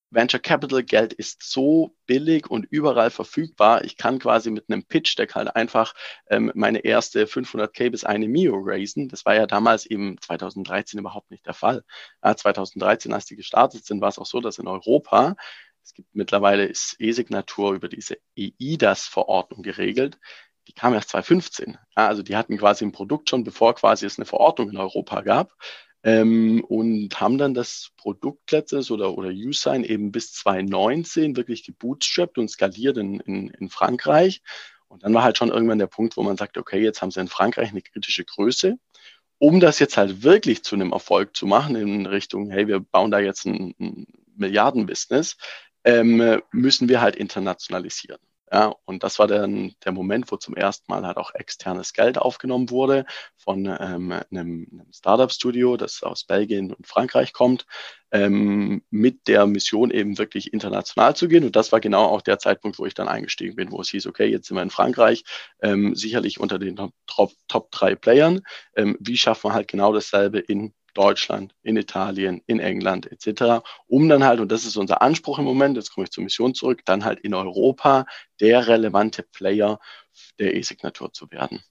Venture 0.10 0.40
Capital 0.40 0.84
Geld 0.84 1.14
ist 1.14 1.44
so 1.44 1.96
billig 2.06 2.50
und 2.50 2.66
überall 2.70 3.12
verfügbar. 3.12 3.84
Ich 3.84 3.98
kann 3.98 4.20
quasi 4.20 4.50
mit 4.52 4.70
einem 4.70 4.84
Pitch 4.84 5.18
Deck 5.18 5.36
halt 5.36 5.56
einfach 5.56 5.94
ähm, 6.30 6.52
meine 6.56 6.80
erste 6.80 7.26
500k 7.26 7.90
bis 7.90 8.06
eine 8.06 8.28
Mio 8.28 8.58
raisen. 8.64 9.10
Das 9.10 9.26
war 9.26 9.36
ja 9.36 9.48
damals 9.48 9.86
eben 9.86 10.18
2013 10.22 11.00
überhaupt 11.00 11.30
nicht 11.30 11.46
der 11.46 11.54
Fall. 11.54 11.84
Ja, 12.24 12.36
2013, 12.36 13.14
als 13.14 13.26
die 13.26 13.36
gestartet 13.36 13.86
sind, 13.86 14.00
war 14.00 14.10
es 14.10 14.18
auch 14.18 14.26
so, 14.26 14.40
dass 14.40 14.60
in 14.60 14.68
Europa, 14.68 15.36
es 15.84 15.94
gibt 15.94 16.16
mittlerweile 16.16 16.66
ist 16.66 16.96
E-Signatur 17.00 17.74
über 17.74 17.90
diese 17.90 18.18
EIDAS-Verordnung 18.38 19.62
geregelt. 19.62 20.20
Die 20.68 20.74
kam 20.74 20.94
erst 20.94 21.10
2015. 21.10 21.78
Ja, 21.96 22.08
also 22.08 22.24
die 22.24 22.36
hatten 22.36 22.58
quasi 22.58 22.86
ein 22.86 22.92
Produkt 22.92 23.30
schon, 23.30 23.44
bevor 23.44 23.76
quasi 23.76 24.06
es 24.06 24.18
eine 24.18 24.26
Verordnung 24.26 24.70
in 24.70 24.78
Europa 24.78 25.22
gab 25.22 25.54
ähm, 26.04 26.64
und 26.64 27.20
haben 27.20 27.38
dann 27.38 27.54
das 27.54 27.92
Produkt 27.98 28.52
letztes 28.52 28.92
oder, 28.92 29.18
oder 29.18 29.30
Usign 29.30 29.84
eben 29.84 30.12
bis 30.12 30.34
2019 30.34 31.36
wirklich 31.36 31.64
gebootstrapped 31.66 32.38
und 32.38 32.50
skaliert 32.50 32.98
in, 32.98 33.20
in, 33.22 33.50
in 33.50 33.70
Frankreich. 33.70 34.42
Und 34.88 35.04
dann 35.04 35.14
war 35.14 35.24
halt 35.24 35.38
schon 35.38 35.50
irgendwann 35.50 35.80
der 35.80 35.88
Punkt, 35.88 36.16
wo 36.18 36.24
man 36.24 36.38
sagt, 36.38 36.58
okay, 36.58 36.82
jetzt 36.82 37.02
haben 37.02 37.12
sie 37.12 37.20
in 37.20 37.28
Frankreich 37.28 37.72
eine 37.72 37.82
kritische 37.82 38.24
Größe. 38.24 38.78
Um 39.40 39.60
das 39.60 39.80
jetzt 39.80 39.98
halt 39.98 40.24
wirklich 40.24 40.64
zu 40.64 40.76
einem 40.76 40.94
Erfolg 40.94 41.36
zu 41.36 41.46
machen 41.46 41.76
in 41.76 42.06
Richtung, 42.06 42.50
hey, 42.50 42.68
wir 42.68 42.80
bauen 42.80 43.12
da 43.12 43.20
jetzt 43.20 43.46
ein, 43.46 43.76
ein 43.80 44.08
Milliardenbusiness, 44.36 45.38
ähm, 45.84 46.42
müssen 46.52 46.90
wir 46.90 47.02
halt 47.02 47.16
internationalisieren. 47.16 48.20
Ja, 48.50 48.74
und 48.86 49.04
das 49.04 49.20
war 49.20 49.28
dann 49.28 49.74
der 49.84 49.92
Moment, 49.92 50.32
wo 50.32 50.38
zum 50.38 50.56
ersten 50.56 50.90
Mal 50.90 51.06
halt 51.06 51.18
auch 51.18 51.34
externes 51.36 51.92
Geld 51.92 52.18
aufgenommen 52.18 52.70
wurde 52.70 53.06
von 53.36 53.66
ähm, 53.66 54.14
einem, 54.32 54.68
einem 54.72 54.88
Startup-Studio, 54.94 55.76
das 55.76 56.02
aus 56.02 56.24
Belgien 56.24 56.72
und 56.74 56.88
Frankreich 56.88 57.34
kommt, 57.34 57.66
ähm, 58.12 58.84
mit 58.90 59.28
der 59.28 59.46
Mission 59.48 59.92
eben 59.92 60.18
wirklich 60.18 60.54
international 60.54 61.14
zu 61.14 61.28
gehen. 61.28 61.44
Und 61.44 61.58
das 61.58 61.74
war 61.74 61.82
genau 61.82 62.06
auch 62.06 62.22
der 62.22 62.40
Zeitpunkt, 62.40 62.80
wo 62.80 62.86
ich 62.86 62.94
dann 62.94 63.10
eingestiegen 63.10 63.56
bin, 63.58 63.72
wo 63.72 63.82
es 63.82 63.90
hieß, 63.90 64.08
okay, 64.08 64.28
jetzt 64.28 64.48
sind 64.48 64.56
wir 64.56 64.64
in 64.64 64.70
Frankreich, 64.70 65.26
ähm, 65.62 65.94
sicherlich 65.94 66.40
unter 66.40 66.58
den 66.58 66.78
Top, 67.06 67.34
Top 67.50 67.70
drei 67.72 67.96
Playern. 67.96 68.42
Ähm, 68.78 68.96
wie 69.02 69.18
schaffen 69.18 69.50
wir 69.50 69.54
halt 69.56 69.68
genau 69.68 69.92
dasselbe 69.92 70.40
in 70.40 70.74
Deutschland, 70.98 71.54
in 71.62 71.78
Italien, 71.78 72.42
in 72.48 72.60
England 72.60 73.12
etc., 73.12 73.64
um 73.88 74.10
dann 74.10 74.24
halt, 74.24 74.40
und 74.40 74.52
das 74.52 74.66
ist 74.66 74.78
unser 74.78 75.02
Anspruch 75.02 75.40
im 75.40 75.46
Moment, 75.46 75.78
jetzt 75.78 75.94
komme 75.94 76.06
ich 76.06 76.12
zur 76.12 76.24
Mission 76.24 76.56
zurück, 76.56 76.82
dann 76.86 77.06
halt 77.06 77.20
in 77.20 77.34
Europa 77.34 78.06
der 78.40 78.68
relevante 78.68 79.24
Player 79.24 79.80
der 80.40 80.56
E-Signatur 80.56 81.14
zu 81.14 81.30
werden. 81.32 81.62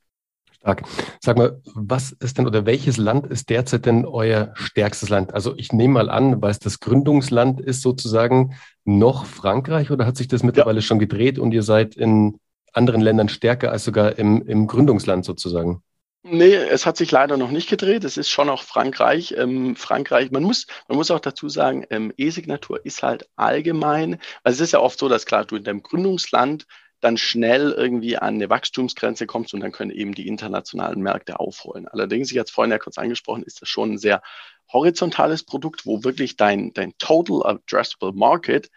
Stark. 0.53 0.83
Sag 1.21 1.37
mal, 1.37 1.61
was 1.75 2.13
ist 2.13 2.39
denn 2.39 2.47
oder 2.47 2.67
welches 2.67 2.97
Land 2.97 3.27
ist 3.27 3.51
derzeit 3.51 3.87
denn 3.87 4.05
euer 4.05 4.53
stärkstes 4.55 5.09
Land? 5.09 5.35
Also 5.35 5.55
ich 5.57 5.73
nehme 5.73 5.95
mal 5.95 6.11
an, 6.11 6.41
weil 6.41 6.51
es 6.51 6.59
das 6.59 6.81
Gründungsland 6.81 7.61
ist 7.61 7.83
sozusagen 7.83 8.55
noch 8.85 9.27
Frankreich 9.27 9.91
oder 9.91 10.07
hat 10.07 10.17
sich 10.17 10.29
das 10.29 10.43
mittlerweile 10.43 10.79
ja. 10.79 10.83
schon 10.83 10.99
gedreht 10.99 11.39
und 11.39 11.53
ihr 11.53 11.63
seid 11.63 11.95
in 11.97 12.39
anderen 12.73 13.01
Ländern 13.01 13.29
stärker 13.29 13.71
als 13.71 13.85
sogar 13.85 14.19
im, 14.19 14.43
im 14.43 14.67
Gründungsland 14.67 15.25
sozusagen? 15.25 15.83
Nee, 16.29 16.55
es 16.55 16.87
hat 16.87 16.97
sich 16.97 17.13
leider 17.13 17.37
noch 17.37 17.53
nicht 17.53 17.69
gedreht. 17.69 18.03
Es 18.03 18.17
ist 18.17 18.31
schon 18.31 18.49
auch 18.49 18.65
Frankreich. 18.65 19.35
Ähm, 19.39 19.77
Frankreich, 19.77 20.33
man 20.33 20.43
muss, 20.43 20.67
man 20.89 20.99
muss 20.99 21.13
auch 21.13 21.21
dazu 21.21 21.49
sagen, 21.49 21.85
ähm, 21.91 22.13
E-Signatur 22.17 22.85
ist 22.85 23.05
halt 23.05 23.29
allgemein, 23.37 24.19
also 24.43 24.57
es 24.57 24.69
ist 24.69 24.73
ja 24.73 24.81
oft 24.81 24.99
so, 24.99 25.09
dass 25.09 25.25
klar, 25.25 25.45
du 25.45 25.55
in 25.55 25.63
deinem 25.63 25.85
Gründungsland 25.85 26.67
dann 27.01 27.17
schnell 27.17 27.71
irgendwie 27.71 28.17
an 28.17 28.35
eine 28.35 28.51
Wachstumsgrenze 28.51 29.27
kommst 29.27 29.55
und 29.55 29.61
dann 29.61 29.71
können 29.71 29.93
eben 29.93 30.15
die 30.15 30.27
internationalen 30.27 31.01
Märkte 31.01 31.39
aufholen. 31.39 31.87
Allerdings, 31.87 32.33
ich 32.33 32.39
hatte 32.39 32.47
es 32.49 32.51
vorhin 32.55 32.73
ja 32.73 32.79
kurz 32.79 32.99
angesprochen, 32.99 33.45
ist 33.45 33.63
das 33.63 33.69
schon 33.69 33.93
ein 33.93 33.99
sehr 33.99 34.21
horizontales 34.73 35.45
Produkt, 35.45 35.87
wo 35.87 36.03
wirklich 36.03 36.37
dein, 36.37 36.73
dein 36.73 36.99
Total 36.99 37.47
Addressable 37.47 38.13
Market 38.13 38.69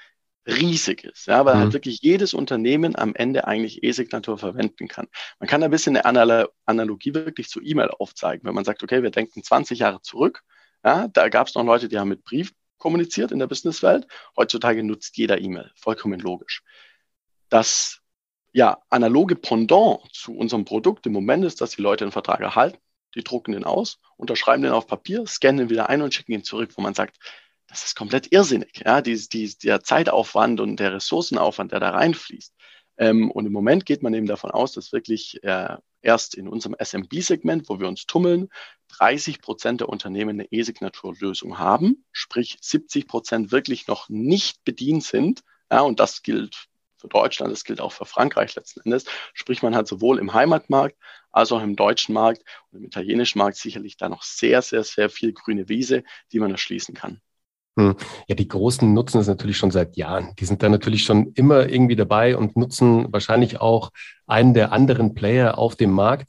riesig 0.50 1.03
ist, 1.03 1.27
ja, 1.27 1.46
weil 1.46 1.53
halt 1.53 1.56
mhm. 1.56 1.63
halt 1.63 1.74
wirklich 1.74 2.01
jedes 2.01 2.34
Unternehmen 2.34 2.96
am 2.96 3.15
Ende 3.15 3.48
eigentlich 3.48 3.84
E-Signatur 3.84 4.38
verwenden 4.38 4.88
kann. 4.88 5.08
Man 5.39 5.48
kann 5.48 5.63
ein 5.63 5.72
bisschen 5.72 5.98
eine 5.98 6.50
Analogie 6.65 7.13
wirklich 7.13 7.50
zu 7.50 7.62
E-Mail 7.62 7.89
aufzeigen, 7.89 8.48
wenn 8.48 8.56
man 8.56 8.65
sagt, 8.65 8.84
okay, 8.84 9.03
wir 9.03 9.12
denken 9.12 9.44
20 9.44 9.79
Jahre 9.79 10.01
zurück, 10.01 10.44
ja, 10.84 11.08
da 11.10 11.29
gab 11.29 11.48
es 11.48 11.56
noch 11.56 11.63
Leute, 11.63 11.89
die 11.89 12.00
haben 12.00 12.10
mit 12.10 12.24
Brief 12.24 12.53
kommuniziert 12.77 13.32
in 13.32 13.39
der 13.39 13.48
Businesswelt. 13.48 14.08
Heutzutage 14.38 14.84
nutzt 14.84 15.18
jeder 15.18 15.41
E-Mail, 15.41 15.72
vollkommen 15.75 16.20
logisch. 16.20 16.63
Das 17.50 18.01
ja, 18.51 18.82
analoge 18.89 19.36
Pendant 19.36 20.01
zu 20.12 20.36
unserem 20.36 20.65
Produkt 20.65 21.06
im 21.06 21.13
Moment 21.13 21.46
ist, 21.46 21.62
dass 21.62 21.72
die 21.72 21.82
Leute 21.82 22.06
einen 22.06 22.12
Vertrag 22.12 22.39
erhalten, 22.39 22.79
die 23.15 23.24
drucken 23.24 23.51
den 23.51 23.63
aus, 23.63 24.00
unterschreiben 24.18 24.63
den 24.63 24.72
auf 24.72 24.88
Papier, 24.88 25.25
scannen 25.27 25.65
ihn 25.65 25.70
wieder 25.70 25.89
ein 25.89 26.01
und 26.01 26.13
schicken 26.13 26.32
ihn 26.32 26.44
zurück, 26.44 26.72
wo 26.75 26.82
man 26.82 26.94
sagt, 26.94 27.18
das 27.70 27.86
ist 27.86 27.96
komplett 27.96 28.32
irrsinnig. 28.32 28.82
Ja, 28.84 29.02
die, 29.02 29.16
die, 29.30 29.56
der 29.64 29.82
Zeitaufwand 29.82 30.60
und 30.60 30.80
der 30.80 30.94
Ressourcenaufwand, 30.94 31.72
der 31.72 31.80
da 31.80 31.92
reinfließt. 31.92 32.54
Ähm, 32.98 33.32
und 33.32 33.46
im 33.46 33.54
Moment 33.54 33.86
geht 33.86 34.04
man 34.04 34.14
eben 34.14 34.26
davon 34.26 34.52
aus, 34.52 34.74
dass 34.74 34.92
wirklich 34.92 35.42
äh, 35.44 35.78
erst 36.02 36.36
in 36.36 36.48
unserem 36.48 36.76
SMB-Segment, 36.80 37.70
wo 37.70 37.80
wir 37.80 37.88
uns 37.88 38.06
tummeln, 38.06 38.50
30 38.98 39.42
Prozent 39.42 39.82
der 39.82 39.90
Unternehmen 39.90 40.32
eine 40.32 40.52
E-Signaturlösung 40.52 41.60
haben, 41.60 42.06
sprich 42.12 42.58
70 42.60 43.08
Prozent 43.08 43.52
wirklich 43.52 43.88
noch 43.88 44.10
nicht 44.10 44.64
bedient 44.64 45.04
sind. 45.04 45.42
Ja, 45.72 45.82
und 45.82 46.00
das 46.00 46.24
gilt 46.24 46.68
für 46.98 47.08
Deutschland, 47.08 47.54
das 47.54 47.64
gilt 47.64 47.80
auch 47.80 47.94
für 47.94 48.06
Frankreich 48.06 48.56
letzten 48.56 48.82
Endes. 48.82 49.06
Sprich, 49.34 49.62
man 49.62 49.76
hat 49.76 49.88
sowohl 49.88 50.20
im 50.20 50.34
Heimatmarkt 50.34 50.98
als 51.32 51.52
auch 51.52 51.62
im 51.62 51.76
deutschen 51.76 52.14
Markt 52.14 52.44
und 52.72 52.80
im 52.80 52.86
italienischen 52.86 53.38
Markt 53.38 53.58
sicherlich 53.58 53.96
da 53.96 54.10
noch 54.10 54.24
sehr, 54.24 54.62
sehr, 54.62 54.84
sehr 54.84 55.10
viel 55.10 55.32
grüne 55.32 55.70
Wiese, 55.70 56.04
die 56.32 56.40
man 56.40 56.52
erschließen 56.52 56.96
kann. 56.96 57.22
Hm. 57.78 57.96
Ja, 58.28 58.36
die 58.36 58.48
Großen 58.48 58.94
nutzen 58.94 59.20
es 59.20 59.28
natürlich 59.28 59.58
schon 59.58 59.72
seit 59.72 59.96
Jahren. 59.98 60.34
Die 60.40 60.46
sind 60.46 60.64
da 60.64 60.70
natürlich 60.70 61.04
schon 61.04 61.32
immer 61.34 61.70
irgendwie 61.70 61.96
dabei 61.96 62.36
und 62.36 62.58
nutzen 62.58 63.12
wahrscheinlich 63.12 63.62
auch 63.62 63.92
einen 64.28 64.54
der 64.54 64.72
anderen 64.72 65.14
Player 65.14 65.58
auf 65.58 65.76
dem 65.76 65.92
Markt, 65.92 66.28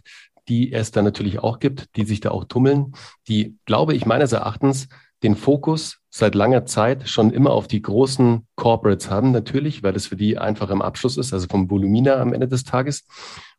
die 0.49 0.73
es 0.73 0.91
da 0.91 1.03
natürlich 1.03 1.39
auch 1.39 1.59
gibt, 1.59 1.97
die 1.97 2.05
sich 2.05 2.21
da 2.21 2.31
auch 2.31 2.45
tummeln, 2.45 2.93
die, 3.29 3.57
glaube 3.67 3.95
ich, 3.95 4.07
meines 4.07 4.33
Erachtens 4.33 4.89
den 5.23 5.37
Fokus 5.37 5.99
seit 6.09 6.35
langer 6.35 6.67
Zeit 6.67 7.09
schon 7.09 7.31
immer 7.31 7.53
auf 7.53 7.69
die 7.69 7.83
großen 7.83 8.47
Corporates 8.57 9.11
haben, 9.11 9.31
natürlich, 9.31 9.83
weil 9.83 9.95
es 9.95 10.07
für 10.07 10.17
die 10.17 10.39
einfach 10.39 10.71
im 10.71 10.83
Abschluss 10.83 11.17
ist, 11.17 11.33
also 11.33 11.47
vom 11.49 11.71
Volumina 11.71 12.17
am 12.17 12.33
Ende 12.33 12.49
des 12.49 12.65
Tages. 12.65 13.05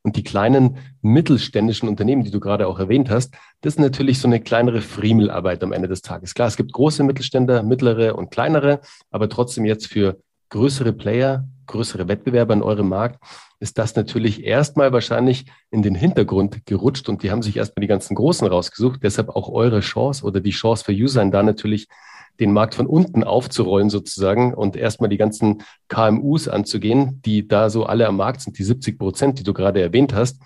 Und 0.04 0.16
die 0.16 0.24
kleinen 0.24 0.78
mittelständischen 1.02 1.88
Unternehmen, 1.88 2.24
die 2.24 2.32
du 2.32 2.40
gerade 2.40 2.68
auch 2.68 2.80
erwähnt 2.80 3.10
hast, 3.10 3.36
das 3.62 3.76
ist 3.76 3.80
natürlich 3.80 4.20
so 4.20 4.28
eine 4.28 4.40
kleinere 4.40 4.82
Friemelarbeit 4.82 5.64
am 5.64 5.74
Ende 5.74 5.88
des 5.88 6.02
Tages. 6.02 6.34
Klar, 6.34 6.48
es 6.48 6.58
gibt 6.58 6.74
große 6.74 7.04
Mittelständler, 7.04 7.62
mittlere 7.62 8.16
und 8.16 8.32
kleinere, 8.32 8.82
aber 9.12 9.30
trotzdem 9.30 9.66
jetzt 9.66 9.88
für 9.88 10.18
größere 10.50 10.94
Player, 10.94 11.48
größere 11.68 12.08
Wettbewerber 12.08 12.54
in 12.54 12.64
eurem 12.64 12.90
Markt, 12.90 13.24
ist 13.60 13.78
das 13.78 13.96
natürlich 13.96 14.44
erstmal 14.44 14.92
wahrscheinlich 14.92 15.46
in 15.70 15.84
den 15.84 15.94
Hintergrund 15.94 16.66
gerutscht 16.66 17.08
und 17.08 17.22
die 17.22 17.30
haben 17.30 17.44
sich 17.44 17.58
erstmal 17.58 17.82
die 17.82 17.88
ganzen 17.88 18.16
Großen 18.16 18.48
rausgesucht. 18.48 19.02
Deshalb 19.04 19.30
auch 19.30 19.50
eure 19.50 19.82
Chance 19.82 20.26
oder 20.26 20.42
die 20.42 20.50
Chance 20.50 20.84
für 20.84 20.94
User 20.94 21.24
da 21.26 21.44
natürlich 21.44 21.88
den 22.42 22.52
Markt 22.52 22.76
von 22.76 22.88
unten 22.88 23.24
aufzurollen 23.24 23.90
sozusagen 23.90 24.54
und 24.54 24.76
erstmal 24.76 25.10
die 25.10 25.18
ganzen 25.18 25.64
KMUs 25.88 26.48
anzugehen, 26.48 27.22
die 27.24 27.48
da 27.48 27.70
so 27.70 27.86
alle 27.86 28.08
am 28.08 28.18
Markt 28.18 28.42
sind, 28.42 28.58
die 28.58 28.64
70 28.64 28.98
Prozent, 28.98 29.40
die 29.40 29.44
du 29.44 29.54
gerade 29.54 29.82
erwähnt 29.82 30.14
hast. 30.14 30.42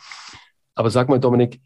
Aber 0.76 0.90
sag 0.90 1.08
mal, 1.08 1.20
Dominik, 1.20 1.62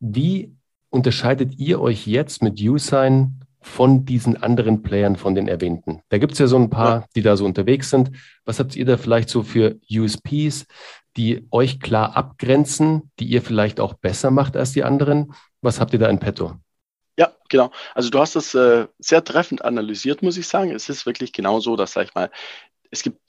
wie 0.00 0.56
unterscheidet 0.88 1.58
ihr 1.58 1.80
euch 1.80 2.06
jetzt 2.06 2.42
mit 2.42 2.58
Usign 2.60 3.40
von 3.60 4.06
diesen 4.06 4.42
anderen 4.42 4.82
Playern, 4.82 5.16
von 5.16 5.34
den 5.34 5.48
erwähnten? 5.48 6.00
Da 6.08 6.16
gibt 6.16 6.32
es 6.32 6.38
ja 6.38 6.46
so 6.46 6.56
ein 6.56 6.70
paar, 6.70 7.06
die 7.14 7.20
da 7.20 7.36
so 7.36 7.44
unterwegs 7.44 7.90
sind. 7.90 8.10
Was 8.46 8.58
habt 8.58 8.74
ihr 8.74 8.86
da 8.86 8.96
vielleicht 8.96 9.28
so 9.28 9.42
für 9.42 9.78
USPs, 9.90 10.64
die 11.18 11.46
euch 11.50 11.78
klar 11.78 12.16
abgrenzen, 12.16 13.10
die 13.18 13.26
ihr 13.26 13.42
vielleicht 13.42 13.80
auch 13.80 13.92
besser 13.92 14.30
macht 14.30 14.56
als 14.56 14.72
die 14.72 14.82
anderen? 14.82 15.34
Was 15.60 15.78
habt 15.78 15.92
ihr 15.92 15.98
da 15.98 16.08
in 16.08 16.18
petto? 16.18 16.54
Ja, 17.20 17.34
genau. 17.50 17.70
Also 17.94 18.08
du 18.08 18.18
hast 18.18 18.34
das 18.34 18.54
äh, 18.54 18.86
sehr 18.98 19.22
treffend 19.22 19.62
analysiert, 19.62 20.22
muss 20.22 20.38
ich 20.38 20.48
sagen. 20.48 20.74
Es 20.74 20.88
ist 20.88 21.04
wirklich 21.04 21.34
genau 21.34 21.60
so, 21.60 21.76
dass, 21.76 21.92
sag 21.92 22.06
ich 22.06 22.14
mal, 22.14 22.30
es 22.90 23.02
gibt 23.02 23.20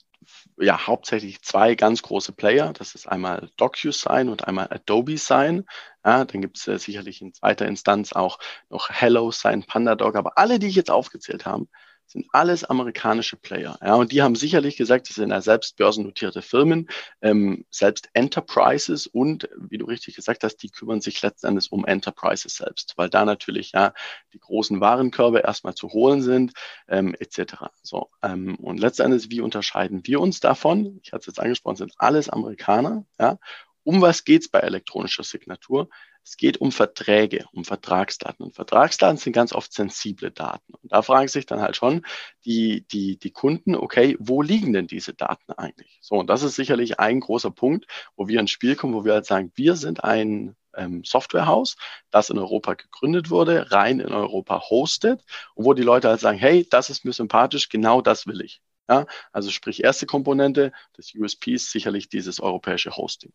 ja 0.58 0.86
hauptsächlich 0.86 1.42
zwei 1.42 1.74
ganz 1.74 2.00
große 2.00 2.32
Player. 2.32 2.72
Das 2.72 2.94
ist 2.94 3.06
einmal 3.06 3.50
DocuSign 3.58 4.30
und 4.30 4.48
einmal 4.48 4.68
Adobe 4.70 5.18
Sign. 5.18 5.66
Ja, 6.06 6.24
dann 6.24 6.40
gibt 6.40 6.56
es 6.56 6.66
äh, 6.68 6.78
sicherlich 6.78 7.20
in 7.20 7.34
zweiter 7.34 7.66
Instanz 7.66 8.14
auch 8.14 8.38
noch 8.70 8.88
HelloSign, 8.88 9.64
PandaDoc. 9.64 10.16
Aber 10.16 10.38
alle, 10.38 10.58
die 10.58 10.68
ich 10.68 10.74
jetzt 10.76 10.90
aufgezählt 10.90 11.44
habe, 11.44 11.66
sind 12.12 12.26
alles 12.32 12.64
amerikanische 12.64 13.36
Player. 13.36 13.78
Ja, 13.82 13.94
und 13.94 14.12
die 14.12 14.22
haben 14.22 14.36
sicherlich 14.36 14.76
gesagt, 14.76 15.08
das 15.08 15.16
sind 15.16 15.30
ja 15.30 15.40
selbst 15.40 15.76
börsennotierte 15.76 16.42
Firmen, 16.42 16.88
ähm, 17.20 17.64
selbst 17.70 18.08
Enterprises 18.12 19.06
und, 19.06 19.48
wie 19.56 19.78
du 19.78 19.86
richtig 19.86 20.14
gesagt 20.16 20.44
hast, 20.44 20.56
die 20.58 20.70
kümmern 20.70 21.00
sich 21.00 21.20
letztendlich 21.22 21.72
um 21.72 21.84
Enterprises 21.86 22.56
selbst, 22.56 22.94
weil 22.96 23.08
da 23.08 23.24
natürlich 23.24 23.72
ja 23.72 23.94
die 24.32 24.38
großen 24.38 24.80
Warenkörbe 24.80 25.40
erstmal 25.40 25.74
zu 25.74 25.88
holen 25.88 26.22
sind, 26.22 26.52
ähm, 26.88 27.14
etc. 27.18 27.70
So, 27.82 28.10
ähm, 28.22 28.56
und 28.56 28.78
letztendlich, 28.78 29.30
wie 29.30 29.40
unterscheiden 29.40 30.02
wir 30.04 30.20
uns 30.20 30.40
davon? 30.40 31.00
Ich 31.02 31.12
hatte 31.12 31.20
es 31.20 31.26
jetzt 31.26 31.40
angesprochen, 31.40 31.76
sind 31.76 31.94
alles 31.96 32.28
Amerikaner. 32.28 33.04
Ja, 33.18 33.38
um 33.84 34.00
was 34.00 34.24
geht 34.24 34.42
es 34.42 34.48
bei 34.48 34.60
elektronischer 34.60 35.24
Signatur? 35.24 35.88
Es 36.24 36.36
geht 36.36 36.60
um 36.60 36.72
Verträge, 36.72 37.46
um 37.52 37.64
Vertragsdaten. 37.64 38.44
Und 38.44 38.54
Vertragsdaten 38.54 39.16
sind 39.16 39.32
ganz 39.32 39.52
oft 39.52 39.72
sensible 39.72 40.30
Daten. 40.30 40.74
Und 40.74 40.92
da 40.92 41.02
fragen 41.02 41.28
sich 41.28 41.46
dann 41.46 41.60
halt 41.60 41.76
schon 41.76 42.04
die, 42.44 42.86
die, 42.92 43.18
die 43.18 43.30
Kunden, 43.30 43.74
okay, 43.74 44.16
wo 44.20 44.42
liegen 44.42 44.72
denn 44.72 44.86
diese 44.86 45.14
Daten 45.14 45.52
eigentlich? 45.52 45.98
So, 46.00 46.16
und 46.16 46.28
das 46.28 46.42
ist 46.42 46.54
sicherlich 46.54 47.00
ein 47.00 47.20
großer 47.20 47.50
Punkt, 47.50 47.86
wo 48.16 48.28
wir 48.28 48.40
ins 48.40 48.50
Spiel 48.50 48.76
kommen, 48.76 48.94
wo 48.94 49.04
wir 49.04 49.14
halt 49.14 49.26
sagen, 49.26 49.52
wir 49.56 49.76
sind 49.76 50.04
ein 50.04 50.56
ähm, 50.76 51.04
Softwarehaus, 51.04 51.76
das 52.10 52.30
in 52.30 52.38
Europa 52.38 52.74
gegründet 52.74 53.30
wurde, 53.30 53.70
rein 53.72 54.00
in 54.00 54.12
Europa 54.12 54.62
hostet 54.70 55.24
und 55.54 55.64
wo 55.64 55.74
die 55.74 55.82
Leute 55.82 56.08
halt 56.08 56.20
sagen, 56.20 56.38
hey, 56.38 56.66
das 56.68 56.90
ist 56.90 57.04
mir 57.04 57.12
sympathisch, 57.12 57.68
genau 57.68 58.00
das 58.00 58.26
will 58.26 58.40
ich. 58.40 58.62
Ja, 58.88 59.06
also 59.32 59.50
sprich, 59.50 59.84
erste 59.84 60.06
Komponente 60.06 60.72
des 60.98 61.14
USPs 61.14 61.70
sicherlich 61.70 62.08
dieses 62.08 62.40
europäische 62.40 62.96
Hosting. 62.96 63.32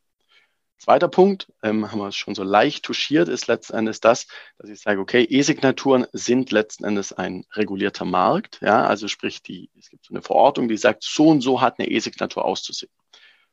Zweiter 0.78 1.08
Punkt, 1.08 1.52
ähm, 1.64 1.92
haben 1.92 2.00
wir 2.00 2.08
es 2.08 2.16
schon 2.16 2.36
so 2.36 2.44
leicht 2.44 2.86
touchiert, 2.86 3.30
ist 3.30 3.48
letzten 3.48 3.76
Endes 3.76 4.00
das, 4.00 4.28
dass 4.60 4.70
ich 4.70 4.80
sage, 4.80 5.02
okay, 5.02 5.24
E-Signaturen 5.24 6.06
sind 6.14 6.52
letzten 6.52 6.84
Endes 6.86 7.14
ein 7.14 7.46
regulierter 7.54 8.06
Markt. 8.06 8.60
Ja, 8.62 8.86
also 8.86 9.08
sprich, 9.08 9.42
die, 9.42 9.70
es 9.78 9.90
gibt 9.90 10.06
so 10.06 10.14
eine 10.14 10.22
Verordnung, 10.22 10.68
die 10.68 10.78
sagt, 10.78 11.04
so 11.04 11.30
und 11.30 11.42
so 11.42 11.62
hat 11.62 11.80
eine 11.80 11.90
E-Signatur 11.90 12.46
auszusehen. 12.46 12.92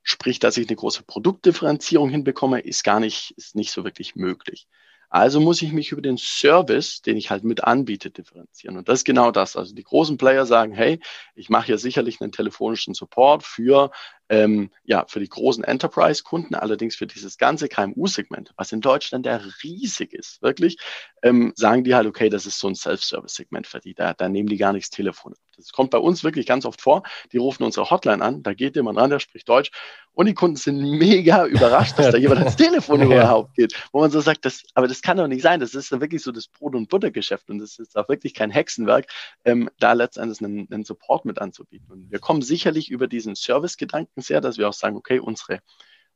Sprich, 0.02 0.38
dass 0.38 0.58
ich 0.58 0.68
eine 0.68 0.76
große 0.76 1.02
Produktdifferenzierung 1.04 2.10
hinbekomme, 2.10 2.60
ist 2.60 2.84
gar 2.84 3.00
nicht, 3.00 3.32
ist 3.38 3.56
nicht 3.56 3.72
so 3.72 3.84
wirklich 3.84 4.14
möglich. 4.16 4.68
Also 5.14 5.40
muss 5.40 5.62
ich 5.62 5.72
mich 5.72 5.92
über 5.92 6.02
den 6.02 6.18
Service, 6.18 7.00
den 7.00 7.16
ich 7.16 7.30
halt 7.30 7.44
mit 7.44 7.62
anbiete, 7.62 8.10
differenzieren. 8.10 8.76
Und 8.76 8.88
das 8.88 8.98
ist 8.98 9.04
genau 9.04 9.30
das. 9.30 9.54
Also 9.54 9.72
die 9.72 9.84
großen 9.84 10.18
Player 10.18 10.44
sagen, 10.44 10.72
hey, 10.72 11.00
ich 11.36 11.48
mache 11.48 11.66
hier 11.66 11.78
sicherlich 11.78 12.20
einen 12.20 12.32
telefonischen 12.32 12.94
Support 12.94 13.44
für 13.44 13.92
ähm, 14.28 14.70
ja, 14.84 15.04
für 15.06 15.20
die 15.20 15.28
großen 15.28 15.64
Enterprise-Kunden, 15.64 16.54
allerdings 16.54 16.96
für 16.96 17.06
dieses 17.06 17.38
ganze 17.38 17.68
KMU-Segment, 17.68 18.52
was 18.56 18.72
in 18.72 18.80
Deutschland 18.80 19.26
ja 19.26 19.40
riesig 19.62 20.12
ist, 20.12 20.40
wirklich, 20.42 20.78
ähm, 21.22 21.52
sagen 21.56 21.84
die 21.84 21.94
halt, 21.94 22.06
okay, 22.06 22.28
das 22.28 22.46
ist 22.46 22.58
so 22.58 22.68
ein 22.68 22.74
Self-Service-Segment 22.74 23.66
für 23.66 23.80
die, 23.80 23.94
da, 23.94 24.14
da 24.14 24.28
nehmen 24.28 24.48
die 24.48 24.56
gar 24.56 24.72
nichts 24.72 24.90
Telefon 24.90 25.32
ab. 25.32 25.38
Das 25.56 25.72
kommt 25.72 25.90
bei 25.90 25.98
uns 25.98 26.24
wirklich 26.24 26.46
ganz 26.46 26.64
oft 26.64 26.80
vor. 26.80 27.02
Die 27.32 27.36
rufen 27.36 27.62
unsere 27.62 27.88
Hotline 27.90 28.24
an, 28.24 28.42
da 28.42 28.54
geht 28.54 28.76
jemand 28.76 28.98
ran, 28.98 29.10
der 29.10 29.20
spricht 29.20 29.48
Deutsch 29.48 29.70
und 30.12 30.26
die 30.26 30.34
Kunden 30.34 30.56
sind 30.56 30.80
mega 30.80 31.46
überrascht, 31.46 31.98
dass 31.98 32.12
da 32.12 32.18
jemand 32.18 32.40
ans 32.40 32.56
Telefon 32.56 33.00
ja. 33.00 33.06
überhaupt 33.06 33.54
geht, 33.54 33.74
wo 33.92 34.00
man 34.00 34.10
so 34.10 34.20
sagt, 34.20 34.44
das, 34.44 34.62
aber 34.74 34.88
das 34.88 35.02
kann 35.02 35.16
doch 35.16 35.26
nicht 35.26 35.42
sein, 35.42 35.60
das 35.60 35.74
ist 35.74 35.90
ja 35.90 36.00
wirklich 36.00 36.22
so 36.22 36.32
das 36.32 36.48
Brot- 36.48 36.74
und 36.74 36.88
Buttergeschäft 36.88 37.50
und 37.50 37.58
das 37.58 37.78
ist 37.78 37.96
auch 37.96 38.08
wirklich 38.08 38.34
kein 38.34 38.50
Hexenwerk, 38.50 39.06
ähm, 39.44 39.70
da 39.78 39.92
letztendlich 39.92 40.40
einen, 40.40 40.68
einen 40.70 40.84
Support 40.84 41.24
mit 41.24 41.40
anzubieten. 41.40 41.90
Und 41.90 42.10
wir 42.10 42.18
kommen 42.18 42.42
sicherlich 42.42 42.90
über 42.90 43.06
diesen 43.06 43.34
Service-Gedanken 43.34 44.13
sehr, 44.22 44.40
dass 44.40 44.58
wir 44.58 44.68
auch 44.68 44.74
sagen, 44.74 44.96
okay, 44.96 45.18
unsere, 45.18 45.60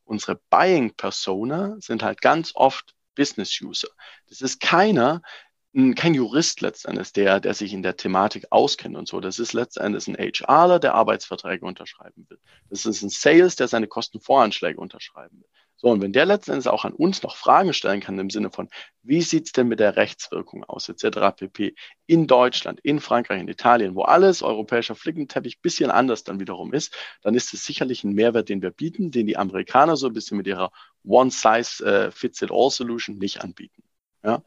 unsere 0.05 0.41
Buying 0.51 0.95
Persona 0.95 1.77
sind 1.81 2.03
halt 2.03 2.21
ganz 2.21 2.53
oft 2.55 2.95
Business 3.15 3.61
User. 3.61 3.89
Das 4.29 4.41
ist 4.41 4.61
keiner, 4.61 5.23
kein 5.97 6.15
Jurist 6.15 6.61
letztendlich, 6.61 7.13
der, 7.13 7.41
der 7.41 7.55
sich 7.55 7.73
in 7.73 7.83
der 7.83 7.97
Thematik 7.97 8.47
auskennt 8.51 8.97
und 8.97 9.07
so. 9.07 9.21
Das 9.21 9.39
ist 9.39 9.53
letztendlich 9.53 10.09
ein 10.09 10.17
HRler, 10.17 10.79
der 10.79 10.95
Arbeitsverträge 10.95 11.65
unterschreiben 11.65 12.27
will. 12.29 12.39
Das 12.71 12.87
ist 12.87 13.03
ein 13.03 13.11
Sales, 13.11 13.57
der 13.57 13.69
seine 13.69 13.87
Kostenvoranschläge 13.87 14.81
unterschreiben 14.81 15.41
will. 15.41 15.49
So, 15.81 15.91
und 15.91 16.03
wenn 16.03 16.12
der 16.12 16.27
letztendlich 16.27 16.67
auch 16.67 16.85
an 16.85 16.93
uns 16.93 17.23
noch 17.23 17.37
Fragen 17.37 17.73
stellen 17.73 18.01
kann 18.01 18.19
im 18.19 18.31
Sinne 18.31 18.51
von, 18.51 18.69
wie 19.03 19.23
sieht's 19.23 19.53
denn 19.53 19.69
mit 19.69 19.79
der 19.79 19.95
Rechtswirkung 19.95 20.64
aus, 20.64 20.88
etc. 20.88 21.37
pp. 21.37 21.77
in 22.07 22.27
Deutschland, 22.27 22.81
in 22.83 22.99
Frankreich, 22.99 23.41
in 23.41 23.47
Italien, 23.47 23.95
wo 23.95 24.03
alles 24.03 24.43
europäischer 24.43 24.97
Flickenteppich 24.97 25.61
bisschen 25.61 25.93
anders 25.93 26.25
dann 26.25 26.41
wiederum 26.41 26.73
ist, 26.73 26.97
dann 27.23 27.37
ist 27.37 27.55
es 27.55 27.64
sicherlich 27.64 28.03
ein 28.03 28.12
Mehrwert, 28.12 28.49
den 28.49 28.61
wir 28.61 28.73
bieten, 28.73 29.12
den 29.12 29.29
die 29.29 29.37
Amerikaner 29.37 29.97
so 29.97 30.09
ein 30.09 30.14
bisschen 30.14 30.37
mit 30.37 30.49
ihrer 30.49 30.73
One-Size-Fits-it-all-Solution 31.05 33.19
nicht 33.19 33.41
anbieten. 33.41 33.85
Ja. 34.25 34.43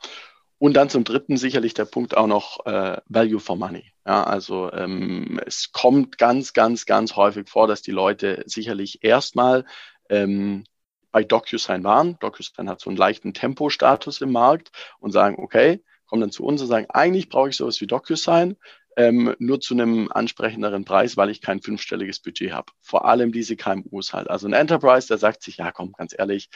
Und 0.58 0.74
dann 0.74 0.90
zum 0.90 1.06
dritten 1.06 1.38
sicherlich 1.38 1.74
der 1.74 1.86
Punkt 1.86 2.18
auch 2.18 2.28
noch 2.28 2.66
äh, 2.66 3.00
Value 3.08 3.40
for 3.40 3.56
Money. 3.56 3.94
Ja, 4.06 4.26
also 4.26 4.70
ähm, 4.74 5.40
es 5.46 5.72
kommt 5.72 6.18
ganz, 6.18 6.52
ganz, 6.52 6.86
ganz 6.86 7.16
häufig 7.16 7.48
vor, 7.48 7.68
dass 7.68 7.82
die 7.82 7.92
Leute 7.92 8.44
sicherlich 8.46 9.02
erstmal 9.02 9.64
ähm, 10.10 10.66
bei 11.12 11.24
DocuSign 11.24 11.84
waren. 11.84 12.18
DocuSign 12.20 12.70
hat 12.70 12.80
so 12.80 12.90
einen 12.90 12.98
leichten 12.98 13.34
Tempo-Status 13.34 14.22
im 14.22 14.32
Markt 14.32 14.72
und 15.00 15.12
sagen, 15.12 15.38
okay, 15.40 15.84
kommen 16.06 16.22
dann 16.22 16.32
zu 16.32 16.44
uns 16.44 16.62
und 16.62 16.68
sagen, 16.68 16.88
eigentlich 16.90 17.30
brauche 17.30 17.50
ich 17.50 17.56
sowas 17.56 17.80
wie 17.82 17.88
DocuSign, 17.88 18.58
ähm, 18.98 19.36
nur 19.40 19.62
zu 19.62 19.74
einem 19.74 20.12
ansprechenderen 20.12 20.84
Preis, 20.84 21.16
weil 21.16 21.30
ich 21.30 21.42
kein 21.42 21.62
fünfstelliges 21.62 22.20
Budget 22.20 22.52
habe. 22.52 22.72
Vor 22.82 23.06
allem 23.06 23.32
diese 23.32 23.56
KMUs 23.56 24.14
halt. 24.14 24.30
Also 24.30 24.48
ein 24.48 24.54
Enterprise, 24.54 25.08
der 25.08 25.18
sagt 25.18 25.44
sich, 25.44 25.58
ja 25.58 25.72
komm, 25.72 25.94
ganz 25.94 26.14
ehrlich, 26.18 26.50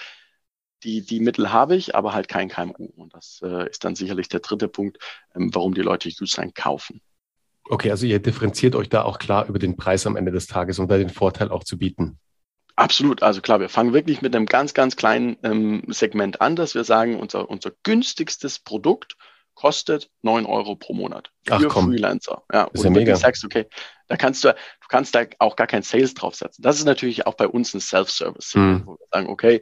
die, 0.84 1.06
die 1.06 1.20
Mittel 1.20 1.52
habe 1.52 1.76
ich, 1.76 1.96
aber 1.96 2.14
halt 2.14 2.28
kein 2.28 2.50
KMU. 2.50 2.92
Und 2.96 3.14
das 3.14 3.40
äh, 3.44 3.70
ist 3.70 3.84
dann 3.84 3.96
sicherlich 3.96 4.28
der 4.28 4.42
dritte 4.42 4.68
Punkt, 4.68 4.98
ähm, 5.36 5.50
warum 5.54 5.74
die 5.74 5.82
Leute 5.82 6.10
USign 6.10 6.54
kaufen. 6.54 7.02
Okay, 7.68 7.90
also 7.90 8.06
ihr 8.06 8.20
differenziert 8.20 8.76
euch 8.76 8.90
da 8.90 9.04
auch 9.04 9.18
klar 9.18 9.48
über 9.48 9.58
den 9.58 9.76
Preis 9.76 10.06
am 10.06 10.18
Ende 10.18 10.32
des 10.32 10.46
Tages, 10.46 10.78
um 10.78 10.88
da 10.88 10.98
den 10.98 11.10
Vorteil 11.10 11.50
auch 11.50 11.64
zu 11.64 11.78
bieten. 11.78 12.20
Absolut. 12.76 13.24
Also 13.24 13.42
klar, 13.42 13.60
wir 13.60 13.70
fangen 13.70 13.94
wirklich 13.94 14.22
mit 14.22 14.36
einem 14.36 14.46
ganz, 14.46 14.74
ganz 14.74 14.96
kleinen 14.96 15.38
ähm, 15.44 15.84
Segment 15.88 16.42
an, 16.42 16.56
dass 16.56 16.76
wir 16.76 16.84
sagen, 16.84 17.20
unser, 17.20 17.50
unser 17.50 17.72
günstigstes 17.84 18.60
Produkt 18.60 19.16
kostet 19.54 20.10
9 20.22 20.46
Euro 20.46 20.76
pro 20.76 20.94
Monat 20.94 21.32
für 21.46 21.54
Ach, 21.54 21.64
komm. 21.70 21.88
Freelancer. 21.88 22.44
Ja, 22.52 22.66
ist 22.66 22.80
und 22.80 22.86
ja 22.86 22.90
mega. 22.92 23.14
du 23.14 23.18
sagst, 23.18 23.46
okay, 23.46 23.68
da 24.08 24.18
kannst 24.18 24.44
du, 24.44 24.50
du 24.50 24.88
kannst 24.90 25.16
da 25.16 25.24
auch 25.40 25.56
gar 25.56 25.68
kein 25.68 25.82
Sales 25.82 26.14
draufsetzen. 26.14 26.62
Das 26.62 26.78
ist 26.78 26.86
natürlich 26.86 27.26
auch 27.26 27.36
bei 27.36 27.48
uns 27.48 27.74
ein 27.74 27.80
Self-Service, 27.80 28.54
hm. 28.54 28.84
wo 28.86 28.92
wir 28.94 29.08
sagen, 29.12 29.30
okay, 29.30 29.62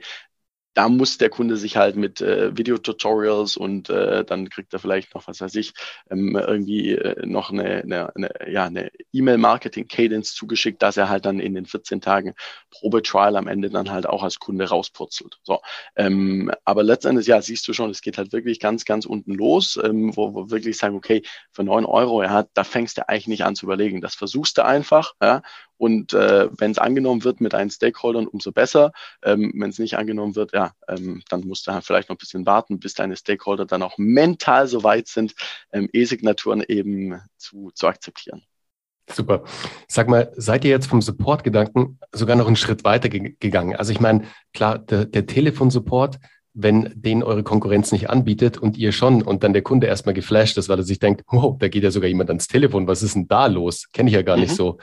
da 0.74 0.90
muss 0.90 1.18
der 1.18 1.30
Kunde 1.30 1.58
sich 1.58 1.78
halt 1.78 1.96
mit 1.96 2.22
äh, 2.22 2.56
Videotutorials 2.58 3.58
und 3.58 3.90
äh, 3.90 4.26
dann 4.26 4.50
kriegt 4.50 4.74
er 4.74 4.80
vielleicht 4.80 5.14
noch, 5.14 5.28
was 5.28 5.42
weiß 5.42 5.56
ich, 5.56 5.74
ähm, 6.10 6.36
irgendwie 6.36 6.92
äh, 6.92 7.26
noch 7.26 7.52
eine, 7.52 7.84
eine, 7.84 8.16
eine, 8.16 8.32
ja, 8.52 8.66
eine 8.66 8.92
E-Mail-Marketing-Cadence 9.12 10.34
zugeschickt, 10.34 10.82
dass 10.82 10.98
er 10.98 11.10
halt 11.10 11.26
dann 11.26 11.40
in 11.40 11.54
den 11.54 11.66
14 11.66 12.02
Tagen 12.02 12.34
Probetrial 12.72 13.36
am 13.36 13.48
Ende 13.48 13.70
dann 13.70 13.92
halt 13.92 14.08
auch 14.08 14.24
als 14.24 14.40
Kunde 14.40 14.68
rauspurzelt. 14.68 15.40
So, 15.44 15.60
ähm, 15.96 16.52
aber 16.66 16.84
letztendlich, 16.84 17.28
ja, 17.28 17.42
siehst 17.42 17.68
du 17.68 17.74
schon, 17.74 17.92
es 17.92 18.02
geht 18.02 18.18
halt 18.18 18.34
wirklich 18.34 18.60
ganz, 18.60 18.86
ganz 18.86 19.06
unten 19.06 19.34
los, 19.34 19.80
ähm, 19.84 20.16
wo 20.16 20.34
wir 20.34 20.50
wirklich 20.50 20.78
sagen, 20.78 20.96
okay, 20.96 21.22
für 21.52 21.64
neun 21.64 21.86
Euro, 21.86 22.24
ja, 22.24 22.46
da 22.54 22.64
fängst 22.64 22.98
du 22.98 23.08
eigentlich 23.08 23.28
nicht 23.28 23.46
an 23.46 23.56
zu 23.56 23.66
überlegen. 23.66 24.02
Das 24.02 24.16
versuchst 24.16 24.58
du 24.58 24.66
einfach, 24.66 25.14
ja, 25.22 25.42
und 25.84 26.14
äh, 26.14 26.48
wenn 26.58 26.72
es 26.72 26.78
angenommen 26.78 27.26
wird 27.26 27.42
mit 27.42 27.52
deinen 27.52 27.70
Stakeholdern, 27.70 28.26
umso 28.26 28.54
besser. 28.54 28.94
Ähm, 29.22 29.52
wenn 29.54 29.70
es 29.70 29.80
nicht 29.80 29.98
angenommen 29.98 30.34
wird, 30.34 30.54
ja, 30.54 30.72
ähm, 30.88 31.22
dann 31.28 31.42
musst 31.42 31.68
du 31.68 31.74
halt 31.74 31.84
vielleicht 31.84 32.08
noch 32.08 32.16
ein 32.16 32.20
bisschen 32.20 32.46
warten, 32.46 32.80
bis 32.80 32.94
deine 32.94 33.18
Stakeholder 33.18 33.66
dann 33.66 33.84
auch 33.84 33.98
mental 33.98 34.68
so 34.68 34.86
weit 34.86 35.10
sind, 35.10 35.36
ähm, 35.74 35.90
E-Signaturen 35.92 36.64
eben 36.66 37.20
zu, 37.36 37.72
zu 37.76 37.88
akzeptieren. 37.88 38.44
Super. 39.12 39.44
Sag 39.90 40.08
mal, 40.08 40.32
seid 40.38 40.64
ihr 40.64 40.72
jetzt 40.72 40.88
vom 40.88 41.02
Support-Gedanken 41.02 42.00
sogar 42.14 42.38
noch 42.38 42.48
einen 42.48 42.56
Schritt 42.56 42.86
weiter 42.86 43.10
ge 43.10 43.36
gegangen? 43.38 43.76
Also 43.76 43.92
ich 43.92 44.00
meine, 44.00 44.24
klar, 44.54 44.80
der, 44.80 45.04
der 45.04 45.26
Telefonsupport, 45.26 46.18
wenn 46.54 46.94
den 46.96 47.24
eure 47.24 47.44
Konkurrenz 47.44 47.92
nicht 47.92 48.10
anbietet 48.10 48.58
und 48.58 48.78
ihr 48.78 48.94
schon 48.94 49.22
und 49.22 49.44
dann 49.44 49.52
der 49.52 49.64
Kunde 49.64 49.88
erstmal 49.88 50.14
geflasht 50.14 50.58
ist, 50.58 50.70
weil 50.70 50.80
er 50.80 50.84
sich 50.84 51.00
denkt, 51.00 51.24
wow, 51.28 51.58
da 51.60 51.68
geht 51.68 51.84
ja 51.84 51.92
sogar 51.92 52.08
jemand 52.08 52.30
ans 52.30 52.48
Telefon, 52.48 52.88
was 52.88 53.04
ist 53.04 53.16
denn 53.16 53.28
da 53.28 53.48
los? 53.48 53.90
Kenne 53.92 54.10
ich 54.10 54.16
ja 54.16 54.22
gar 54.22 54.38
mhm. 54.38 54.44
nicht 54.44 54.56
so 54.56 54.78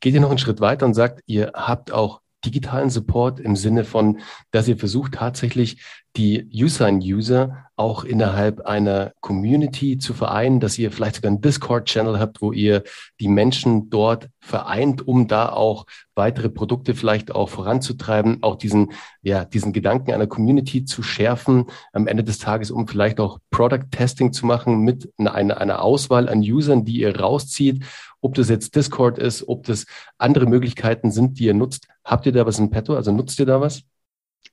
geht 0.00 0.14
ihr 0.14 0.20
noch 0.20 0.30
einen 0.30 0.38
Schritt 0.38 0.60
weiter 0.60 0.86
und 0.86 0.94
sagt, 0.94 1.22
ihr 1.26 1.52
habt 1.54 1.92
auch 1.92 2.20
digitalen 2.44 2.90
Support 2.90 3.40
im 3.40 3.56
Sinne 3.56 3.84
von, 3.84 4.20
dass 4.50 4.68
ihr 4.68 4.76
versucht 4.76 5.14
tatsächlich 5.14 5.82
die 6.16 6.48
User-User 6.52 7.64
auch 7.76 8.02
innerhalb 8.02 8.66
einer 8.66 9.12
Community 9.20 9.98
zu 9.98 10.14
vereinen, 10.14 10.58
dass 10.58 10.78
ihr 10.78 10.90
vielleicht 10.90 11.16
sogar 11.16 11.30
einen 11.30 11.40
Discord-Channel 11.40 12.18
habt, 12.18 12.42
wo 12.42 12.52
ihr 12.52 12.82
die 13.20 13.28
Menschen 13.28 13.88
dort 13.88 14.28
vereint, 14.40 15.06
um 15.06 15.28
da 15.28 15.50
auch 15.50 15.86
weitere 16.16 16.48
Produkte 16.48 16.94
vielleicht 16.94 17.32
auch 17.32 17.48
voranzutreiben, 17.48 18.42
auch 18.42 18.56
diesen, 18.56 18.92
ja, 19.22 19.44
diesen 19.44 19.72
Gedanken 19.72 20.12
einer 20.12 20.26
Community 20.26 20.84
zu 20.84 21.04
schärfen, 21.04 21.66
am 21.92 22.08
Ende 22.08 22.24
des 22.24 22.38
Tages, 22.38 22.72
um 22.72 22.88
vielleicht 22.88 23.20
auch 23.20 23.38
Product-Testing 23.50 24.32
zu 24.32 24.44
machen 24.44 24.80
mit 24.80 25.12
einer, 25.16 25.58
einer 25.58 25.82
Auswahl 25.82 26.28
an 26.28 26.40
Usern, 26.40 26.84
die 26.84 27.00
ihr 27.00 27.16
rauszieht, 27.16 27.84
ob 28.20 28.34
das 28.34 28.48
jetzt 28.48 28.74
Discord 28.74 29.18
ist, 29.18 29.46
ob 29.46 29.64
das 29.64 29.86
andere 30.18 30.46
Möglichkeiten 30.46 31.10
sind, 31.10 31.38
die 31.38 31.44
ihr 31.44 31.54
nutzt. 31.54 31.88
Habt 32.04 32.26
ihr 32.26 32.32
da 32.32 32.46
was 32.46 32.58
im 32.58 32.70
Petto? 32.70 32.94
Also 32.94 33.12
nutzt 33.12 33.38
ihr 33.38 33.46
da 33.46 33.60
was? 33.60 33.82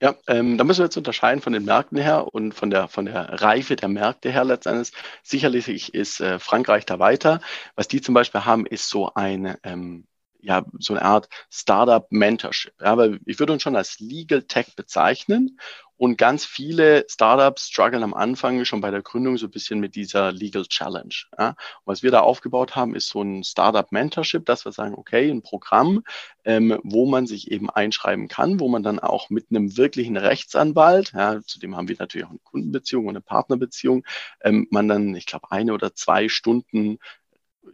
Ja, 0.00 0.14
ähm, 0.26 0.58
da 0.58 0.64
müssen 0.64 0.80
wir 0.80 0.86
jetzt 0.86 0.96
unterscheiden 0.98 1.40
von 1.40 1.54
den 1.54 1.64
Märkten 1.64 1.96
her 1.96 2.26
und 2.32 2.52
von 2.52 2.68
der, 2.68 2.88
von 2.88 3.06
der 3.06 3.40
Reife 3.40 3.76
der 3.76 3.88
Märkte 3.88 4.30
her 4.30 4.44
letztendlich. 4.44 4.92
Sicherlich 5.22 5.94
ist 5.94 6.20
äh, 6.20 6.38
Frankreich 6.38 6.84
da 6.84 6.98
weiter. 6.98 7.40
Was 7.76 7.88
die 7.88 8.02
zum 8.02 8.14
Beispiel 8.14 8.44
haben, 8.44 8.66
ist 8.66 8.90
so 8.90 9.14
eine, 9.14 9.58
ähm, 9.62 10.06
ja, 10.40 10.66
so 10.78 10.92
eine 10.92 11.02
Art 11.02 11.28
Startup 11.50 12.06
Mentorship. 12.10 12.74
Ja, 12.80 12.92
aber 12.92 13.16
ich 13.24 13.38
würde 13.38 13.54
uns 13.54 13.62
schon 13.62 13.76
als 13.76 13.98
Legal 13.98 14.42
Tech 14.42 14.76
bezeichnen 14.76 15.58
und 15.96 16.18
ganz 16.18 16.44
viele 16.44 17.06
Startups 17.08 17.68
strugglen 17.68 18.02
am 18.02 18.14
Anfang 18.14 18.64
schon 18.64 18.80
bei 18.80 18.90
der 18.90 19.02
Gründung 19.02 19.38
so 19.38 19.46
ein 19.46 19.50
bisschen 19.50 19.80
mit 19.80 19.94
dieser 19.94 20.32
Legal 20.32 20.66
Challenge. 20.66 21.14
Ja. 21.38 21.56
Was 21.84 22.02
wir 22.02 22.10
da 22.10 22.20
aufgebaut 22.20 22.76
haben, 22.76 22.94
ist 22.94 23.08
so 23.08 23.22
ein 23.22 23.44
Startup 23.44 23.90
Mentorship, 23.92 24.44
dass 24.44 24.64
wir 24.64 24.72
sagen, 24.72 24.94
okay, 24.94 25.30
ein 25.30 25.42
Programm, 25.42 26.02
ähm, 26.44 26.78
wo 26.82 27.06
man 27.06 27.26
sich 27.26 27.50
eben 27.50 27.70
einschreiben 27.70 28.28
kann, 28.28 28.60
wo 28.60 28.68
man 28.68 28.82
dann 28.82 28.98
auch 28.98 29.30
mit 29.30 29.46
einem 29.50 29.76
wirklichen 29.76 30.16
Rechtsanwalt, 30.16 31.12
ja, 31.14 31.40
zudem 31.42 31.76
haben 31.76 31.88
wir 31.88 31.96
natürlich 31.98 32.26
auch 32.26 32.30
eine 32.30 32.40
Kundenbeziehung 32.40 33.06
und 33.06 33.16
eine 33.16 33.22
Partnerbeziehung, 33.22 34.04
ähm, 34.42 34.66
man 34.70 34.88
dann, 34.88 35.14
ich 35.14 35.26
glaube, 35.26 35.50
eine 35.50 35.72
oder 35.72 35.94
zwei 35.94 36.28
Stunden 36.28 36.98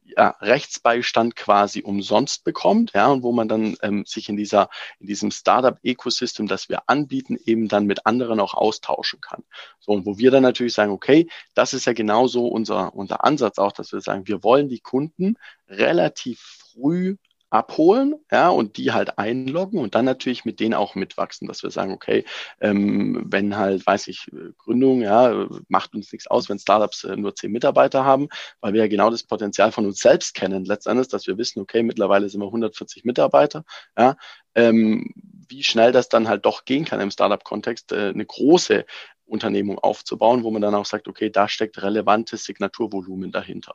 ja, 0.05 0.37
Rechtsbeistand 0.41 1.37
quasi 1.37 1.83
umsonst 1.83 2.45
bekommt, 2.45 2.93
ja, 2.95 3.09
und 3.09 3.23
wo 3.23 3.33
man 3.33 3.49
dann 3.49 3.77
ähm, 3.83 4.05
sich 4.07 4.29
in 4.29 4.37
dieser, 4.37 4.69
in 4.99 5.07
diesem 5.07 5.31
Startup-Ecosystem, 5.31 6.47
das 6.47 6.69
wir 6.69 6.83
anbieten, 6.89 7.37
eben 7.45 7.69
dann 7.69 7.87
mit 7.87 8.07
anderen 8.07 8.41
auch 8.41 8.55
austauschen 8.55 9.21
kann. 9.21 9.43
So, 9.81 9.93
und 9.93 10.07
wo 10.07 10.19
wir 10.19 10.31
dann 10.31 10.43
natürlich 10.43 10.75
sagen, 10.75 10.93
okay, 10.93 11.29
das 11.55 11.75
ist 11.75 11.87
ja 11.87 11.93
genauso 11.93 12.47
unser, 12.47 12.95
unser 12.95 13.25
Ansatz 13.25 13.59
auch, 13.59 13.73
dass 13.73 13.93
wir 13.93 14.01
sagen, 14.01 14.27
wir 14.27 14.43
wollen 14.43 14.69
die 14.69 14.81
Kunden 14.81 15.37
relativ 15.69 16.41
früh 16.41 17.17
abholen, 17.53 18.15
ja, 18.31 18.49
und 18.49 18.79
die 18.79 18.93
halt 18.93 19.19
einloggen 19.19 19.79
und 19.79 19.95
dann 19.95 20.07
natürlich 20.07 20.45
mit 20.45 20.59
denen 20.59 20.73
auch 20.75 20.95
mitwachsen, 20.95 21.47
dass 21.47 21.63
wir 21.63 21.71
sagen, 21.71 21.93
okay, 21.93 22.25
ähm, 22.61 23.27
wenn 23.27 23.57
halt, 23.59 23.87
weiß 23.87 24.09
ich, 24.09 24.31
Gründung, 24.57 25.03
ja, 25.03 25.49
macht 25.69 25.95
uns 25.95 26.11
nichts 26.13 26.27
aus, 26.27 26.49
wenn 26.49 26.59
Startups 26.59 27.05
äh, 27.05 27.17
nur 27.17 27.35
zehn 27.35 27.53
Mitarbeiter 27.53 28.05
haben, 28.05 28.29
weil 28.61 28.73
wir 28.73 28.81
ja 28.81 28.89
genau 28.89 29.11
das 29.11 29.25
Potenzial 29.25 29.71
von 29.71 29.85
uns 29.85 30.01
selbst 30.01 30.35
kennen, 30.35 30.65
letztendlich, 30.65 31.09
dass 31.09 31.27
wir 31.27 31.37
wissen, 31.37 31.61
okay, 31.61 31.83
mittlerweile 31.83 32.29
sind 32.31 32.41
wir 32.41 32.47
140 32.47 33.05
Mitarbeiter, 33.05 33.65
ja, 33.99 34.17
ähm, 34.55 35.13
wie 35.49 35.63
schnell 35.63 35.93
das 35.93 36.09
dann 36.09 36.29
halt 36.29 36.47
doch 36.47 36.65
gehen 36.65 36.87
kann 36.87 37.01
im 37.01 37.11
Startup-Kontext, 37.11 37.93
äh, 37.93 38.09
eine 38.09 38.25
große 38.25 38.87
Unternehmung 39.27 39.79
aufzubauen, 39.79 40.43
wo 40.43 40.51
man 40.51 40.63
dann 40.63 40.75
auch 40.75 40.87
sagt, 40.87 41.07
okay, 41.07 41.29
da 41.29 41.49
steckt 41.49 41.83
relevantes 41.83 42.45
Signaturvolumen 42.45 43.31
dahinter. 43.31 43.75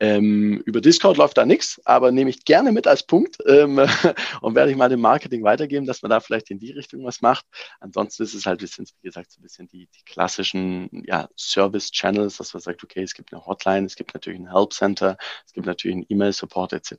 Ähm, 0.00 0.62
über 0.64 0.80
Discord 0.80 1.18
läuft 1.18 1.36
da 1.36 1.44
nichts, 1.44 1.80
aber 1.84 2.10
nehme 2.10 2.30
ich 2.30 2.44
gerne 2.46 2.72
mit 2.72 2.86
als 2.86 3.02
Punkt 3.02 3.36
ähm, 3.46 3.78
und 4.40 4.54
werde 4.54 4.70
ich 4.70 4.76
mal 4.76 4.88
dem 4.88 5.00
Marketing 5.00 5.44
weitergeben, 5.44 5.86
dass 5.86 6.00
man 6.00 6.08
da 6.10 6.20
vielleicht 6.20 6.50
in 6.50 6.58
die 6.58 6.72
Richtung 6.72 7.04
was 7.04 7.20
macht. 7.20 7.44
Ansonsten 7.80 8.22
ist 8.22 8.32
es 8.32 8.46
halt, 8.46 8.62
wie 8.62 9.06
gesagt, 9.06 9.30
so 9.30 9.40
ein 9.40 9.42
bisschen 9.42 9.68
die, 9.68 9.88
die 9.88 10.04
klassischen 10.06 10.88
ja, 11.06 11.28
Service-Channels, 11.36 12.38
dass 12.38 12.54
man 12.54 12.62
sagt, 12.62 12.82
okay, 12.82 13.02
es 13.02 13.12
gibt 13.12 13.32
eine 13.32 13.44
Hotline, 13.44 13.86
es 13.86 13.94
gibt 13.94 14.14
natürlich 14.14 14.40
ein 14.40 14.50
Help 14.50 14.72
Center, 14.72 15.18
es 15.46 15.52
gibt 15.52 15.66
natürlich 15.66 15.96
einen 15.96 16.06
E-Mail-Support 16.08 16.72
etc. 16.72 16.94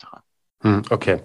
Hm, 0.61 0.83
okay. 0.91 1.21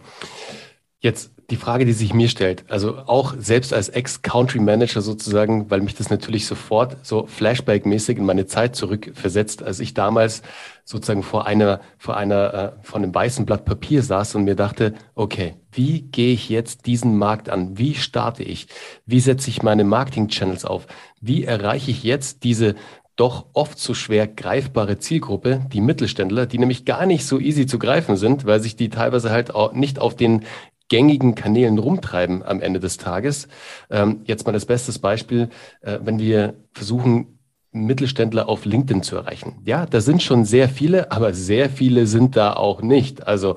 Jetzt 1.06 1.30
die 1.50 1.56
Frage, 1.56 1.84
die 1.84 1.92
sich 1.92 2.12
mir 2.12 2.28
stellt, 2.28 2.64
also 2.68 2.98
auch 3.06 3.34
selbst 3.38 3.72
als 3.72 3.88
Ex-Country 3.88 4.58
Manager 4.58 5.00
sozusagen, 5.00 5.70
weil 5.70 5.80
mich 5.80 5.94
das 5.94 6.10
natürlich 6.10 6.46
sofort 6.46 6.96
so 7.06 7.28
Flashback-mäßig 7.28 8.16
in 8.16 8.24
meine 8.24 8.46
Zeit 8.46 8.74
zurückversetzt, 8.74 9.62
als 9.62 9.78
ich 9.78 9.94
damals 9.94 10.42
sozusagen 10.84 11.22
vor 11.22 11.46
einer, 11.46 11.80
vor 11.96 12.16
einer, 12.16 12.54
äh, 12.54 12.72
vor 12.82 12.96
einem 12.96 13.14
weißen 13.14 13.46
Blatt 13.46 13.64
Papier 13.64 14.02
saß 14.02 14.34
und 14.34 14.42
mir 14.42 14.56
dachte, 14.56 14.94
okay, 15.14 15.54
wie 15.70 16.02
gehe 16.02 16.32
ich 16.32 16.48
jetzt 16.48 16.86
diesen 16.86 17.16
Markt 17.16 17.50
an? 17.50 17.78
Wie 17.78 17.94
starte 17.94 18.42
ich? 18.42 18.66
Wie 19.04 19.20
setze 19.20 19.48
ich 19.48 19.62
meine 19.62 19.84
Marketing-Channels 19.84 20.64
auf? 20.64 20.88
Wie 21.20 21.44
erreiche 21.44 21.92
ich 21.92 22.02
jetzt 22.02 22.42
diese 22.42 22.74
doch 23.14 23.46
oft 23.54 23.78
so 23.78 23.94
schwer 23.94 24.26
greifbare 24.26 24.98
Zielgruppe, 24.98 25.62
die 25.72 25.80
Mittelständler, 25.80 26.46
die 26.46 26.58
nämlich 26.58 26.84
gar 26.84 27.06
nicht 27.06 27.24
so 27.24 27.38
easy 27.38 27.66
zu 27.66 27.78
greifen 27.78 28.16
sind, 28.16 28.44
weil 28.44 28.60
sich 28.60 28.76
die 28.76 28.90
teilweise 28.90 29.30
halt 29.30 29.54
auch 29.54 29.72
nicht 29.72 29.98
auf 30.00 30.16
den 30.16 30.44
gängigen 30.88 31.34
Kanälen 31.34 31.78
rumtreiben 31.78 32.42
am 32.42 32.60
Ende 32.60 32.80
des 32.80 32.96
Tages. 32.96 33.48
Ähm, 33.90 34.20
jetzt 34.24 34.46
mal 34.46 34.52
das 34.52 34.66
beste 34.66 34.96
Beispiel, 34.98 35.50
äh, 35.80 35.98
wenn 36.02 36.18
wir 36.18 36.54
versuchen, 36.72 37.38
Mittelständler 37.72 38.48
auf 38.48 38.64
LinkedIn 38.64 39.02
zu 39.02 39.16
erreichen. 39.16 39.60
Ja, 39.64 39.86
da 39.86 40.00
sind 40.00 40.22
schon 40.22 40.44
sehr 40.44 40.68
viele, 40.68 41.12
aber 41.12 41.34
sehr 41.34 41.68
viele 41.68 42.06
sind 42.06 42.36
da 42.36 42.54
auch 42.54 42.80
nicht. 42.80 43.26
Also 43.26 43.56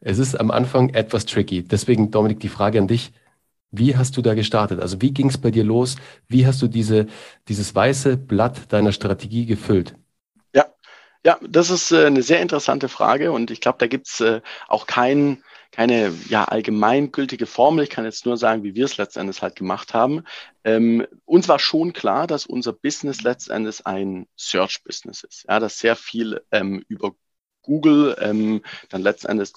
es 0.00 0.18
ist 0.18 0.34
am 0.38 0.50
Anfang 0.50 0.90
etwas 0.90 1.26
tricky. 1.26 1.62
Deswegen, 1.62 2.10
Dominik, 2.10 2.40
die 2.40 2.48
Frage 2.48 2.78
an 2.78 2.88
dich. 2.88 3.12
Wie 3.70 3.96
hast 3.96 4.16
du 4.16 4.22
da 4.22 4.34
gestartet? 4.34 4.80
Also 4.80 5.00
wie 5.00 5.12
ging 5.14 5.28
es 5.28 5.38
bei 5.38 5.50
dir 5.50 5.64
los? 5.64 5.96
Wie 6.28 6.46
hast 6.46 6.60
du 6.60 6.68
diese, 6.68 7.06
dieses 7.48 7.74
weiße 7.74 8.18
Blatt 8.18 8.70
deiner 8.70 8.92
Strategie 8.92 9.46
gefüllt? 9.46 9.94
Ja, 10.54 10.66
ja, 11.24 11.38
das 11.48 11.70
ist 11.70 11.90
äh, 11.90 12.04
eine 12.04 12.22
sehr 12.22 12.42
interessante 12.42 12.88
Frage 12.90 13.32
und 13.32 13.50
ich 13.50 13.62
glaube, 13.62 13.78
da 13.78 13.86
gibt's 13.86 14.20
äh, 14.20 14.42
auch 14.68 14.86
keinen 14.86 15.42
keine 15.72 16.12
ja, 16.28 16.44
allgemeingültige 16.44 17.46
Formel. 17.46 17.84
Ich 17.84 17.90
kann 17.90 18.04
jetzt 18.04 18.26
nur 18.26 18.36
sagen, 18.36 18.62
wie 18.62 18.74
wir 18.74 18.84
es 18.84 18.98
letztendlich 18.98 19.42
halt 19.42 19.56
gemacht 19.56 19.94
haben. 19.94 20.22
Ähm, 20.64 21.06
uns 21.24 21.48
war 21.48 21.58
schon 21.58 21.94
klar, 21.94 22.26
dass 22.26 22.46
unser 22.46 22.74
Business 22.74 23.22
letztendlich 23.22 23.86
ein 23.86 24.28
Search-Business 24.36 25.24
ist. 25.24 25.46
Ja, 25.48 25.58
dass 25.58 25.78
sehr 25.78 25.96
viel 25.96 26.42
ähm, 26.52 26.84
über 26.88 27.14
Google 27.62 28.16
ähm, 28.20 28.62
dann 28.90 29.02
letztendlich 29.02 29.52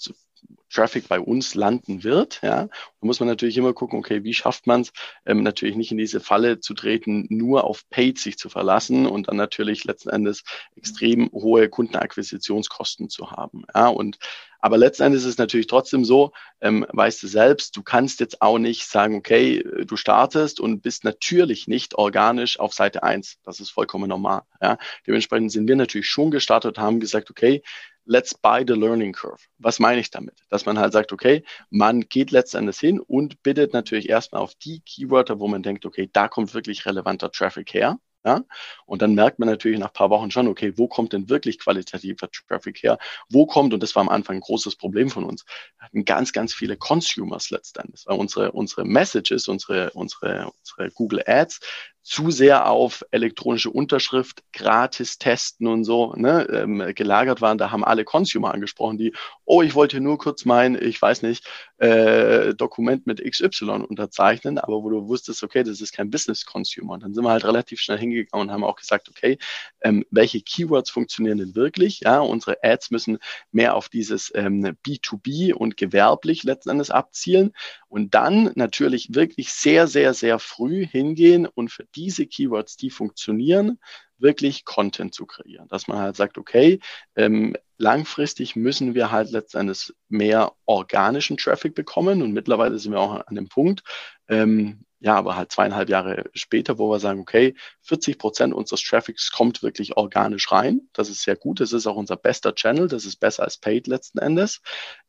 Traffic 0.70 1.08
bei 1.08 1.20
uns 1.20 1.56
landen 1.56 2.04
wird. 2.04 2.42
Ja, 2.42 2.64
da 2.66 2.70
muss 3.00 3.20
man 3.20 3.30
natürlich 3.30 3.58
immer 3.58 3.74
gucken, 3.74 4.00
okay, 4.00 4.24
wie 4.24 4.34
schafft 4.34 4.68
man 4.68 4.82
es, 4.82 4.92
ähm, 5.26 5.42
natürlich 5.42 5.76
nicht 5.76 5.92
in 5.92 5.98
diese 5.98 6.20
Falle 6.20 6.60
zu 6.60 6.74
treten, 6.74 7.28
nur 7.30 7.64
auf 7.64 7.90
Paid 7.90 8.20
sich 8.20 8.38
zu 8.38 8.50
verlassen 8.50 9.06
und 9.06 9.30
dann 9.30 9.38
natürlich 9.38 9.86
letzten 9.86 10.10
Endes 10.10 10.44
extrem 10.76 11.30
hohe 11.32 11.70
Kundenakquisitionskosten 11.70 13.10
zu 13.10 13.32
haben. 13.32 13.64
Ja, 13.74 13.88
und 13.88 14.18
Aber 14.66 14.80
letztendlich 14.80 15.22
ist 15.22 15.30
es 15.30 15.38
natürlich 15.38 15.68
trotzdem 15.68 16.06
so, 16.06 16.32
ähm, 16.60 16.88
weißt 16.92 17.22
du 17.22 17.28
selbst, 17.28 17.78
du 17.78 17.84
kannst 17.84 18.20
jetzt 18.20 18.42
auch 18.42 18.58
nicht 18.58 18.88
sagen, 18.88 19.16
okay, 19.16 19.64
du 19.86 19.96
startest 19.96 20.60
und 20.60 20.82
bist 20.82 21.04
natürlich 21.04 21.68
nicht 21.68 21.94
organisch 21.94 22.60
auf 22.60 22.74
Seite 22.74 23.04
eins. 23.04 23.38
Das 23.44 23.60
ist 23.60 23.70
vollkommen 23.70 24.10
normal. 24.10 24.42
Ja? 24.60 24.80
Dementsprechend 25.06 25.52
sind 25.52 25.68
wir 25.68 25.76
natürlich 25.76 26.08
schon 26.10 26.32
gestartet 26.32 26.80
und 26.80 26.84
haben 26.84 27.00
gesagt, 27.00 27.30
okay, 27.30 27.62
let's 28.06 28.34
buy 28.34 28.64
the 28.66 28.74
learning 28.74 29.14
curve. 29.14 29.42
Was 29.58 29.80
meine 29.80 30.02
ich 30.02 30.12
damit? 30.12 30.36
Dass 30.50 30.66
man 30.66 30.80
halt 30.80 30.94
sagt, 30.94 31.12
okay, 31.12 31.44
man 31.70 32.02
geht 32.02 32.32
letztendlich 32.32 32.78
hin 32.78 33.00
und 33.00 33.42
bittet 33.44 33.74
natürlich 33.74 34.10
erstmal 34.10 34.42
auf 34.42 34.56
die 34.56 34.82
Keywörter, 34.82 35.40
wo 35.40 35.48
man 35.48 35.64
denkt, 35.64 35.86
okay, 35.86 36.10
da 36.12 36.28
kommt 36.28 36.54
wirklich 36.54 36.86
relevanter 36.86 37.32
Traffic 37.32 37.74
her. 37.74 38.00
Ja? 38.26 38.44
Und 38.86 39.02
dann 39.02 39.14
merkt 39.14 39.40
man 39.40 39.48
natürlich 39.48 39.80
nach 39.80 39.90
ein 39.90 39.94
paar 39.94 40.10
Wochen 40.10 40.32
schon, 40.32 40.48
okay, 40.48 40.74
wo 40.78 40.88
kommt 40.88 41.14
denn 41.14 41.30
wirklich 41.30 41.60
qualitativer 41.60 42.30
Traffic 42.32 42.82
her? 42.82 42.98
Wo 43.30 43.46
kommt, 43.46 43.74
und 43.74 43.84
das 43.84 43.96
war 43.96 44.02
am 44.02 44.10
Anfang 44.10 44.38
ein 44.38 44.42
großes 44.42 44.76
Problem 44.76 45.10
von 45.10 45.24
uns, 45.24 45.46
hatten 45.78 46.06
ganz, 46.06 46.34
ganz 46.34 46.54
viele 46.54 46.76
Consumers 46.76 47.52
letztendlich, 47.52 48.04
weil 48.08 48.18
unsere, 48.18 48.52
unsere 48.52 48.84
Messages, 48.84 49.48
unsere, 49.48 49.92
unsere, 49.92 50.52
unsere 50.60 50.92
Google 50.92 51.24
Ads 51.26 51.60
zu 52.06 52.30
sehr 52.30 52.70
auf 52.70 53.04
elektronische 53.10 53.72
Unterschrift, 53.72 54.44
gratis 54.54 55.18
testen 55.18 55.66
und 55.66 55.84
so 55.86 56.14
ne, 56.16 56.48
ähm, 56.52 56.94
gelagert 56.94 57.42
waren. 57.42 57.58
Da 57.58 57.72
haben 57.72 57.84
alle 57.84 58.06
Consumer 58.06 58.54
angesprochen, 58.54 59.00
die, 59.00 59.12
oh, 59.44 59.64
ich 59.64 59.74
wollte 59.74 60.00
nur 60.00 60.20
kurz 60.20 60.46
mein, 60.46 60.80
ich 60.80 61.02
weiß 61.02 61.24
nicht, 61.24 61.48
äh, 61.78 62.54
Dokument 62.54 63.08
mit 63.08 63.24
XY 63.24 63.86
unterzeichnen, 63.90 64.60
aber 64.60 64.84
wo 64.84 64.90
du 64.92 65.08
wusstest, 65.08 65.44
okay, 65.44 65.64
das 65.64 65.82
ist 65.82 65.94
kein 65.94 66.12
Business-Consumer. 66.12 66.94
Und 66.94 67.02
dann 67.02 67.16
sind 67.16 67.24
wir 67.24 67.32
halt 67.32 67.44
relativ 67.44 67.80
schnell 67.80 67.98
hingegangen 67.98 68.50
und 68.50 68.54
haben 68.54 68.64
auch 68.64 68.76
gesagt, 68.76 69.10
okay, 69.10 69.40
ähm, 69.82 70.06
welche 70.12 70.42
Keywords 70.42 70.92
funktionieren 70.92 71.40
denn 71.40 71.56
wirklich? 71.56 72.02
Ja, 72.02 72.20
unsere 72.20 72.64
Ads 72.64 72.92
müssen 72.92 73.18
mehr 73.52 73.76
auf 73.76 73.90
dieses 73.90 74.32
ähm, 74.36 74.78
B2B 74.86 75.54
und 75.54 75.76
gewerblich 75.76 76.44
letzten 76.44 76.70
Endes 76.70 76.92
abzielen 76.92 77.52
und 77.88 78.14
dann 78.14 78.52
natürlich 78.56 79.16
wirklich 79.16 79.52
sehr, 79.54 79.88
sehr, 79.88 80.14
sehr 80.14 80.38
früh 80.38 80.86
hingehen 80.86 81.48
und 81.48 81.72
für 81.72 81.86
diese 81.96 82.26
Keywords, 82.26 82.78
die 82.78 82.90
funktionieren, 82.90 83.80
wirklich 84.18 84.66
Content 84.66 85.14
zu 85.14 85.26
kreieren. 85.26 85.68
Dass 85.68 85.88
man 85.88 85.98
halt 85.98 86.16
sagt, 86.16 86.38
okay, 86.38 86.80
ähm, 87.16 87.56
langfristig 87.78 88.56
müssen 88.56 88.96
wir 88.96 89.12
halt 89.12 89.32
letztendlich 89.32 89.94
mehr 90.08 90.54
organischen 90.66 91.38
Traffic 91.38 91.76
bekommen 91.76 92.22
und 92.22 92.32
mittlerweile 92.32 92.80
sind 92.80 92.94
wir 92.94 93.00
auch 93.00 93.26
an 93.26 93.36
dem 93.36 93.50
Punkt, 93.50 93.84
ähm, 94.28 94.85
ja, 95.00 95.16
aber 95.16 95.36
halt 95.36 95.52
zweieinhalb 95.52 95.90
Jahre 95.90 96.30
später, 96.34 96.80
wo 96.80 96.90
wir 96.90 97.00
sagen, 97.00 97.20
okay, 97.20 97.54
40 97.82 98.18
Prozent 98.18 98.54
unseres 98.54 98.82
Traffics 98.82 99.32
kommt 99.32 99.62
wirklich 99.62 99.98
organisch 99.98 100.52
rein. 100.52 100.90
Das 100.94 101.10
ist 101.10 101.22
sehr 101.24 101.36
gut. 101.36 101.60
Das 101.60 101.74
ist 101.74 101.86
auch 101.86 101.98
unser 101.98 102.16
bester 102.16 102.56
Channel. 102.56 102.88
Das 102.88 103.06
ist 103.06 103.18
besser 103.18 103.44
als 103.44 103.58
Paid 103.58 103.88
letzten 103.88 104.20
Endes. 104.20 104.62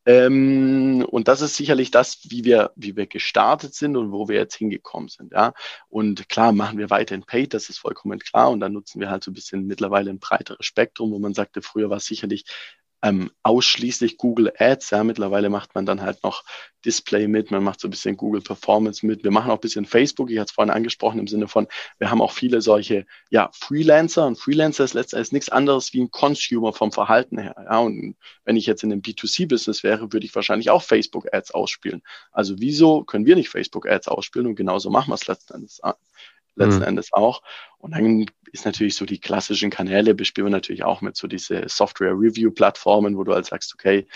Ähm, 0.05 1.05
und 1.09 1.27
das 1.27 1.41
ist 1.41 1.55
sicherlich 1.55 1.89
das, 1.89 2.19
wie 2.29 2.43
wir, 2.43 2.71
wie 2.75 2.95
wir 2.95 3.07
gestartet 3.07 3.73
sind 3.73 3.95
und 3.95 4.11
wo 4.11 4.27
wir 4.27 4.35
jetzt 4.35 4.55
hingekommen 4.55 5.09
sind. 5.09 5.31
Ja, 5.31 5.53
und 5.89 6.27
klar 6.29 6.51
machen 6.51 6.77
wir 6.77 6.89
weiterhin 6.89 7.23
Paid. 7.23 7.53
Das 7.53 7.69
ist 7.69 7.79
vollkommen 7.79 8.19
klar. 8.19 8.51
Und 8.51 8.59
dann 8.59 8.73
nutzen 8.73 8.99
wir 8.99 9.09
halt 9.09 9.23
so 9.23 9.31
ein 9.31 9.35
bisschen 9.35 9.67
mittlerweile 9.67 10.09
ein 10.09 10.19
breiteres 10.19 10.65
Spektrum, 10.65 11.11
wo 11.11 11.19
man 11.19 11.33
sagte, 11.33 11.61
früher 11.61 11.89
war 11.89 11.97
es 11.97 12.05
sicherlich 12.05 12.45
ähm, 13.03 13.31
ausschließlich 13.43 14.17
Google 14.17 14.51
Ads. 14.57 14.89
Ja, 14.89 15.03
mittlerweile 15.03 15.49
macht 15.49 15.75
man 15.75 15.85
dann 15.85 16.01
halt 16.01 16.23
noch 16.23 16.43
Display 16.85 17.27
mit, 17.27 17.51
man 17.51 17.63
macht 17.63 17.79
so 17.79 17.87
ein 17.87 17.91
bisschen 17.91 18.17
Google 18.17 18.41
Performance 18.41 19.05
mit. 19.05 19.23
Wir 19.23 19.31
machen 19.31 19.51
auch 19.51 19.55
ein 19.55 19.61
bisschen 19.61 19.85
Facebook. 19.85 20.31
Ich 20.31 20.37
hatte 20.39 20.49
es 20.49 20.53
vorhin 20.53 20.73
angesprochen 20.73 21.19
im 21.19 21.27
Sinne 21.27 21.47
von, 21.47 21.67
wir 21.99 22.09
haben 22.09 22.21
auch 22.21 22.31
viele 22.31 22.61
solche 22.61 23.05
ja, 23.29 23.49
Freelancer. 23.53 24.25
Und 24.25 24.39
Freelancer 24.39 24.83
ist 24.83 24.93
letztendlich 24.93 25.31
nichts 25.31 25.49
anderes 25.49 25.93
wie 25.93 26.01
ein 26.01 26.11
Consumer 26.11 26.73
vom 26.73 26.91
Verhalten 26.91 27.37
her. 27.37 27.55
Ja, 27.57 27.79
und 27.79 28.15
wenn 28.45 28.55
ich 28.55 28.65
jetzt 28.65 28.83
in 28.83 28.91
einem 28.91 29.01
B2C-Business 29.01 29.83
wäre, 29.83 30.13
würde 30.13 30.25
ich 30.25 30.33
wahrscheinlich 30.33 30.69
auch 30.69 30.81
Facebook 30.81 31.33
Ads 31.33 31.51
ausspielen. 31.51 32.01
Also 32.31 32.55
wieso 32.59 33.03
können 33.03 33.25
wir 33.25 33.35
nicht 33.35 33.49
Facebook 33.49 33.87
Ads 33.87 34.07
ausspielen? 34.07 34.47
Und 34.47 34.55
genauso 34.55 34.89
machen 34.89 35.09
wir 35.09 35.15
es 35.15 35.27
letzten 35.27 35.55
Endes 35.55 35.81
letzten 36.57 36.81
mhm. 36.81 36.87
Endes 36.87 37.13
auch. 37.13 37.41
Und 37.77 37.95
dann 37.95 38.25
ist 38.51 38.65
natürlich 38.65 38.95
so 38.95 39.05
die 39.05 39.19
klassischen 39.19 39.69
Kanäle, 39.69 40.13
bespielen 40.13 40.47
wir 40.47 40.51
natürlich 40.51 40.83
auch 40.83 41.01
mit 41.01 41.15
so 41.15 41.27
diese 41.27 41.67
Software-Review-Plattformen, 41.67 43.17
wo 43.17 43.23
du 43.23 43.33
halt 43.33 43.45
sagst, 43.45 43.73
okay, 43.73 44.07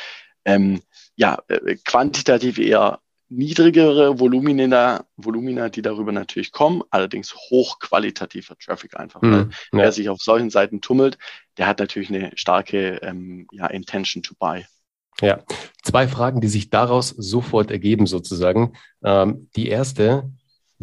ähm, 0.46 0.82
ja, 1.16 1.38
äh, 1.48 1.76
quantitativ 1.86 2.58
eher 2.58 3.00
niedrigere 3.32 4.20
Volumina, 4.20 5.06
Volumina, 5.16 5.70
die 5.70 5.82
darüber 5.82 6.12
natürlich 6.12 6.52
kommen, 6.52 6.84
allerdings 6.90 7.34
hochqualitativer 7.34 8.58
Traffic 8.58 9.00
einfach. 9.00 9.22
Mhm, 9.22 9.34
ja. 9.34 9.50
wer 9.72 9.92
sich 9.92 10.10
auf 10.10 10.22
solchen 10.22 10.50
Seiten 10.50 10.82
tummelt, 10.82 11.18
der 11.58 11.68
hat 11.68 11.80
natürlich 11.80 12.10
eine 12.10 12.32
starke 12.36 12.98
ähm, 13.02 13.48
ja, 13.52 13.68
Intention 13.68 14.22
to 14.22 14.34
buy. 14.38 14.66
Ja, 15.22 15.44
zwei 15.84 16.08
Fragen, 16.08 16.42
die 16.42 16.48
sich 16.48 16.70
daraus 16.70 17.10
sofort 17.10 17.72
ergeben 17.72 18.06
sozusagen. 18.06 18.74
Ähm, 19.04 19.50
die 19.56 19.68
erste, 19.70 20.30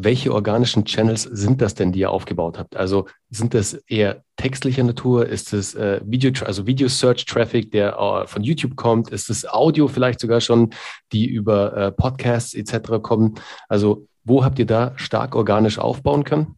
welche 0.01 0.33
organischen 0.33 0.85
Channels 0.85 1.25
sind 1.25 1.61
das 1.61 1.75
denn, 1.75 1.91
die 1.91 2.01
ihr 2.01 2.11
aufgebaut 2.11 2.57
habt? 2.57 2.77
Also 2.77 3.09
sind 3.31 3.53
das 3.53 3.75
eher 3.89 4.23
textlicher 4.37 4.85
Natur? 4.85 5.27
Ist 5.27 5.53
es 5.53 5.75
äh, 5.75 6.01
Video, 6.05 6.31
also 6.45 6.69
Video 6.69 6.87
Search 6.87 7.27
Traffic, 7.27 7.73
der 7.73 7.99
äh, 7.99 8.27
von 8.29 8.45
YouTube 8.45 8.77
kommt? 8.77 9.11
Ist 9.11 9.29
es 9.29 9.45
Audio 9.45 9.89
vielleicht 9.89 10.21
sogar 10.21 10.41
schon, 10.41 10.73
die 11.11 11.27
über 11.27 11.77
äh, 11.77 11.91
Podcasts 11.91 12.55
etc. 12.55 13.03
kommen? 13.03 13.41
Also 13.69 14.07
wo 14.23 14.45
habt 14.45 14.61
ihr 14.61 14.67
da 14.67 14.93
stark 14.97 15.35
organisch 15.35 15.81
aufbauen 15.81 16.23
können? 16.23 16.55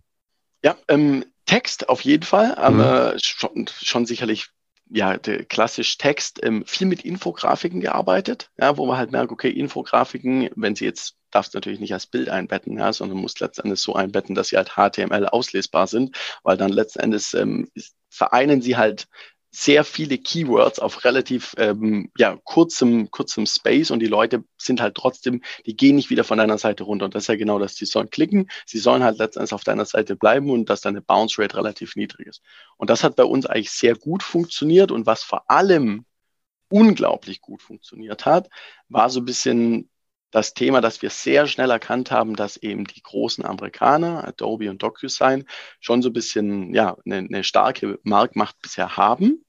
Ja, 0.63 0.77
ähm, 0.89 1.25
Text 1.47 1.89
auf 1.89 2.03
jeden 2.03 2.25
Fall, 2.25 2.55
aber 2.57 3.15
mhm. 3.15 3.19
schon, 3.23 3.67
schon 3.69 4.05
sicherlich 4.05 4.49
ja, 4.91 5.17
klassisch 5.17 5.97
Text, 5.97 6.41
ähm, 6.43 6.65
viel 6.67 6.87
mit 6.87 7.07
Infografiken 7.07 7.81
gearbeitet, 7.81 8.51
ja, 8.59 8.77
wo 8.77 8.85
man 8.85 8.99
halt 8.99 9.13
merkt, 9.13 9.33
okay, 9.33 9.49
Infografiken, 9.49 10.51
wenn 10.57 10.75
sie 10.75 10.85
jetzt, 10.85 11.15
darfst 11.31 11.55
natürlich 11.55 11.81
nicht 11.81 11.95
als 11.95 12.07
Bild 12.07 12.29
einbetten, 12.29 12.79
ja, 12.79 12.93
sondern 12.93 13.19
musst 13.19 13.41
letztendlich 13.41 13.81
so 13.81 13.95
einbetten, 13.95 14.35
dass 14.35 14.49
sie 14.49 14.57
halt 14.57 14.73
HTML 14.77 15.27
auslesbar 15.27 15.87
sind, 15.87 16.17
weil 16.43 16.57
dann 16.57 16.71
letztendlich 16.71 17.35
ähm, 17.35 17.69
vereinen 18.09 18.63
sie 18.63 18.77
halt 18.77 19.09
sehr 19.53 19.83
viele 19.85 20.19
Keywords 20.19 20.79
auf 20.79 21.05
relativ 21.05 21.55
ähm, 21.59 22.11
ja, 22.17 22.39
kurzem, 22.45 23.11
kurzem 23.11 23.47
Space 23.47 23.91
und 23.91 23.99
die 23.99 24.07
Leute 24.07 24.45
sind 24.57 24.81
halt 24.81 24.95
trotzdem, 24.95 25.43
die 25.67 25.77
gehen 25.77 25.97
nicht 25.97 26.09
wieder 26.09 26.23
von 26.23 26.39
deiner 26.39 26.59
Seite 26.59 26.85
runter. 26.85 27.07
Und 27.07 27.15
das 27.15 27.25
ist 27.25 27.29
ja 27.29 27.37
genau 27.37 27.59
das. 27.59 27.75
Sie 27.75 27.85
sollen 27.85 28.11
klicken, 28.11 28.49
sie 28.65 28.79
sollen 28.79 29.03
halt 29.03 29.19
letztendlich 29.19 29.53
auf 29.53 29.65
deiner 29.65 29.87
Seite 29.87 30.15
bleiben 30.15 30.51
und 30.51 30.71
dass 30.71 30.83
deine 30.83 31.03
Bounce 31.03 31.43
Rate 31.43 31.57
relativ 31.57 31.97
niedrig 31.97 32.29
ist. 32.29 32.43
Und 32.77 32.91
das 32.91 33.03
hat 33.03 33.17
bei 33.17 33.25
uns 33.25 33.47
eigentlich 33.47 33.73
sehr 33.73 33.97
gut 33.97 34.23
funktioniert 34.23 34.93
und 34.93 35.07
was 35.07 35.25
vor 35.25 35.51
allem 35.51 36.05
unglaublich 36.71 37.41
gut 37.41 37.63
funktioniert 37.63 38.27
hat, 38.27 38.49
war 38.89 39.11
so 39.11 39.21
ein 39.21 39.25
bisschen 39.25 39.91
das 40.31 40.55
Thema, 40.55 40.81
dass 40.81 41.03
wir 41.03 41.11
sehr 41.11 41.47
schnell 41.47 41.71
erkannt 41.71 42.11
haben, 42.11 42.37
dass 42.37 42.57
eben 42.57 42.87
die 42.87 43.03
großen 43.03 43.45
Amerikaner, 43.45 44.27
Adobe 44.27 44.71
und 44.71 44.83
DocuSign, 44.83 45.45
schon 45.81 46.03
so 46.03 46.11
ein 46.11 46.13
bisschen 46.13 46.75
ja, 46.75 46.97
eine, 47.05 47.19
eine 47.19 47.45
starke 47.45 47.99
Marktmacht 48.03 48.61
bisher 48.63 48.97
haben 48.97 49.45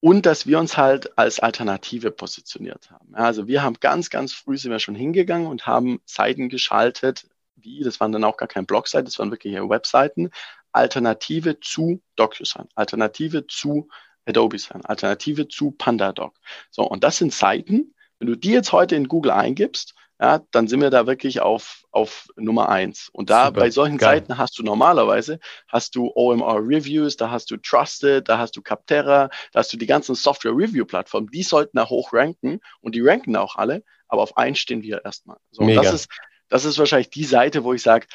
und 0.00 0.26
dass 0.26 0.46
wir 0.46 0.58
uns 0.58 0.76
halt 0.76 1.16
als 1.18 1.40
Alternative 1.40 2.10
positioniert 2.10 2.90
haben. 2.90 3.14
Also 3.14 3.46
wir 3.46 3.62
haben 3.62 3.76
ganz, 3.80 4.10
ganz 4.10 4.32
früh 4.32 4.56
sind 4.56 4.70
wir 4.70 4.78
schon 4.78 4.94
hingegangen 4.94 5.46
und 5.46 5.66
haben 5.66 6.00
Seiten 6.06 6.48
geschaltet, 6.48 7.28
wie, 7.56 7.82
das 7.82 8.00
waren 8.00 8.12
dann 8.12 8.24
auch 8.24 8.36
gar 8.36 8.48
keine 8.48 8.66
Blogseiten, 8.66 9.04
das 9.04 9.18
waren 9.18 9.30
wirklich 9.30 9.54
Webseiten, 9.54 10.30
Alternative 10.72 11.60
zu 11.60 12.02
DocuSign, 12.16 12.68
Alternative 12.74 13.46
zu 13.46 13.88
Adobe 14.26 14.58
Sign, 14.58 14.84
Alternative 14.84 15.48
zu 15.48 15.72
PandaDoc. 15.72 16.34
So, 16.70 16.82
und 16.82 17.04
das 17.04 17.18
sind 17.18 17.32
Seiten, 17.32 17.94
wenn 18.20 18.28
du 18.28 18.36
die 18.36 18.52
jetzt 18.52 18.70
heute 18.70 18.94
in 18.94 19.08
Google 19.08 19.32
eingibst, 19.32 19.94
ja, 20.20 20.42
dann 20.50 20.68
sind 20.68 20.82
wir 20.82 20.90
da 20.90 21.06
wirklich 21.06 21.40
auf, 21.40 21.84
auf 21.90 22.26
Nummer 22.36 22.68
eins. 22.68 23.08
Und 23.10 23.30
da 23.30 23.46
Super. 23.46 23.60
bei 23.60 23.70
solchen 23.70 23.96
Geil. 23.96 24.18
Seiten 24.18 24.36
hast 24.36 24.58
du 24.58 24.62
normalerweise, 24.62 25.40
hast 25.66 25.96
du 25.96 26.12
OMR 26.14 26.58
Reviews, 26.58 27.16
da 27.16 27.30
hast 27.30 27.50
du 27.50 27.56
Trusted, 27.56 28.28
da 28.28 28.36
hast 28.36 28.54
du 28.54 28.60
Capterra, 28.60 29.30
da 29.52 29.58
hast 29.58 29.72
du 29.72 29.78
die 29.78 29.86
ganzen 29.86 30.14
Software 30.14 30.52
Review 30.54 30.84
Plattformen, 30.84 31.28
die 31.28 31.42
sollten 31.42 31.78
da 31.78 31.88
hoch 31.88 32.12
ranken 32.12 32.60
und 32.82 32.94
die 32.94 33.00
ranken 33.00 33.34
auch 33.34 33.56
alle, 33.56 33.82
aber 34.08 34.20
auf 34.20 34.36
eins 34.36 34.58
stehen 34.58 34.82
wir 34.82 35.02
erstmal. 35.06 35.38
So, 35.50 35.64
Mega. 35.64 35.80
das 35.80 35.94
ist, 35.94 36.10
das 36.50 36.66
ist 36.66 36.78
wahrscheinlich 36.78 37.08
die 37.08 37.24
Seite, 37.24 37.64
wo 37.64 37.72
ich 37.72 37.80
sage, 37.80 38.06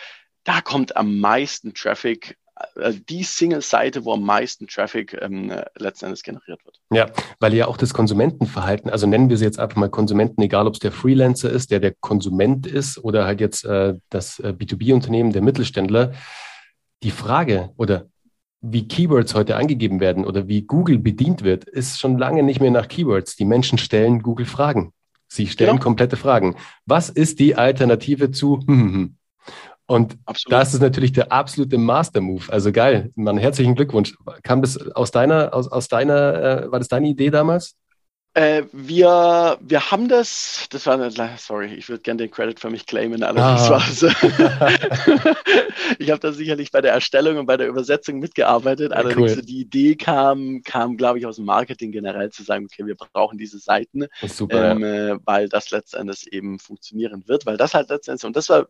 da 0.44 0.62
kommt 0.62 0.96
am 0.96 1.20
meisten 1.20 1.74
Traffic 1.74 2.38
die 3.10 3.24
Single-Seite, 3.24 4.06
wo 4.06 4.14
am 4.14 4.24
meisten 4.24 4.68
Traffic 4.68 5.18
ähm, 5.22 5.52
letzten 5.78 6.14
generiert 6.14 6.64
wird. 6.66 6.80
Ja, 6.92 7.08
weil 7.40 7.54
ja 7.54 7.68
auch 7.68 7.78
das 7.78 7.94
Konsumentenverhalten, 7.94 8.90
also 8.90 9.08
nennen 9.08 9.30
wir 9.30 9.38
sie 9.38 9.46
jetzt 9.46 9.60
einfach 9.60 9.76
mal 9.76 9.90
Konsumenten, 9.90 10.42
egal 10.42 10.68
ob 10.68 10.76
es 10.76 10.80
der 10.80 10.92
Freelancer 10.92 11.50
ist, 11.50 11.72
der 11.72 11.80
der 11.80 11.94
Konsument 12.00 12.66
ist 12.66 12.98
oder 12.98 13.26
halt 13.26 13.42
jetzt 13.42 13.66
äh, 13.66 13.96
das 14.10 14.40
äh, 14.40 14.54
B2B-Unternehmen, 14.58 15.34
der 15.34 15.42
Mittelständler, 15.42 16.14
die 17.04 17.12
Frage 17.12 17.72
oder 17.78 18.08
wie 18.62 18.88
Keywords 18.88 19.36
heute 19.36 19.58
angegeben 19.58 20.00
werden 20.00 20.26
oder 20.26 20.48
wie 20.48 20.64
Google 20.64 20.98
bedient 20.98 21.44
wird, 21.44 21.66
ist 21.66 22.00
schon 22.00 22.18
lange 22.18 22.42
nicht 22.42 22.62
mehr 22.62 22.72
nach 22.72 22.88
Keywords. 22.88 23.36
Die 23.36 23.46
Menschen 23.46 23.78
stellen 23.78 24.22
Google 24.22 24.46
Fragen. 24.46 24.92
Sie 25.28 25.48
stellen 25.48 25.72
genau. 25.72 25.84
komplette 25.84 26.18
Fragen. 26.18 26.56
Was 26.86 27.10
ist 27.10 27.40
die 27.40 27.56
Alternative 27.56 28.32
zu? 28.32 28.60
Und 29.88 30.18
Absolut. 30.26 30.52
da 30.54 30.62
ist 30.62 30.82
natürlich 30.82 31.14
der 31.14 31.32
absolute 31.32 31.78
Master-Move. 31.78 32.52
Also 32.52 32.72
geil, 32.72 33.12
Mann, 33.16 33.38
herzlichen 33.38 33.76
Glückwunsch. 33.76 34.16
Kam 34.44 34.62
das 34.62 34.78
aus 34.92 35.12
deiner, 35.12 35.54
aus, 35.54 35.68
aus 35.72 35.88
deiner, 35.88 36.64
äh, 36.64 36.72
war 36.72 36.80
das 36.80 36.88
deine 36.88 37.08
Idee 37.08 37.30
damals? 37.30 37.76
Äh, 38.36 38.64
wir, 38.74 39.58
wir 39.62 39.92
haben 39.92 40.10
das, 40.10 40.68
das 40.70 40.86
war, 40.88 41.10
sorry, 41.38 41.74
ich 41.74 41.88
würde 41.88 42.02
gerne 42.02 42.24
den 42.24 42.32
Credit 42.32 42.60
für 42.60 42.70
mich 42.70 42.86
claimen, 42.86 43.24
allerdings 43.24 43.62
ah. 43.62 43.80
war 43.80 43.82
ich 46.00 46.12
habe 46.12 46.20
da 46.20 46.34
sicherlich 46.34 46.70
bei 46.70 46.82
der 46.82 46.92
Erstellung 46.92 47.38
und 47.38 47.46
bei 47.46 47.56
der 47.56 47.70
Übersetzung 47.70 48.20
mitgearbeitet, 48.20 48.92
allerdings 48.92 49.38
cool. 49.38 49.42
die 49.42 49.62
Idee 49.62 49.96
kam, 49.96 50.64
kam 50.66 50.98
glaube 50.98 51.20
ich, 51.20 51.26
aus 51.26 51.38
dem 51.38 51.46
Marketing 51.46 51.94
generell 51.94 52.30
zu 52.30 52.44
sagen, 52.44 52.66
okay, 52.66 52.86
wir 52.86 52.96
brauchen 52.96 53.38
diese 53.38 53.58
Seiten, 53.58 54.08
super, 54.28 54.72
ähm, 54.72 54.82
ja. 54.82 55.14
Äh, 55.14 55.20
weil 55.24 55.48
das 55.48 55.72
letztendlich 55.72 56.34
eben 56.34 56.60
funktionieren 56.60 57.24
wird, 57.28 57.46
weil 57.46 57.56
das 57.56 57.74
halt 57.74 57.88
letztendlich, 57.88 58.26
und 58.26 58.36
das 58.36 58.50
war 58.50 58.68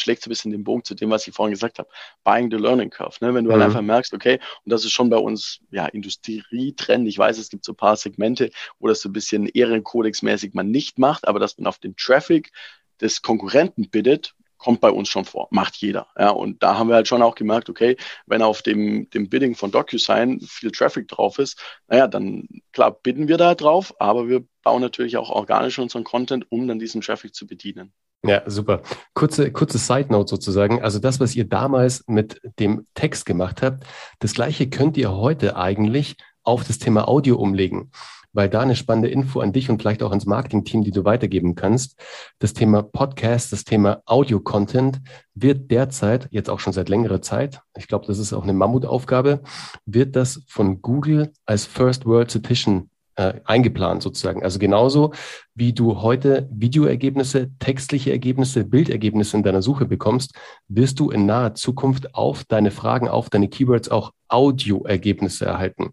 schlägt 0.00 0.22
so 0.22 0.28
ein 0.28 0.30
bisschen 0.30 0.52
den 0.52 0.64
Bogen 0.64 0.84
zu 0.84 0.94
dem, 0.94 1.10
was 1.10 1.26
ich 1.26 1.34
vorhin 1.34 1.52
gesagt 1.52 1.78
habe, 1.78 1.88
buying 2.24 2.50
the 2.50 2.56
learning 2.56 2.90
curve. 2.90 3.16
Ne? 3.20 3.34
Wenn 3.34 3.44
du 3.44 3.50
halt 3.50 3.58
mhm. 3.58 3.62
halt 3.64 3.70
einfach 3.70 3.82
merkst, 3.82 4.14
okay, 4.14 4.38
und 4.64 4.72
das 4.72 4.84
ist 4.84 4.92
schon 4.92 5.10
bei 5.10 5.18
uns 5.18 5.60
ja 5.70 5.86
Industrietrend. 5.86 7.08
Ich 7.08 7.18
weiß, 7.18 7.38
es 7.38 7.50
gibt 7.50 7.64
so 7.64 7.72
ein 7.72 7.76
paar 7.76 7.96
Segmente, 7.96 8.50
wo 8.78 8.88
das 8.88 9.00
so 9.00 9.08
ein 9.08 9.12
bisschen 9.12 9.46
ehrenkodexmäßig 9.46 10.54
man 10.54 10.70
nicht 10.70 10.98
macht, 10.98 11.26
aber 11.28 11.38
dass 11.38 11.58
man 11.58 11.66
auf 11.66 11.78
den 11.78 11.96
Traffic 11.96 12.52
des 13.00 13.22
Konkurrenten 13.22 13.90
bittet, 13.90 14.34
kommt 14.58 14.80
bei 14.80 14.90
uns 14.90 15.08
schon 15.08 15.24
vor, 15.24 15.48
macht 15.50 15.76
jeder. 15.76 16.08
Ja, 16.18 16.30
und 16.30 16.62
da 16.62 16.78
haben 16.78 16.88
wir 16.88 16.94
halt 16.94 17.08
schon 17.08 17.22
auch 17.22 17.34
gemerkt, 17.34 17.68
okay, 17.68 17.96
wenn 18.26 18.42
auf 18.42 18.62
dem, 18.62 19.08
dem 19.10 19.28
Bidding 19.28 19.54
von 19.54 19.70
DocuSign 19.70 20.40
viel 20.40 20.70
Traffic 20.70 21.08
drauf 21.08 21.38
ist, 21.38 21.60
naja, 21.88 22.06
dann 22.08 22.48
klar 22.72 22.90
bidden 22.90 23.28
wir 23.28 23.36
da 23.36 23.54
drauf, 23.54 23.94
aber 24.00 24.28
wir 24.28 24.44
bauen 24.62 24.80
natürlich 24.80 25.16
auch 25.16 25.30
organisch 25.30 25.78
unseren 25.78 26.04
Content, 26.04 26.46
um 26.50 26.66
dann 26.66 26.78
diesen 26.78 27.00
Traffic 27.00 27.34
zu 27.34 27.46
bedienen. 27.46 27.92
Ja, 28.24 28.42
super. 28.46 28.82
Kurze, 29.14 29.52
kurze 29.52 29.78
Side 29.78 30.10
Note 30.10 30.28
sozusagen. 30.28 30.82
Also 30.82 30.98
das, 30.98 31.20
was 31.20 31.36
ihr 31.36 31.48
damals 31.48 32.04
mit 32.08 32.40
dem 32.58 32.86
Text 32.94 33.24
gemacht 33.26 33.62
habt, 33.62 33.84
das 34.18 34.34
gleiche 34.34 34.68
könnt 34.68 34.96
ihr 34.96 35.12
heute 35.12 35.56
eigentlich 35.56 36.16
auf 36.42 36.64
das 36.64 36.78
Thema 36.78 37.08
Audio 37.08 37.36
umlegen, 37.36 37.90
weil 38.32 38.48
da 38.48 38.60
eine 38.60 38.76
spannende 38.76 39.08
Info 39.08 39.40
an 39.40 39.52
dich 39.52 39.70
und 39.70 39.80
vielleicht 39.80 40.02
auch 40.02 40.10
ans 40.10 40.26
Marketing-Team, 40.26 40.82
die 40.82 40.90
du 40.90 41.04
weitergeben 41.04 41.54
kannst. 41.54 42.00
Das 42.38 42.52
Thema 42.52 42.82
Podcast, 42.82 43.52
das 43.52 43.64
Thema 43.64 44.02
Audio-Content 44.06 45.00
wird 45.34 45.70
derzeit, 45.70 46.28
jetzt 46.30 46.50
auch 46.50 46.60
schon 46.60 46.72
seit 46.72 46.88
längerer 46.88 47.22
Zeit, 47.22 47.60
ich 47.76 47.86
glaube, 47.86 48.06
das 48.06 48.18
ist 48.18 48.32
auch 48.32 48.42
eine 48.42 48.54
Mammutaufgabe, 48.54 49.42
wird 49.84 50.16
das 50.16 50.42
von 50.48 50.82
Google 50.82 51.32
als 51.44 51.64
First 51.64 52.06
World 52.06 52.30
Citizen 52.30 52.90
äh, 53.16 53.34
eingeplant 53.44 54.02
sozusagen. 54.02 54.42
Also 54.42 54.58
genauso 54.58 55.12
wie 55.54 55.72
du 55.72 56.02
heute 56.02 56.48
Videoergebnisse, 56.52 57.50
textliche 57.58 58.12
Ergebnisse, 58.12 58.64
Bildergebnisse 58.64 59.36
in 59.36 59.42
deiner 59.42 59.62
Suche 59.62 59.86
bekommst, 59.86 60.34
wirst 60.68 61.00
du 61.00 61.10
in 61.10 61.26
naher 61.26 61.54
Zukunft 61.54 62.14
auf 62.14 62.44
deine 62.44 62.70
Fragen, 62.70 63.08
auf 63.08 63.30
deine 63.30 63.48
Keywords 63.48 63.90
auch 63.90 64.12
Audioergebnisse 64.28 65.46
erhalten. 65.46 65.90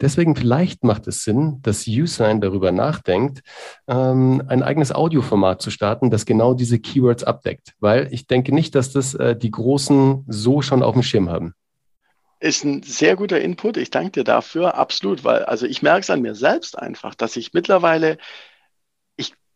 Deswegen 0.00 0.34
vielleicht 0.34 0.82
macht 0.82 1.06
es 1.06 1.22
Sinn, 1.22 1.60
dass 1.62 1.86
Usign 1.86 2.40
darüber 2.40 2.72
nachdenkt, 2.72 3.42
ähm, 3.86 4.42
ein 4.48 4.62
eigenes 4.62 4.92
Audioformat 4.92 5.62
zu 5.62 5.70
starten, 5.70 6.10
das 6.10 6.26
genau 6.26 6.54
diese 6.54 6.80
Keywords 6.80 7.22
abdeckt. 7.22 7.74
Weil 7.78 8.08
ich 8.10 8.26
denke 8.26 8.52
nicht, 8.52 8.74
dass 8.74 8.92
das 8.92 9.14
äh, 9.14 9.36
die 9.36 9.52
Großen 9.52 10.24
so 10.26 10.62
schon 10.62 10.82
auf 10.82 10.94
dem 10.94 11.04
Schirm 11.04 11.30
haben. 11.30 11.54
Ist 12.44 12.64
ein 12.64 12.82
sehr 12.82 13.16
guter 13.16 13.40
Input. 13.40 13.78
Ich 13.78 13.90
danke 13.90 14.12
dir 14.12 14.24
dafür. 14.24 14.74
Absolut, 14.74 15.24
weil 15.24 15.44
also 15.44 15.66
ich 15.66 15.80
merke 15.80 16.00
es 16.00 16.10
an 16.10 16.20
mir 16.20 16.34
selbst 16.34 16.78
einfach, 16.78 17.14
dass 17.14 17.36
ich 17.36 17.54
mittlerweile 17.54 18.18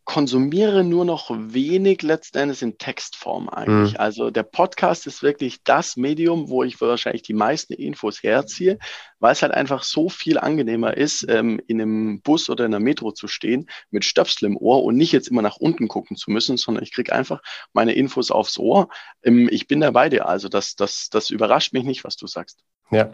konsumiere 0.09 0.83
nur 0.83 1.05
noch 1.05 1.29
wenig 1.29 2.01
letzten 2.01 2.39
Endes 2.39 2.63
in 2.63 2.79
Textform 2.79 3.47
eigentlich. 3.47 3.93
Mhm. 3.93 3.99
Also 3.99 4.31
der 4.31 4.41
Podcast 4.41 5.05
ist 5.05 5.21
wirklich 5.21 5.63
das 5.63 5.97
Medium, 5.97 6.49
wo 6.49 6.63
ich 6.63 6.81
wahrscheinlich 6.81 7.21
die 7.21 7.35
meisten 7.35 7.73
Infos 7.73 8.23
herziehe, 8.23 8.79
weil 9.19 9.33
es 9.33 9.41
halt 9.41 9.53
einfach 9.53 9.83
so 9.83 10.09
viel 10.09 10.37
angenehmer 10.37 10.95
ist, 10.95 11.25
ähm, 11.29 11.61
in 11.67 11.81
einem 11.81 12.21
Bus 12.21 12.49
oder 12.49 12.65
in 12.65 12.73
einer 12.73 12.83
Metro 12.83 13.11
zu 13.11 13.27
stehen 13.27 13.69
mit 13.91 14.05
Stöpsel 14.05 14.47
im 14.47 14.57
Ohr 14.57 14.83
und 14.83 14.95
nicht 14.95 15.11
jetzt 15.11 15.27
immer 15.27 15.41
nach 15.41 15.57
unten 15.57 15.87
gucken 15.87 16.17
zu 16.17 16.31
müssen, 16.31 16.57
sondern 16.57 16.83
ich 16.83 16.93
kriege 16.93 17.13
einfach 17.13 17.41
meine 17.73 17.93
Infos 17.93 18.31
aufs 18.31 18.57
Ohr. 18.57 18.89
Ähm, 19.23 19.49
ich 19.51 19.67
bin 19.67 19.81
da 19.81 19.91
bei 19.91 20.09
dir. 20.09 20.27
Also 20.27 20.49
das, 20.49 20.75
das, 20.75 21.09
das 21.09 21.29
überrascht 21.29 21.73
mich 21.73 21.83
nicht, 21.83 22.03
was 22.03 22.15
du 22.15 22.27
sagst. 22.27 22.59
Ja, 22.91 23.11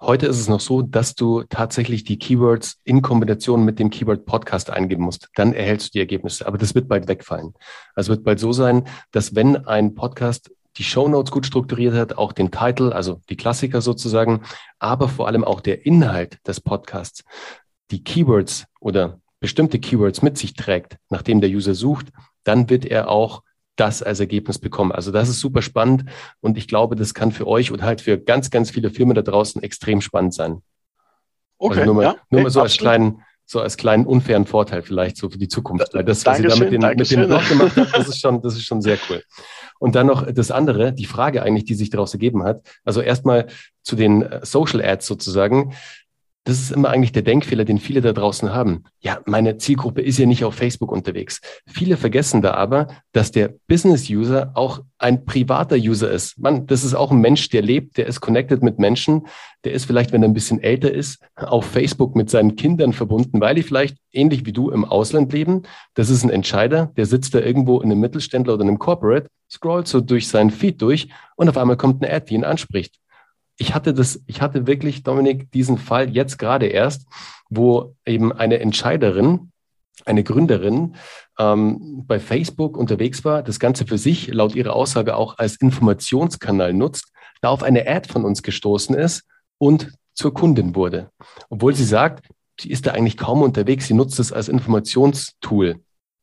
heute 0.00 0.26
ist 0.26 0.40
es 0.40 0.48
noch 0.48 0.60
so, 0.60 0.80
dass 0.80 1.14
du 1.14 1.42
tatsächlich 1.42 2.02
die 2.02 2.18
Keywords 2.18 2.80
in 2.84 3.02
Kombination 3.02 3.62
mit 3.62 3.78
dem 3.78 3.90
Keyword 3.90 4.24
Podcast 4.24 4.70
eingeben 4.70 5.04
musst. 5.04 5.28
Dann 5.34 5.52
erhältst 5.52 5.88
du 5.88 5.90
die 5.92 5.98
Ergebnisse. 5.98 6.46
Aber 6.46 6.56
das 6.56 6.74
wird 6.74 6.88
bald 6.88 7.08
wegfallen. 7.08 7.52
Also 7.94 8.12
wird 8.12 8.24
bald 8.24 8.40
so 8.40 8.52
sein, 8.52 8.88
dass 9.10 9.34
wenn 9.34 9.66
ein 9.66 9.94
Podcast 9.94 10.50
die 10.78 10.84
Show 10.84 11.08
Notes 11.08 11.32
gut 11.32 11.44
strukturiert 11.44 11.94
hat, 11.94 12.16
auch 12.16 12.32
den 12.32 12.50
Titel, 12.50 12.92
also 12.92 13.20
die 13.28 13.36
Klassiker 13.36 13.80
sozusagen, 13.80 14.42
aber 14.78 15.08
vor 15.08 15.26
allem 15.26 15.44
auch 15.44 15.60
der 15.60 15.84
Inhalt 15.84 16.38
des 16.46 16.60
Podcasts, 16.60 17.24
die 17.90 18.02
Keywords 18.02 18.66
oder 18.80 19.20
bestimmte 19.40 19.78
Keywords 19.78 20.22
mit 20.22 20.38
sich 20.38 20.54
trägt, 20.54 20.96
nachdem 21.10 21.40
der 21.40 21.50
User 21.50 21.74
sucht, 21.74 22.06
dann 22.44 22.70
wird 22.70 22.84
er 22.84 23.10
auch 23.10 23.42
das 23.76 24.02
als 24.02 24.20
Ergebnis 24.20 24.58
bekommen. 24.58 24.92
Also 24.92 25.12
das 25.12 25.28
ist 25.28 25.40
super 25.40 25.62
spannend 25.62 26.04
und 26.40 26.58
ich 26.58 26.68
glaube, 26.68 26.96
das 26.96 27.14
kann 27.14 27.32
für 27.32 27.46
euch 27.46 27.70
und 27.70 27.82
halt 27.82 28.00
für 28.00 28.18
ganz, 28.18 28.50
ganz 28.50 28.70
viele 28.70 28.90
Firmen 28.90 29.14
da 29.14 29.22
draußen 29.22 29.62
extrem 29.62 30.00
spannend 30.00 30.34
sein. 30.34 30.62
Okay, 31.58 31.80
also 31.80 31.84
nur 31.86 31.94
mal, 31.94 32.02
ja, 32.02 32.16
nur 32.30 32.42
mal 32.42 32.50
so 32.50 32.60
als 32.60 32.76
kleinen, 32.76 33.22
so 33.46 33.60
als 33.60 33.76
kleinen 33.76 34.06
unfairen 34.06 34.46
Vorteil 34.46 34.82
vielleicht 34.82 35.16
so 35.16 35.30
für 35.30 35.38
die 35.38 35.48
Zukunft. 35.48 35.92
Weil 35.94 36.04
das, 36.04 36.24
was 36.26 36.40
ihr 36.40 36.48
da 36.48 36.56
mit, 36.56 36.72
den, 36.72 36.80
mit 36.80 37.08
Blog 37.08 37.48
gemacht 37.48 37.72
habt, 37.76 37.96
das 37.96 38.08
ist 38.08 38.20
schon, 38.20 38.42
das 38.42 38.54
ist 38.54 38.64
schon 38.64 38.82
sehr 38.82 38.98
cool. 39.08 39.22
Und 39.78 39.94
dann 39.94 40.06
noch 40.06 40.30
das 40.30 40.50
andere, 40.50 40.92
die 40.92 41.04
Frage 41.06 41.42
eigentlich, 41.42 41.64
die 41.64 41.74
sich 41.74 41.90
daraus 41.90 42.12
ergeben 42.12 42.42
hat. 42.42 42.62
Also 42.84 43.00
erstmal 43.00 43.46
zu 43.82 43.96
den 43.96 44.22
äh, 44.22 44.40
Social 44.44 44.82
Ads 44.84 45.06
sozusagen 45.06 45.74
das 46.44 46.60
ist 46.60 46.70
immer 46.70 46.88
eigentlich 46.88 47.12
der 47.12 47.22
Denkfehler, 47.22 47.66
den 47.66 47.78
viele 47.78 48.00
da 48.00 48.14
draußen 48.14 48.54
haben. 48.54 48.84
Ja, 49.00 49.20
meine 49.26 49.58
Zielgruppe 49.58 50.00
ist 50.00 50.18
ja 50.18 50.24
nicht 50.24 50.44
auf 50.44 50.54
Facebook 50.54 50.90
unterwegs. 50.90 51.40
Viele 51.66 51.98
vergessen 51.98 52.40
da 52.40 52.54
aber, 52.54 52.86
dass 53.12 53.30
der 53.32 53.54
Business-User 53.66 54.52
auch 54.54 54.80
ein 54.96 55.26
privater 55.26 55.76
User 55.76 56.10
ist. 56.10 56.38
Man, 56.38 56.66
das 56.66 56.84
ist 56.84 56.94
auch 56.94 57.10
ein 57.10 57.20
Mensch, 57.20 57.50
der 57.50 57.60
lebt, 57.60 57.98
der 57.98 58.06
ist 58.06 58.22
connected 58.22 58.62
mit 58.62 58.78
Menschen. 58.78 59.26
Der 59.64 59.72
ist 59.72 59.84
vielleicht, 59.84 60.12
wenn 60.12 60.22
er 60.22 60.28
ein 60.28 60.34
bisschen 60.34 60.62
älter 60.62 60.90
ist, 60.90 61.22
auf 61.36 61.66
Facebook 61.66 62.16
mit 62.16 62.30
seinen 62.30 62.56
Kindern 62.56 62.94
verbunden, 62.94 63.40
weil 63.42 63.54
die 63.54 63.62
vielleicht 63.62 63.98
ähnlich 64.12 64.46
wie 64.46 64.52
du 64.52 64.70
im 64.70 64.86
Ausland 64.86 65.32
leben. 65.32 65.64
Das 65.94 66.08
ist 66.08 66.24
ein 66.24 66.30
Entscheider, 66.30 66.92
der 66.96 67.04
sitzt 67.04 67.34
da 67.34 67.40
irgendwo 67.40 67.80
in 67.80 67.90
einem 67.90 68.00
Mittelständler 68.00 68.54
oder 68.54 68.62
in 68.62 68.68
einem 68.68 68.78
Corporate, 68.78 69.28
scrollt 69.50 69.86
so 69.86 70.00
durch 70.00 70.28
seinen 70.28 70.50
Feed 70.50 70.80
durch 70.80 71.08
und 71.36 71.48
auf 71.48 71.58
einmal 71.58 71.76
kommt 71.76 72.02
eine 72.02 72.12
Ad, 72.12 72.26
die 72.30 72.34
ihn 72.36 72.44
anspricht 72.44 72.98
ich 73.58 73.74
hatte 73.74 73.92
das, 73.92 74.20
ich 74.26 74.40
hatte 74.40 74.66
wirklich, 74.66 75.02
Dominik, 75.02 75.50
diesen 75.50 75.78
Fall 75.78 76.10
jetzt 76.10 76.38
gerade 76.38 76.66
erst, 76.66 77.06
wo 77.50 77.94
eben 78.06 78.32
eine 78.32 78.60
Entscheiderin, 78.60 79.50
eine 80.04 80.22
Gründerin 80.22 80.94
ähm, 81.38 82.04
bei 82.06 82.20
Facebook 82.20 82.76
unterwegs 82.76 83.24
war, 83.24 83.42
das 83.42 83.58
Ganze 83.58 83.84
für 83.84 83.98
sich 83.98 84.28
laut 84.28 84.54
ihrer 84.54 84.74
Aussage 84.74 85.16
auch 85.16 85.38
als 85.38 85.56
Informationskanal 85.56 86.72
nutzt, 86.72 87.12
da 87.40 87.48
auf 87.48 87.64
eine 87.64 87.86
Ad 87.86 88.10
von 88.10 88.24
uns 88.24 88.42
gestoßen 88.42 88.94
ist 88.94 89.24
und 89.58 89.92
zur 90.14 90.32
Kundin 90.32 90.74
wurde. 90.76 91.10
Obwohl 91.50 91.74
sie 91.74 91.84
sagt, 91.84 92.28
sie 92.60 92.70
ist 92.70 92.86
da 92.86 92.92
eigentlich 92.92 93.16
kaum 93.16 93.42
unterwegs, 93.42 93.88
sie 93.88 93.94
nutzt 93.94 94.20
es 94.20 94.32
als 94.32 94.48
Informationstool. 94.48 95.80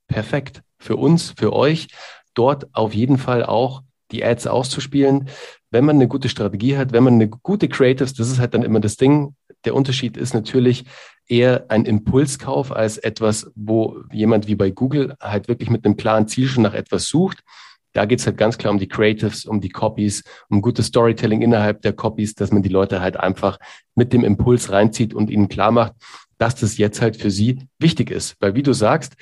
Perfekt. 0.08 0.62
Für 0.80 0.95
uns, 0.98 1.34
für 1.38 1.54
euch, 1.54 1.88
dort 2.34 2.67
auf 2.74 2.93
jeden 2.93 3.17
Fall 3.17 3.43
auch 3.45 3.82
die 4.12 4.24
Ads 4.24 4.48
auszuspielen 4.48 5.30
wenn 5.76 5.84
man 5.84 5.98
eine 5.98 6.08
gute 6.08 6.30
Strategie 6.30 6.78
hat, 6.78 6.94
wenn 6.94 7.04
man 7.04 7.16
eine 7.16 7.28
gute 7.28 7.68
Creatives, 7.68 8.14
das 8.14 8.30
ist 8.30 8.40
halt 8.40 8.54
dann 8.54 8.64
immer 8.64 8.80
das 8.80 8.96
Ding. 8.96 9.36
Der 9.66 9.76
Unterschied 9.76 10.16
ist 10.16 10.34
natürlich 10.34 10.86
eher 11.28 11.66
ein 11.68 11.84
Impulskauf 11.84 12.72
als 12.72 12.98
etwas, 12.98 13.52
wo 13.56 13.98
jemand 14.14 14.48
wie 14.48 14.56
bei 14.56 14.72
Google 14.72 15.16
halt 15.20 15.50
wirklich 15.50 15.70
mit 15.70 15.84
einem 15.84 15.98
klaren 15.98 16.30
Ziel 16.30 16.48
schon 16.48 16.64
nach 16.64 16.74
etwas 16.74 17.08
sucht. 17.08 17.44
Da 17.92 18.06
geht 18.06 18.20
es 18.20 18.26
halt 18.26 18.38
ganz 18.38 18.58
klar 18.58 18.72
um 18.72 18.80
die 18.80 18.88
Creatives, 18.88 19.44
um 19.44 19.60
die 19.60 19.68
Copies, 19.68 20.24
um 20.48 20.62
gutes 20.62 20.86
Storytelling 20.86 21.42
innerhalb 21.42 21.82
der 21.82 21.92
Copies, 21.92 22.36
dass 22.36 22.54
man 22.54 22.64
die 22.64 22.70
Leute 22.70 23.02
halt 23.02 23.18
einfach 23.18 23.58
mit 23.96 24.14
dem 24.14 24.24
Impuls 24.24 24.72
reinzieht 24.72 25.14
und 25.14 25.30
ihnen 25.30 25.50
klar 25.50 25.72
macht, 25.72 25.92
dass 26.38 26.56
das 26.56 26.78
jetzt 26.78 27.02
halt 27.02 27.18
für 27.18 27.32
sie 27.32 27.68
wichtig 27.80 28.12
ist. 28.12 28.38
Weil 28.40 28.56
wie 28.56 28.64
du 28.64 28.72
sagst, 28.72 29.16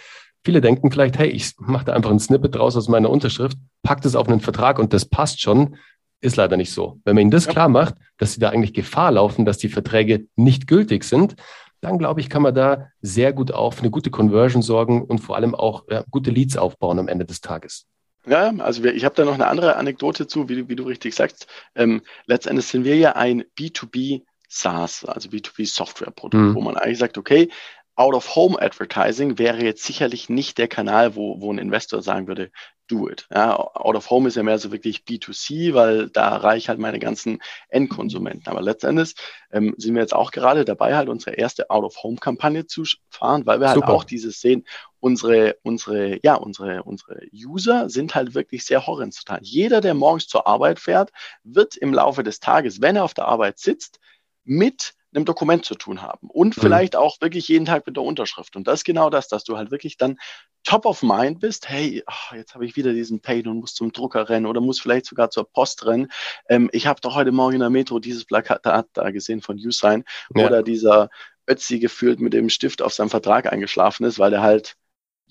viele 0.45 0.61
denken 0.61 0.91
vielleicht, 0.91 1.17
hey, 1.17 1.29
ich 1.29 1.53
mache 1.57 1.85
da 1.85 1.93
einfach 1.93 2.11
ein 2.11 2.19
Snippet 2.19 2.53
draus 2.53 2.77
aus 2.77 2.89
meiner 2.89 3.09
Unterschrift, 3.09 3.57
pack 3.81 4.01
das 4.01 4.15
auf 4.15 4.27
einen 4.27 4.39
Vertrag 4.39 4.77
und 4.77 4.93
das 4.93 5.05
passt 5.05 5.41
schon. 5.41 5.77
Ist 6.23 6.37
leider 6.37 6.55
nicht 6.55 6.71
so. 6.71 6.99
Wenn 7.03 7.15
man 7.15 7.23
ihnen 7.23 7.31
das 7.31 7.45
ja. 7.45 7.51
klar 7.51 7.67
macht, 7.67 7.95
dass 8.17 8.33
sie 8.33 8.39
da 8.39 8.49
eigentlich 8.49 8.73
Gefahr 8.73 9.11
laufen, 9.11 9.43
dass 9.43 9.57
die 9.57 9.67
Verträge 9.67 10.27
nicht 10.37 10.67
gültig 10.67 11.03
sind, 11.03 11.35
dann 11.81 11.97
glaube 11.97 12.21
ich, 12.21 12.29
kann 12.29 12.41
man 12.41 12.55
da 12.55 12.87
sehr 13.01 13.33
gut 13.33 13.51
auf 13.51 13.81
eine 13.81 13.91
gute 13.91 14.09
Conversion 14.09 14.61
sorgen 14.61 15.03
und 15.03 15.19
vor 15.19 15.35
allem 15.35 15.53
auch 15.53 15.83
ja, 15.89 16.05
gute 16.09 16.31
Leads 16.31 16.55
aufbauen 16.55 16.97
am 16.97 17.09
Ende 17.09 17.25
des 17.25 17.41
Tages. 17.41 17.87
Ja, 18.25 18.53
also 18.59 18.85
ich 18.85 19.03
habe 19.03 19.15
da 19.15 19.25
noch 19.25 19.33
eine 19.33 19.47
andere 19.47 19.75
Anekdote 19.75 20.25
zu, 20.25 20.47
wie, 20.47 20.69
wie 20.69 20.77
du 20.77 20.83
richtig 20.83 21.13
sagst. 21.13 21.47
Ähm, 21.75 22.01
letztendlich 22.25 22.67
sind 22.67 22.85
wir 22.85 22.95
ja 22.95 23.17
ein 23.17 23.43
B2B 23.59 24.21
SaaS, 24.47 25.03
also 25.03 25.27
B2B 25.27 25.67
Software-Produkt, 25.67 26.41
mhm. 26.41 26.55
wo 26.55 26.61
man 26.61 26.77
eigentlich 26.77 26.99
sagt, 26.99 27.17
okay, 27.17 27.49
Out-of-Home-Advertising 27.95 29.37
wäre 29.37 29.61
jetzt 29.61 29.83
sicherlich 29.83 30.29
nicht 30.29 30.57
der 30.57 30.69
Kanal, 30.69 31.15
wo, 31.15 31.41
wo 31.41 31.51
ein 31.51 31.57
Investor 31.57 32.01
sagen 32.01 32.27
würde, 32.27 32.49
do 32.87 33.09
it. 33.09 33.27
Ja, 33.31 33.57
Out 33.57 33.95
of 33.95 34.09
Home 34.09 34.27
ist 34.27 34.35
ja 34.35 34.43
mehr 34.43 34.59
so 34.59 34.71
wirklich 34.71 35.03
B2C, 35.07 35.73
weil 35.73 36.09
da 36.09 36.29
erreiche 36.29 36.57
ich 36.57 36.69
halt 36.69 36.79
meine 36.79 36.99
ganzen 36.99 37.41
Endkonsumenten. 37.69 38.47
Aber 38.47 38.61
letztendlich 38.61 39.15
ähm, 39.51 39.73
sind 39.77 39.95
wir 39.95 40.01
jetzt 40.01 40.13
auch 40.13 40.31
gerade 40.31 40.65
dabei, 40.65 40.95
halt 40.95 41.09
unsere 41.09 41.35
erste 41.35 41.69
Out 41.69 41.83
of 41.83 42.03
Home 42.03 42.17
Kampagne 42.17 42.65
zu 42.65 42.83
fahren, 43.09 43.45
weil 43.45 43.59
wir 43.59 43.67
halt 43.67 43.79
Super. 43.79 43.89
auch 43.89 44.03
dieses 44.03 44.41
sehen, 44.41 44.65
unsere, 44.99 45.57
unsere, 45.63 46.19
ja, 46.23 46.35
unsere, 46.35 46.83
unsere 46.83 47.21
User 47.33 47.89
sind 47.89 48.15
halt 48.15 48.35
wirklich 48.35 48.65
sehr 48.65 48.85
horizontal. 48.85 49.39
Jeder, 49.41 49.81
der 49.81 49.93
morgens 49.93 50.27
zur 50.27 50.47
Arbeit 50.47 50.79
fährt, 50.79 51.11
wird 51.43 51.75
im 51.75 51.93
Laufe 51.93 52.23
des 52.23 52.39
Tages, 52.39 52.81
wenn 52.81 52.95
er 52.95 53.03
auf 53.03 53.13
der 53.13 53.27
Arbeit 53.27 53.59
sitzt, 53.59 53.99
mit 54.43 54.93
einem 55.15 55.25
Dokument 55.25 55.65
zu 55.65 55.75
tun 55.75 56.01
haben 56.01 56.29
und 56.29 56.57
mhm. 56.57 56.61
vielleicht 56.61 56.95
auch 56.95 57.21
wirklich 57.21 57.47
jeden 57.47 57.65
Tag 57.65 57.85
mit 57.85 57.95
der 57.95 58.03
Unterschrift. 58.03 58.55
Und 58.55 58.67
das 58.67 58.79
ist 58.79 58.83
genau 58.83 59.09
das, 59.09 59.27
dass 59.27 59.43
du 59.43 59.57
halt 59.57 59.71
wirklich 59.71 59.97
dann 59.97 60.17
top 60.63 60.85
of 60.85 61.03
mind 61.03 61.39
bist. 61.39 61.69
Hey, 61.69 62.03
oh, 62.07 62.35
jetzt 62.35 62.55
habe 62.55 62.65
ich 62.65 62.75
wieder 62.75 62.93
diesen 62.93 63.21
Pain 63.21 63.47
und 63.47 63.59
muss 63.59 63.73
zum 63.73 63.91
Drucker 63.91 64.29
rennen 64.29 64.45
oder 64.45 64.61
muss 64.61 64.79
vielleicht 64.79 65.05
sogar 65.05 65.29
zur 65.29 65.49
Post 65.51 65.85
rennen. 65.85 66.07
Ähm, 66.49 66.69
ich 66.71 66.87
habe 66.87 67.01
doch 67.01 67.15
heute 67.15 67.31
Morgen 67.31 67.55
in 67.55 67.59
der 67.59 67.69
Metro 67.69 67.99
dieses 67.99 68.25
Plakat 68.25 68.65
da 68.65 69.11
gesehen 69.11 69.41
von 69.41 69.57
Usign, 69.57 70.03
ja. 70.35 70.45
oder 70.45 70.63
dieser 70.63 71.09
Ötzi 71.47 71.79
gefühlt 71.79 72.19
mit 72.19 72.33
dem 72.33 72.49
Stift 72.49 72.81
auf 72.81 72.93
seinem 72.93 73.09
Vertrag 73.09 73.51
eingeschlafen 73.51 74.05
ist, 74.05 74.19
weil 74.19 74.31
der 74.31 74.41
halt 74.41 74.75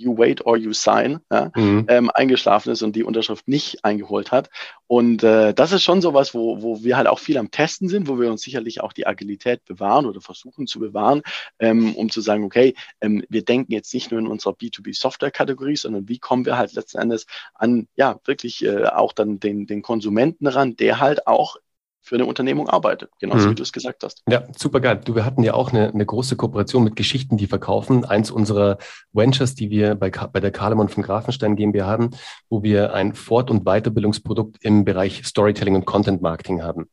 You 0.02 0.18
Wait 0.18 0.44
or 0.44 0.56
You 0.56 0.72
Sign 0.72 1.20
ja, 1.30 1.50
mhm. 1.54 1.86
ähm, 1.88 2.10
eingeschlafen 2.12 2.72
ist 2.72 2.82
und 2.82 2.96
die 2.96 3.04
Unterschrift 3.04 3.48
nicht 3.48 3.84
eingeholt 3.84 4.32
hat. 4.32 4.50
Und 4.86 5.22
äh, 5.22 5.54
das 5.54 5.72
ist 5.72 5.84
schon 5.84 6.02
sowas, 6.02 6.34
wo, 6.34 6.60
wo 6.60 6.82
wir 6.82 6.96
halt 6.96 7.06
auch 7.06 7.18
viel 7.18 7.38
am 7.38 7.50
Testen 7.50 7.88
sind, 7.88 8.08
wo 8.08 8.20
wir 8.20 8.30
uns 8.30 8.42
sicherlich 8.42 8.82
auch 8.82 8.92
die 8.92 9.06
Agilität 9.06 9.64
bewahren 9.64 10.06
oder 10.06 10.20
versuchen 10.20 10.66
zu 10.66 10.80
bewahren, 10.80 11.22
ähm, 11.58 11.94
um 11.94 12.10
zu 12.10 12.20
sagen, 12.20 12.44
okay, 12.44 12.74
ähm, 13.00 13.24
wir 13.28 13.44
denken 13.44 13.72
jetzt 13.72 13.94
nicht 13.94 14.10
nur 14.10 14.20
in 14.20 14.26
unserer 14.26 14.52
B2B-Software-Kategorie, 14.52 15.76
sondern 15.76 16.08
wie 16.08 16.18
kommen 16.18 16.44
wir 16.44 16.58
halt 16.58 16.74
letzten 16.74 16.98
Endes 16.98 17.26
an, 17.54 17.88
ja, 17.96 18.20
wirklich 18.24 18.64
äh, 18.64 18.84
auch 18.86 19.12
dann 19.12 19.40
den, 19.40 19.66
den 19.66 19.82
Konsumenten 19.82 20.46
ran, 20.46 20.76
der 20.76 21.00
halt 21.00 21.26
auch 21.26 21.56
für 22.02 22.16
eine 22.16 22.26
Unternehmung 22.26 22.68
arbeitet, 22.68 23.10
genauso 23.20 23.46
mhm. 23.46 23.50
wie 23.52 23.54
du 23.54 23.62
es 23.62 23.72
gesagt 23.72 24.02
hast. 24.02 24.22
Ja, 24.28 24.44
super 24.56 24.80
geil. 24.80 25.00
Du, 25.04 25.14
wir 25.14 25.24
hatten 25.24 25.42
ja 25.44 25.54
auch 25.54 25.72
eine, 25.72 25.88
eine 25.88 26.04
große 26.04 26.36
Kooperation 26.36 26.82
mit 26.82 26.96
Geschichten, 26.96 27.36
die 27.36 27.46
verkaufen. 27.46 28.04
Eins 28.04 28.30
unserer 28.32 28.78
Ventures, 29.12 29.54
die 29.54 29.70
wir 29.70 29.94
bei, 29.94 30.10
bei 30.10 30.40
der 30.40 30.50
Kahlemann 30.50 30.88
von 30.88 31.04
Grafenstein 31.04 31.54
GmbH 31.54 31.86
haben, 31.86 32.10
wo 32.50 32.62
wir 32.64 32.92
ein 32.92 33.14
Fort- 33.14 33.50
und 33.50 33.64
Weiterbildungsprodukt 33.64 34.56
im 34.62 34.84
Bereich 34.84 35.24
Storytelling 35.24 35.76
und 35.76 35.84
Content 35.84 36.22
Marketing 36.22 36.62
haben. 36.62 36.88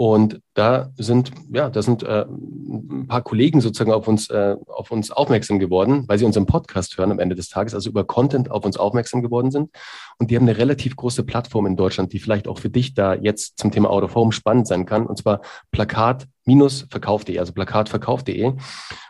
Und 0.00 0.40
da 0.54 0.88
sind, 0.96 1.30
ja, 1.52 1.68
da 1.68 1.82
sind 1.82 2.02
äh, 2.04 2.24
ein 2.24 3.06
paar 3.06 3.20
Kollegen 3.20 3.60
sozusagen 3.60 3.92
auf 3.92 4.08
uns, 4.08 4.30
äh, 4.30 4.56
auf 4.66 4.90
uns 4.90 5.10
aufmerksam 5.10 5.58
geworden, 5.58 6.04
weil 6.06 6.18
sie 6.18 6.24
unseren 6.24 6.46
Podcast 6.46 6.96
hören 6.96 7.10
am 7.10 7.18
Ende 7.18 7.34
des 7.34 7.50
Tages, 7.50 7.74
also 7.74 7.90
über 7.90 8.04
Content 8.04 8.50
auf 8.50 8.64
uns 8.64 8.78
aufmerksam 8.78 9.20
geworden 9.20 9.50
sind. 9.50 9.68
Und 10.16 10.30
die 10.30 10.36
haben 10.36 10.48
eine 10.48 10.56
relativ 10.56 10.96
große 10.96 11.22
Plattform 11.22 11.66
in 11.66 11.76
Deutschland, 11.76 12.14
die 12.14 12.18
vielleicht 12.18 12.48
auch 12.48 12.58
für 12.58 12.70
dich 12.70 12.94
da 12.94 13.12
jetzt 13.12 13.58
zum 13.58 13.72
Thema 13.72 13.90
Out 13.90 14.04
of 14.04 14.14
Home 14.14 14.32
spannend 14.32 14.66
sein 14.66 14.86
kann. 14.86 15.04
Und 15.04 15.18
zwar 15.18 15.42
plakat-verkauf.de, 15.70 17.38
also 17.38 17.52
plakatverkauf.de. 17.52 18.54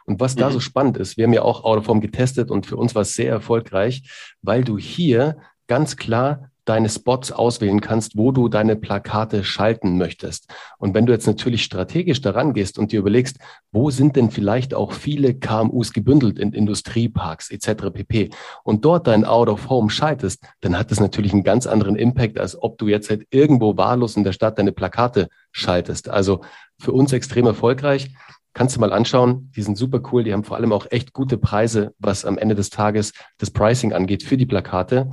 Und 0.07 0.19
was 0.19 0.35
da 0.35 0.49
mhm. 0.49 0.55
so 0.55 0.59
spannend 0.59 0.97
ist, 0.97 1.17
wir 1.17 1.25
haben 1.25 1.33
ja 1.33 1.43
auch 1.43 1.63
Out 1.63 1.79
of 1.79 1.87
Home 1.87 2.01
getestet 2.01 2.51
und 2.51 2.67
für 2.67 2.77
uns 2.77 2.97
war 2.97 3.03
es 3.03 3.15
sehr 3.15 3.31
erfolgreich, 3.31 4.11
weil 4.43 4.65
du 4.65 4.77
hier 4.77 5.37
ganz 5.69 5.97
klar 5.97 6.50
deine 6.65 6.89
Spots 6.89 7.33
auswählen 7.33 7.81
kannst, 7.81 8.17
wo 8.17 8.33
du 8.33 8.49
deine 8.49 8.77
Plakate 8.77 9.45
schalten 9.45 9.99
möchtest. 9.99 10.49
Und 10.79 10.95
wenn 10.95 11.07
du 11.07 11.13
jetzt 11.13 11.27
natürlich 11.27 11.65
strategisch 11.65 12.21
daran 12.21 12.53
gehst 12.53 12.79
und 12.79 12.93
dir 12.93 13.01
überlegst, 13.01 13.39
wo 13.73 13.91
sind 13.91 14.17
denn 14.17 14.31
vielleicht 14.31 14.75
auch 14.75 14.93
viele 14.93 15.35
KMUs 15.35 15.93
gebündelt 15.93 16.39
in 16.39 16.53
Industrieparks 16.53 17.51
etc. 17.51 17.91
pp. 17.93 18.31
und 18.65 18.85
dort 18.85 19.07
dein 19.07 19.25
Out 19.25 19.49
of 19.49 19.69
Home 19.69 19.91
schaltest, 19.91 20.45
dann 20.61 20.79
hat 20.79 20.91
das 20.91 21.01
natürlich 21.01 21.33
einen 21.33 21.45
ganz 21.45 21.67
anderen 21.67 21.97
Impact, 21.97 22.39
als 22.39 22.61
ob 22.61 22.79
du 22.79 22.89
jetzt 22.89 23.11
halt 23.11 23.27
irgendwo 23.31 23.77
wahllos 23.77 24.17
in 24.17 24.25
der 24.25 24.33
Stadt 24.33 24.59
deine 24.59 24.73
Plakate 24.73 25.29
schaltest. 25.53 26.09
Also 26.09 26.43
für 26.79 26.93
uns 26.93 27.13
extrem 27.13 27.47
erfolgreich. 27.47 28.11
Kannst 28.53 28.75
du 28.75 28.81
mal 28.81 28.93
anschauen, 28.93 29.53
die 29.55 29.63
sind 29.63 29.79
super 29.79 30.01
cool, 30.11 30.25
die 30.25 30.33
haben 30.33 30.43
vor 30.43 30.57
allem 30.57 30.73
auch 30.73 30.87
echt 30.91 31.13
gute 31.13 31.39
Preise, 31.39 31.95
was 31.99 32.25
am 32.25 32.37
Ende 32.37 32.57
des 32.57 32.71
Tages 32.71 33.13
das 33.39 33.53
Pricing 33.53 33.93
angeht 33.93 34.25
für 34.25 34.37
die 34.37 34.47
Plakate. 34.47 35.09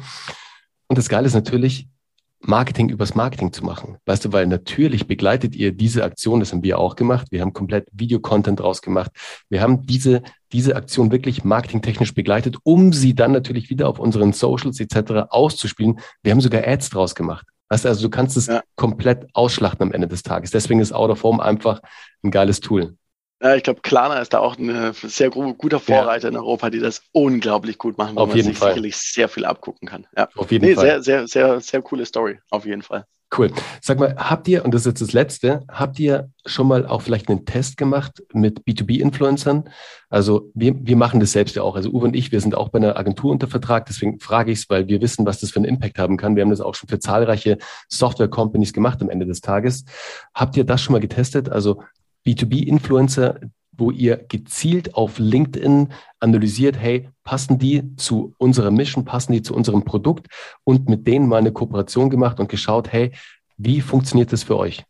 Und 0.88 0.98
das 0.98 1.10
Geile 1.10 1.28
ist 1.28 1.34
natürlich, 1.34 1.88
Marketing 2.40 2.90
übers 2.90 3.16
Marketing 3.16 3.52
zu 3.52 3.66
machen. 3.66 3.98
Weißt 4.06 4.26
du, 4.26 4.32
weil 4.32 4.46
natürlich 4.48 5.08
begleitet 5.08 5.56
ihr 5.56 5.72
diese 5.72 6.04
Aktion, 6.04 6.40
das 6.40 6.54
haben 6.54 6.64
wir 6.64 6.78
auch 6.78 6.96
gemacht. 6.96 7.28
Wir 7.32 7.42
haben 7.42 7.54
komplett 7.54 7.88
Videocontent 7.92 8.60
draus 8.60 8.82
gemacht. 8.82 9.12
Wir 9.50 9.62
haben 9.62 9.86
diese, 9.86 10.22
diese 10.52 10.76
Aktion 10.76 11.12
wirklich 11.12 11.44
marketingtechnisch 11.44 12.14
begleitet, 12.14 12.58
um 12.64 12.94
sie 12.94 13.16
dann 13.16 13.32
natürlich 13.32 13.70
wieder 13.70 13.90
auf 13.90 14.00
unseren 14.00 14.34
Socials 14.34 14.80
etc. 14.80 15.30
auszuspielen. 15.30 16.00
Wir 16.22 16.32
haben 16.32 16.42
sogar 16.42 16.66
Ads 16.66 16.92
draus 16.92 17.16
gemacht. 17.16 17.48
Weißt 17.70 17.86
du, 17.86 17.90
also 17.90 18.04
du 18.04 18.10
kannst 18.10 18.38
es 18.38 18.46
ja. 18.46 18.62
komplett 18.76 19.28
ausschlachten 19.34 19.84
am 19.84 19.92
Ende 19.92 20.08
des 20.08 20.24
Tages. 20.24 20.52
Deswegen 20.52 20.80
ist 20.80 20.94
Out 20.94 21.10
of 21.10 21.24
Home 21.24 21.44
einfach 21.44 21.82
ein 22.24 22.32
geiles 22.32 22.60
Tool. 22.60 22.96
Ja, 23.42 23.56
ich 23.56 23.64
glaube, 23.64 23.82
Klarna 23.82 24.20
ist 24.20 24.34
da 24.34 24.40
auch 24.40 24.58
ein 24.58 24.94
sehr 24.94 25.30
guter 25.30 25.80
Vorreiter 25.80 26.28
ja. 26.28 26.30
in 26.30 26.38
Europa, 26.38 26.70
die 26.70 26.80
das 26.80 27.04
unglaublich 27.12 27.78
gut 27.78 27.98
machen, 27.98 28.16
wo 28.16 28.22
auf 28.22 28.30
man 28.30 28.42
sich 28.42 28.58
Fall. 28.58 28.72
sicherlich 28.72 28.98
sehr 28.98 29.30
viel 29.30 29.46
abgucken 29.46 29.88
kann. 29.88 30.08
Ja. 30.18 30.28
Auf 30.36 30.52
jeden 30.52 30.66
nee, 30.66 30.76
Fall. 30.76 30.86
Sehr, 30.86 31.04
sehr, 31.04 31.28
sehr, 31.28 31.62
sehr 31.62 31.82
coole 31.82 32.06
Story, 32.06 32.40
auf 32.50 32.66
jeden 32.66 32.82
Fall. 32.82 33.06
Cool. 33.36 33.52
Sag 33.82 34.00
mal, 34.00 34.16
habt 34.16 34.48
ihr, 34.48 34.64
und 34.64 34.74
das 34.74 34.82
ist 34.82 34.88
jetzt 34.88 35.02
das 35.02 35.12
Letzte, 35.12 35.66
habt 35.68 36.00
ihr 36.00 36.30
schon 36.46 36.66
mal 36.66 36.86
auch 36.86 37.02
vielleicht 37.02 37.28
einen 37.28 37.46
Test 37.46 37.76
gemacht 37.76 38.24
mit 38.32 38.62
B2B-Influencern? 38.62 39.70
Also 40.10 40.50
wir, 40.54 40.74
wir 40.80 40.96
machen 40.96 41.20
das 41.20 41.34
selbst 41.34 41.56
ja 41.58 41.62
auch. 41.62 41.76
Also 41.76 41.90
Uwe 41.90 42.06
und 42.06 42.16
ich, 42.16 42.32
wir 42.32 42.40
sind 42.40 42.56
auch 42.56 42.70
bei 42.70 42.78
einer 42.78 42.96
Agentur 42.96 43.32
unter 43.32 43.48
Vertrag, 43.48 43.86
deswegen 43.86 44.20
frage 44.20 44.52
ich 44.54 44.60
es, 44.60 44.70
weil 44.70 44.88
wir 44.88 45.02
wissen, 45.02 45.26
was 45.26 45.42
das 45.42 45.52
für 45.52 45.58
einen 45.58 45.66
Impact 45.66 46.00
haben 46.00 46.16
kann. 46.16 46.38
Wir 46.38 46.44
haben 46.44 46.52
das 46.52 46.62
auch 46.62 46.74
schon 46.74 46.88
für 46.88 47.00
zahlreiche 47.00 47.58
Software-Companies 47.90 48.72
gemacht 48.72 49.02
am 49.02 49.10
Ende 49.10 49.26
des 49.26 49.42
Tages. 49.42 49.84
Habt 50.34 50.56
ihr 50.56 50.64
das 50.64 50.82
schon 50.82 50.94
mal 50.94 51.00
getestet? 51.00 51.50
Also 51.50 51.84
B2B-Influencer, 52.28 53.40
wo 53.72 53.92
ihr 53.92 54.18
gezielt 54.18 54.96
auf 54.96 55.20
LinkedIn 55.20 55.94
analysiert, 56.20 56.78
hey, 56.78 57.10
passen 57.24 57.60
die 57.60 57.96
zu 57.96 58.34
unserer 58.38 58.72
Mission, 58.72 59.06
passen 59.06 59.34
die 59.34 59.42
zu 59.42 59.54
unserem 59.56 59.86
Produkt 59.86 60.28
und 60.64 60.90
mit 60.90 61.08
denen 61.08 61.28
mal 61.28 61.38
eine 61.38 61.52
Kooperation 61.52 62.10
gemacht 62.10 62.40
und 62.40 62.50
geschaut, 62.50 62.92
hey, 62.92 63.12
wie 63.58 63.82
funktioniert 63.82 64.34
das 64.34 64.44
für 64.44 64.58
euch? 64.58 64.84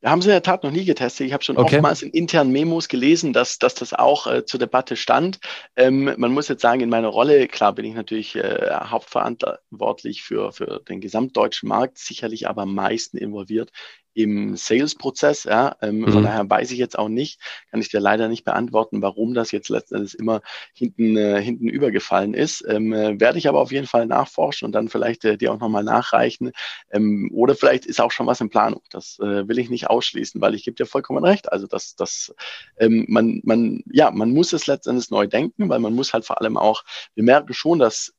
Wir 0.00 0.10
haben 0.10 0.20
es 0.20 0.26
in 0.26 0.30
der 0.30 0.42
Tat 0.42 0.62
noch 0.62 0.70
nie 0.70 0.84
getestet. 0.84 1.26
Ich 1.26 1.32
habe 1.32 1.42
schon 1.42 1.56
okay. 1.56 1.76
oftmals 1.76 2.02
in 2.02 2.10
internen 2.10 2.52
Memos 2.52 2.88
gelesen, 2.88 3.32
dass, 3.32 3.58
dass 3.58 3.74
das 3.74 3.92
auch 3.94 4.26
äh, 4.28 4.44
zur 4.44 4.60
Debatte 4.60 4.94
stand. 4.94 5.40
Ähm, 5.74 6.14
man 6.16 6.32
muss 6.32 6.46
jetzt 6.46 6.62
sagen, 6.62 6.80
in 6.82 6.88
meiner 6.88 7.08
Rolle, 7.08 7.48
klar 7.48 7.72
bin 7.72 7.84
ich 7.84 7.94
natürlich 7.94 8.36
äh, 8.36 8.70
hauptverantwortlich 8.72 10.22
für, 10.22 10.52
für 10.52 10.82
den 10.88 11.00
gesamtdeutschen 11.00 11.68
Markt, 11.68 11.98
sicherlich 11.98 12.48
aber 12.48 12.62
am 12.62 12.74
meisten 12.74 13.16
involviert 13.16 13.72
im 14.18 14.56
Sales-Prozess. 14.56 15.44
Ja, 15.44 15.76
ähm, 15.80 16.00
mhm. 16.00 16.12
Von 16.12 16.22
daher 16.24 16.48
weiß 16.48 16.72
ich 16.72 16.78
jetzt 16.78 16.98
auch 16.98 17.08
nicht, 17.08 17.40
kann 17.70 17.80
ich 17.80 17.88
dir 17.88 18.00
leider 18.00 18.28
nicht 18.28 18.44
beantworten, 18.44 19.00
warum 19.00 19.32
das 19.32 19.52
jetzt 19.52 19.68
letztendlich 19.68 20.18
immer 20.18 20.42
hinten, 20.74 21.16
äh, 21.16 21.40
hinten 21.40 21.68
übergefallen 21.68 22.34
ist. 22.34 22.64
Ähm, 22.68 22.92
äh, 22.92 23.20
werde 23.20 23.38
ich 23.38 23.48
aber 23.48 23.60
auf 23.60 23.70
jeden 23.70 23.86
Fall 23.86 24.06
nachforschen 24.06 24.66
und 24.66 24.72
dann 24.72 24.88
vielleicht 24.88 25.24
äh, 25.24 25.38
dir 25.38 25.52
auch 25.52 25.60
nochmal 25.60 25.84
nachreichen. 25.84 26.50
Ähm, 26.90 27.30
oder 27.32 27.54
vielleicht 27.54 27.86
ist 27.86 28.00
auch 28.00 28.10
schon 28.10 28.26
was 28.26 28.40
in 28.40 28.50
Planung. 28.50 28.82
Das 28.90 29.18
äh, 29.20 29.46
will 29.46 29.58
ich 29.58 29.70
nicht 29.70 29.88
ausschließen, 29.88 30.40
weil 30.40 30.54
ich 30.54 30.64
gebe 30.64 30.74
dir 30.74 30.86
vollkommen 30.86 31.24
recht. 31.24 31.52
Also 31.52 31.68
dass 31.68 31.94
das 31.94 32.34
ähm, 32.78 33.06
man, 33.08 33.40
man, 33.44 33.82
ja, 33.90 34.10
man 34.10 34.30
muss 34.30 34.52
es 34.52 34.66
letztendlich 34.66 35.10
neu 35.10 35.28
denken, 35.28 35.68
weil 35.68 35.78
man 35.78 35.94
muss 35.94 36.12
halt 36.12 36.24
vor 36.24 36.40
allem 36.40 36.56
auch, 36.56 36.84
wir 37.14 37.22
merken 37.22 37.54
schon, 37.54 37.78
dass 37.78 38.14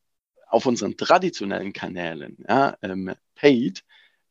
auf 0.48 0.66
unseren 0.66 0.96
traditionellen 0.96 1.74
Kanälen, 1.74 2.38
ja, 2.48 2.78
ähm, 2.82 3.14
Paid, 3.36 3.84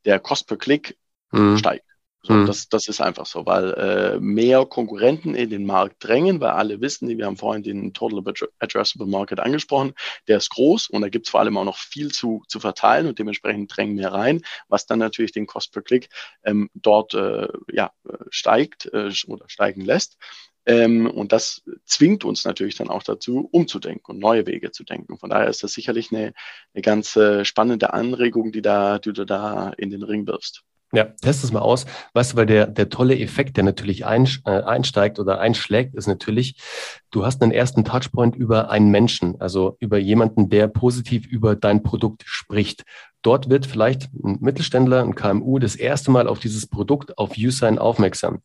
der 0.04 0.18
Cost 0.18 0.46
per 0.48 0.56
Click 0.56 0.96
mhm. 1.30 1.58
steigt. 1.58 1.84
So, 2.22 2.34
mhm. 2.34 2.46
das, 2.46 2.68
das 2.68 2.88
ist 2.88 3.00
einfach 3.00 3.26
so, 3.26 3.46
weil 3.46 3.72
äh, 3.74 4.20
mehr 4.20 4.66
Konkurrenten 4.66 5.34
in 5.34 5.50
den 5.50 5.64
Markt 5.64 6.04
drängen, 6.04 6.40
weil 6.40 6.50
alle 6.50 6.80
wissen, 6.80 7.08
wir 7.08 7.26
haben 7.26 7.36
vorhin 7.36 7.62
den 7.62 7.94
Total 7.94 8.22
Addressable 8.58 9.06
Market 9.06 9.38
angesprochen, 9.38 9.94
der 10.26 10.38
ist 10.38 10.50
groß 10.50 10.88
und 10.88 11.02
da 11.02 11.08
gibt 11.08 11.26
es 11.26 11.30
vor 11.30 11.40
allem 11.40 11.56
auch 11.56 11.64
noch 11.64 11.76
viel 11.76 12.10
zu, 12.10 12.42
zu 12.48 12.58
verteilen 12.58 13.06
und 13.06 13.18
dementsprechend 13.18 13.74
drängen 13.74 13.94
mehr 13.94 14.12
rein, 14.12 14.42
was 14.68 14.84
dann 14.84 14.98
natürlich 14.98 15.32
den 15.32 15.46
Cost 15.46 15.72
per 15.72 15.82
Click 15.82 16.08
ähm, 16.44 16.68
dort 16.74 17.14
äh, 17.14 17.48
ja, 17.70 17.92
steigt 18.30 18.86
äh, 18.92 19.12
oder 19.28 19.48
steigen 19.48 19.82
lässt. 19.82 20.18
Ähm, 20.66 21.10
und 21.10 21.32
das 21.32 21.62
zwingt 21.86 22.24
uns 22.24 22.44
natürlich 22.44 22.76
dann 22.76 22.90
auch 22.90 23.04
dazu, 23.04 23.48
umzudenken 23.52 24.10
und 24.10 24.18
neue 24.18 24.46
Wege 24.46 24.70
zu 24.70 24.84
denken. 24.84 25.18
Von 25.18 25.30
daher 25.30 25.48
ist 25.48 25.62
das 25.62 25.72
sicherlich 25.72 26.12
eine, 26.12 26.34
eine 26.74 26.82
ganz 26.82 27.16
äh, 27.16 27.44
spannende 27.46 27.94
Anregung, 27.94 28.52
die, 28.52 28.60
da, 28.60 28.98
die 28.98 29.14
du 29.14 29.24
da 29.24 29.70
in 29.78 29.88
den 29.88 30.02
Ring 30.02 30.26
wirfst. 30.26 30.64
Ja, 30.92 31.04
test 31.04 31.44
es 31.44 31.52
mal 31.52 31.60
aus. 31.60 31.84
Weißt 32.14 32.32
du, 32.32 32.36
weil 32.36 32.46
der, 32.46 32.66
der 32.66 32.88
tolle 32.88 33.18
Effekt, 33.18 33.58
der 33.58 33.64
natürlich 33.64 34.02
äh, 34.02 34.04
einsteigt 34.04 35.18
oder 35.18 35.38
einschlägt, 35.38 35.94
ist 35.94 36.06
natürlich, 36.06 36.56
du 37.10 37.26
hast 37.26 37.42
einen 37.42 37.52
ersten 37.52 37.84
Touchpoint 37.84 38.34
über 38.34 38.70
einen 38.70 38.90
Menschen, 38.90 39.38
also 39.38 39.76
über 39.80 39.98
jemanden, 39.98 40.48
der 40.48 40.66
positiv 40.66 41.26
über 41.26 41.56
dein 41.56 41.82
Produkt 41.82 42.22
spricht. 42.24 42.84
Dort 43.22 43.50
wird 43.50 43.66
vielleicht 43.66 44.08
ein 44.14 44.38
Mittelständler, 44.40 45.02
ein 45.02 45.14
KMU 45.14 45.58
das 45.58 45.74
erste 45.74 46.10
Mal 46.10 46.28
auf 46.28 46.38
dieses 46.38 46.66
Produkt 46.66 47.18
auf 47.18 47.36
Usign 47.36 47.78
aufmerksam. 47.78 48.42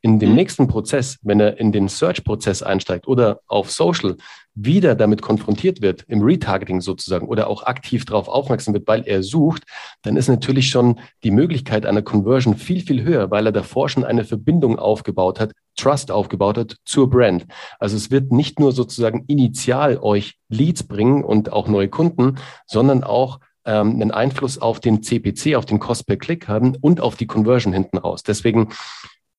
In 0.00 0.18
dem 0.18 0.30
mhm. 0.30 0.36
nächsten 0.36 0.68
Prozess, 0.68 1.18
wenn 1.22 1.40
er 1.40 1.58
in 1.58 1.72
den 1.72 1.88
Search-Prozess 1.88 2.62
einsteigt 2.62 3.06
oder 3.06 3.40
auf 3.46 3.70
Social 3.70 4.16
wieder 4.54 4.94
damit 4.94 5.20
konfrontiert 5.20 5.82
wird, 5.82 6.04
im 6.08 6.22
Retargeting 6.22 6.80
sozusagen, 6.80 7.26
oder 7.26 7.48
auch 7.48 7.64
aktiv 7.64 8.04
darauf 8.04 8.28
aufmerksam 8.28 8.72
wird, 8.72 8.86
weil 8.86 9.02
er 9.06 9.22
sucht, 9.22 9.64
dann 10.02 10.16
ist 10.16 10.28
natürlich 10.28 10.68
schon 10.68 11.00
die 11.24 11.32
Möglichkeit 11.32 11.86
einer 11.86 12.02
Conversion 12.02 12.56
viel, 12.56 12.80
viel 12.80 13.02
höher, 13.02 13.30
weil 13.30 13.46
er 13.46 13.52
davor 13.52 13.88
schon 13.88 14.04
eine 14.04 14.24
Verbindung 14.24 14.78
aufgebaut 14.78 15.40
hat, 15.40 15.52
Trust 15.76 16.12
aufgebaut 16.12 16.56
hat 16.56 16.76
zur 16.84 17.10
Brand. 17.10 17.46
Also 17.80 17.96
es 17.96 18.10
wird 18.10 18.30
nicht 18.30 18.60
nur 18.60 18.72
sozusagen 18.72 19.24
initial 19.26 19.98
euch 19.98 20.38
Leads 20.48 20.84
bringen 20.84 21.24
und 21.24 21.52
auch 21.52 21.66
neue 21.66 21.88
Kunden, 21.88 22.36
sondern 22.66 23.02
auch 23.02 23.40
ähm, 23.64 23.92
einen 23.92 24.10
Einfluss 24.10 24.58
auf 24.58 24.80
den 24.80 25.02
CPC, 25.02 25.56
auf 25.56 25.66
den 25.66 25.78
Cost 25.78 26.06
per 26.06 26.16
Click 26.16 26.48
haben 26.48 26.76
und 26.80 27.00
auf 27.00 27.16
die 27.16 27.26
Conversion 27.26 27.72
hinten 27.72 27.98
raus. 27.98 28.22
Deswegen, 28.22 28.68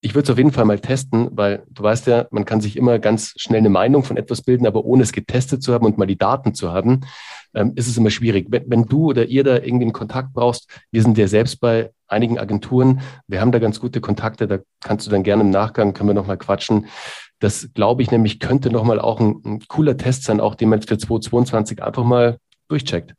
ich 0.01 0.13
würde 0.13 0.26
es 0.26 0.30
auf 0.30 0.38
jeden 0.38 0.51
Fall 0.51 0.65
mal 0.65 0.80
testen, 0.80 1.30
weil 1.32 1.63
du 1.69 1.84
weißt 1.84 2.07
ja, 2.07 2.28
man 2.32 2.45
kann 2.45 2.61
sich 2.61 2.78
immer 2.78 2.99
ganz 2.99 3.34
schnell 3.38 3.59
eine 3.59 3.69
Meinung 3.69 4.03
von 4.03 4.17
etwas 4.17 4.41
bilden, 4.41 4.67
aber 4.67 4.86
ohne 4.86 5.03
es 5.03 5.11
getestet 5.11 5.63
zu 5.63 5.73
haben 5.73 5.86
und 5.86 5.97
mal 5.97 6.05
die 6.05 6.17
Daten 6.17 6.53
zu 6.53 6.71
haben, 6.71 7.01
ähm, 7.53 7.73
ist 7.76 7.88
es 7.88 7.97
immer 7.97 8.11
schwierig. 8.11 8.47
Wenn, 8.49 8.63
wenn 8.67 8.86
du 8.86 9.05
oder 9.05 9.26
ihr 9.26 9.43
da 9.43 9.55
irgendwie 9.55 9.86
einen 9.86 9.93
Kontakt 9.93 10.34
brauchst, 10.34 10.69
wir 10.91 11.01
sind 11.01 11.17
ja 11.17 11.28
selbst 11.28 11.59
bei 11.59 11.91
einigen 12.07 12.38
Agenturen, 12.38 13.01
wir 13.28 13.41
haben 13.41 13.51
da 13.51 13.59
ganz 13.59 13.80
gute 13.80 14.01
Kontakte, 14.01 14.47
da 14.47 14.59
kannst 14.84 15.07
du 15.07 15.11
dann 15.11 15.23
gerne 15.23 15.41
im 15.41 15.49
Nachgang, 15.49 15.93
können 15.93 16.09
wir 16.09 16.13
nochmal 16.13 16.38
quatschen. 16.38 16.88
Das 17.39 17.69
glaube 17.73 18.01
ich 18.01 18.11
nämlich 18.11 18.39
könnte 18.39 18.69
nochmal 18.69 18.99
auch 18.99 19.19
ein, 19.19 19.41
ein 19.43 19.59
cooler 19.67 19.97
Test 19.97 20.23
sein, 20.23 20.39
auch 20.39 20.55
den 20.55 20.69
man 20.69 20.82
für 20.82 20.97
2022 20.97 21.84
einfach 21.84 22.03
mal 22.03 22.38
durchcheckt. 22.67 23.15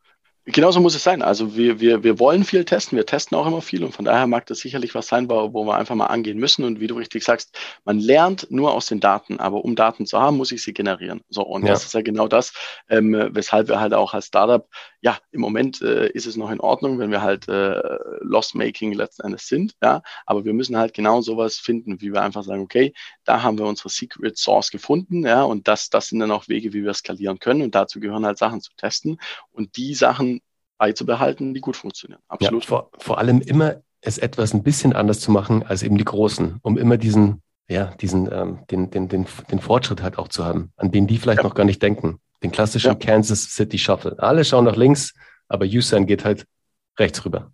Genauso 0.49 0.79
muss 0.79 0.95
es 0.95 1.03
sein. 1.03 1.23
Also 1.23 1.57
wir, 1.57 1.81
wir, 1.81 2.05
wir 2.05 2.21
wollen 2.21 2.45
viel 2.45 2.65
testen, 2.65 2.97
wir 2.97 3.05
testen 3.05 3.37
auch 3.37 3.49
immer 3.49 3.61
viel 3.61 3.83
und 3.83 3.93
von 3.93 4.05
daher 4.05 4.29
mag 4.29 4.47
das 4.47 4.61
sicherlich 4.61 4.95
was 4.95 5.09
sein, 5.09 5.29
wo, 5.29 5.53
wo 5.53 5.65
wir 5.65 5.75
einfach 5.75 5.97
mal 5.97 6.07
angehen 6.07 6.39
müssen. 6.39 6.65
Und 6.65 6.79
wie 6.79 6.87
du 6.87 6.95
richtig 6.95 7.25
sagst, 7.25 7.59
man 7.85 7.99
lernt 7.99 8.47
nur 8.49 8.73
aus 8.73 8.87
den 8.87 9.01
Daten, 9.01 9.41
aber 9.41 9.65
um 9.65 9.75
Daten 9.75 10.07
zu 10.07 10.21
haben, 10.21 10.37
muss 10.37 10.53
ich 10.53 10.63
sie 10.63 10.73
generieren. 10.73 11.23
So, 11.31 11.43
und 11.43 11.63
ja. 11.63 11.71
das 11.71 11.85
ist 11.85 11.95
ja 11.95 12.01
genau 12.01 12.29
das, 12.29 12.53
ähm, 12.89 13.31
weshalb 13.33 13.67
wir 13.67 13.81
halt 13.81 13.93
auch 13.93 14.15
als 14.15 14.27
Startup, 14.27 14.69
ja, 15.01 15.19
im 15.33 15.41
Moment 15.41 15.83
äh, 15.83 16.09
ist 16.11 16.27
es 16.27 16.37
noch 16.37 16.51
in 16.51 16.61
Ordnung, 16.61 17.01
wenn 17.01 17.11
wir 17.11 17.23
halt 17.23 17.49
äh, 17.49 17.81
Loss-Making 18.21 18.93
letzten 18.93 19.23
Endes 19.23 19.49
sind, 19.49 19.75
ja, 19.83 20.03
aber 20.27 20.45
wir 20.45 20.53
müssen 20.53 20.77
halt 20.77 20.95
genau 20.95 21.21
sowas 21.23 21.59
finden, 21.59 22.01
wie 22.01 22.13
wir 22.13 22.23
einfach 22.23 22.45
sagen, 22.45 22.63
okay, 22.63 22.93
da 23.25 23.43
haben 23.43 23.59
wir 23.59 23.67
unsere 23.67 23.89
Secret 23.89 24.39
Source 24.39 24.71
gefunden, 24.71 25.25
ja, 25.25 25.43
und 25.43 25.69
das, 25.69 25.91
das 25.91 26.09
sind 26.09 26.21
dann 26.21 26.31
auch 26.31 26.49
Wege, 26.49 26.73
wie 26.73 26.85
wir 26.85 26.95
skalieren 26.95 27.39
können 27.39 27.63
und 27.63 27.75
dazu 27.75 28.01
gehören 28.01 28.27
halt 28.27 28.39
Sachen 28.39 28.61
zu 28.61 28.73
testen 28.77 29.19
und 29.53 29.77
die 29.77 29.95
Sachen 29.95 30.36
beizubehalten, 30.79 31.55
die 31.55 31.61
gut 31.61 31.77
funktionieren. 31.77 32.21
Absolut. 32.29 32.65
Ja, 32.65 32.69
vor, 32.69 32.91
vor 32.99 33.19
allem 33.19 33.41
immer 33.41 33.83
es 34.01 34.19
etwas 34.19 34.55
ein 34.55 34.63
bisschen 34.63 34.93
anders 34.93 35.21
zu 35.21 35.31
machen 35.31 35.63
als 35.65 35.83
eben 35.83 35.99
die 35.99 36.05
Großen, 36.05 36.59
um 36.63 36.79
immer 36.79 36.97
diesen, 36.97 37.43
ja, 37.69 37.93
diesen, 38.01 38.31
ähm, 38.33 38.61
den, 38.71 38.91
den, 38.91 39.09
den, 39.09 39.27
den 39.51 39.61
Fortschritt 39.61 40.03
halt 40.03 40.19
auch 40.19 40.29
zu 40.29 40.45
haben, 40.45 40.73
an 40.77 40.93
den 40.93 41.07
die 41.07 41.19
vielleicht 41.19 41.39
ja. 41.39 41.45
noch 41.45 41.55
gar 41.55 41.65
nicht 41.65 41.83
denken. 41.83 42.21
Den 42.43 42.53
klassischen 42.53 42.93
ja. 42.93 42.95
Kansas 42.95 43.55
City 43.55 43.79
Shuffle. 43.79 44.17
Alle 44.19 44.45
schauen 44.45 44.65
nach 44.65 44.77
links, 44.77 45.15
aber 45.49 45.65
Usain 45.65 46.07
geht 46.07 46.25
halt 46.25 46.47
rechts 46.99 47.25
rüber. 47.25 47.51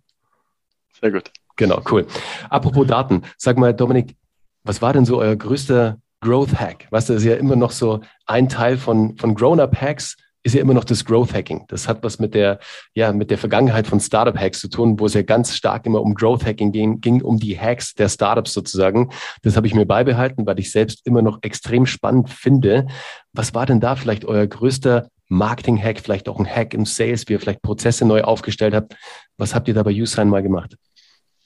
Sehr 0.99 1.11
gut. 1.11 1.31
Genau, 1.55 1.81
cool. 1.91 2.05
Apropos 2.49 2.87
Daten, 2.87 3.23
sag 3.37 3.57
mal, 3.57 3.73
Dominik, 3.73 4.15
was 4.63 4.81
war 4.81 4.93
denn 4.93 5.05
so 5.05 5.19
euer 5.19 5.35
größter 5.35 5.99
Growth 6.21 6.55
Hack? 6.59 6.87
Weißt 6.89 7.09
du, 7.09 7.13
das 7.13 7.23
ist 7.23 7.29
ja 7.29 7.35
immer 7.35 7.55
noch 7.55 7.71
so 7.71 8.01
ein 8.25 8.49
Teil 8.49 8.77
von, 8.77 9.17
von 9.17 9.35
Grown-Up-Hacks, 9.35 10.17
ist 10.43 10.53
ja 10.55 10.61
immer 10.61 10.73
noch 10.73 10.83
das 10.83 11.05
Growth 11.05 11.33
Hacking. 11.33 11.65
Das 11.69 11.87
hat 11.87 12.03
was 12.03 12.19
mit 12.19 12.33
der, 12.33 12.59
ja, 12.93 13.13
mit 13.13 13.31
der 13.31 13.37
Vergangenheit 13.37 13.87
von 13.87 13.99
Startup 13.99 14.37
Hacks 14.37 14.59
zu 14.59 14.67
tun, 14.67 14.99
wo 14.99 15.05
es 15.05 15.13
ja 15.13 15.21
ganz 15.21 15.55
stark 15.55 15.85
immer 15.85 16.01
um 16.01 16.13
Growth 16.13 16.45
Hacking 16.45 16.71
ging, 16.71 16.99
ging 16.99 17.21
um 17.21 17.37
die 17.39 17.57
Hacks 17.57 17.93
der 17.93 18.09
Startups 18.09 18.53
sozusagen. 18.53 19.09
Das 19.41 19.55
habe 19.55 19.67
ich 19.67 19.73
mir 19.73 19.85
beibehalten, 19.85 20.45
weil 20.45 20.59
ich 20.59 20.71
selbst 20.71 21.05
immer 21.05 21.21
noch 21.21 21.39
extrem 21.41 21.85
spannend 21.85 22.29
finde. 22.29 22.87
Was 23.31 23.53
war 23.53 23.65
denn 23.65 23.79
da 23.79 23.95
vielleicht 23.95 24.25
euer 24.25 24.45
größter 24.45 25.07
Marketing-Hack, 25.29 25.99
vielleicht 25.99 26.27
auch 26.27 26.39
ein 26.39 26.45
Hack 26.45 26.73
im 26.73 26.85
Sales, 26.85 27.27
wie 27.27 27.33
ihr 27.33 27.39
vielleicht 27.39 27.61
Prozesse 27.61 28.05
neu 28.05 28.21
aufgestellt 28.21 28.73
habt? 28.73 28.95
Was 29.37 29.55
habt 29.55 29.67
ihr 29.67 29.73
da 29.73 29.83
bei 29.83 29.91
Usign 29.91 30.29
mal 30.29 30.43
gemacht? 30.43 30.75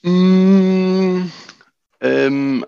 Mm, 0.01 1.31
ähm, 2.01 2.65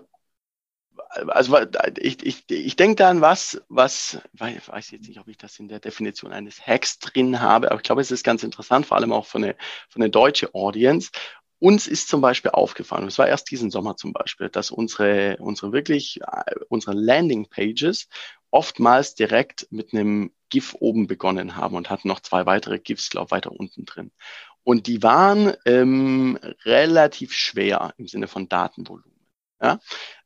also 1.10 1.58
ich, 1.98 2.24
ich, 2.24 2.44
ich 2.48 2.76
denke 2.76 2.96
da 2.96 3.10
an 3.10 3.20
was, 3.20 3.60
was, 3.68 4.18
ich 4.32 4.68
weiß 4.68 4.90
jetzt 4.92 5.08
nicht, 5.08 5.18
ob 5.18 5.28
ich 5.28 5.36
das 5.36 5.58
in 5.58 5.68
der 5.68 5.80
Definition 5.80 6.32
eines 6.32 6.64
Hacks 6.64 6.98
drin 6.98 7.40
habe, 7.40 7.70
aber 7.70 7.80
ich 7.80 7.82
glaube, 7.82 8.00
es 8.00 8.10
ist 8.10 8.24
ganz 8.24 8.42
interessant, 8.42 8.86
vor 8.86 8.96
allem 8.96 9.12
auch 9.12 9.26
von 9.26 9.42
der, 9.42 9.56
von 9.88 10.00
der 10.00 10.08
deutschen 10.08 10.54
Audience. 10.54 11.10
Uns 11.58 11.86
ist 11.86 12.08
zum 12.08 12.20
Beispiel 12.20 12.52
aufgefallen, 12.52 13.06
es 13.06 13.18
war 13.18 13.28
erst 13.28 13.50
diesen 13.50 13.70
Sommer 13.70 13.96
zum 13.96 14.12
Beispiel, 14.12 14.48
dass 14.48 14.70
unsere, 14.70 15.36
unsere 15.40 15.72
wirklich, 15.72 16.20
unsere 16.68 16.94
Landing 16.94 17.48
Pages 17.50 18.08
oftmals 18.50 19.14
direkt 19.14 19.66
mit 19.70 19.92
einem 19.92 20.32
GIF 20.48 20.74
oben 20.80 21.06
begonnen 21.06 21.56
haben 21.56 21.76
und 21.76 21.90
hatten 21.90 22.08
noch 22.08 22.20
zwei 22.20 22.46
weitere 22.46 22.78
GIFs, 22.78 23.10
glaube 23.10 23.26
ich, 23.26 23.30
weiter 23.32 23.52
unten 23.52 23.84
drin. 23.84 24.10
Und 24.62 24.86
die 24.86 25.02
waren 25.02 25.54
ähm, 25.66 26.38
relativ 26.64 27.32
schwer 27.32 27.94
im 27.98 28.06
Sinne 28.06 28.26
von 28.26 28.48
Datenvolumen. 28.48 29.10
Ja? 29.60 29.80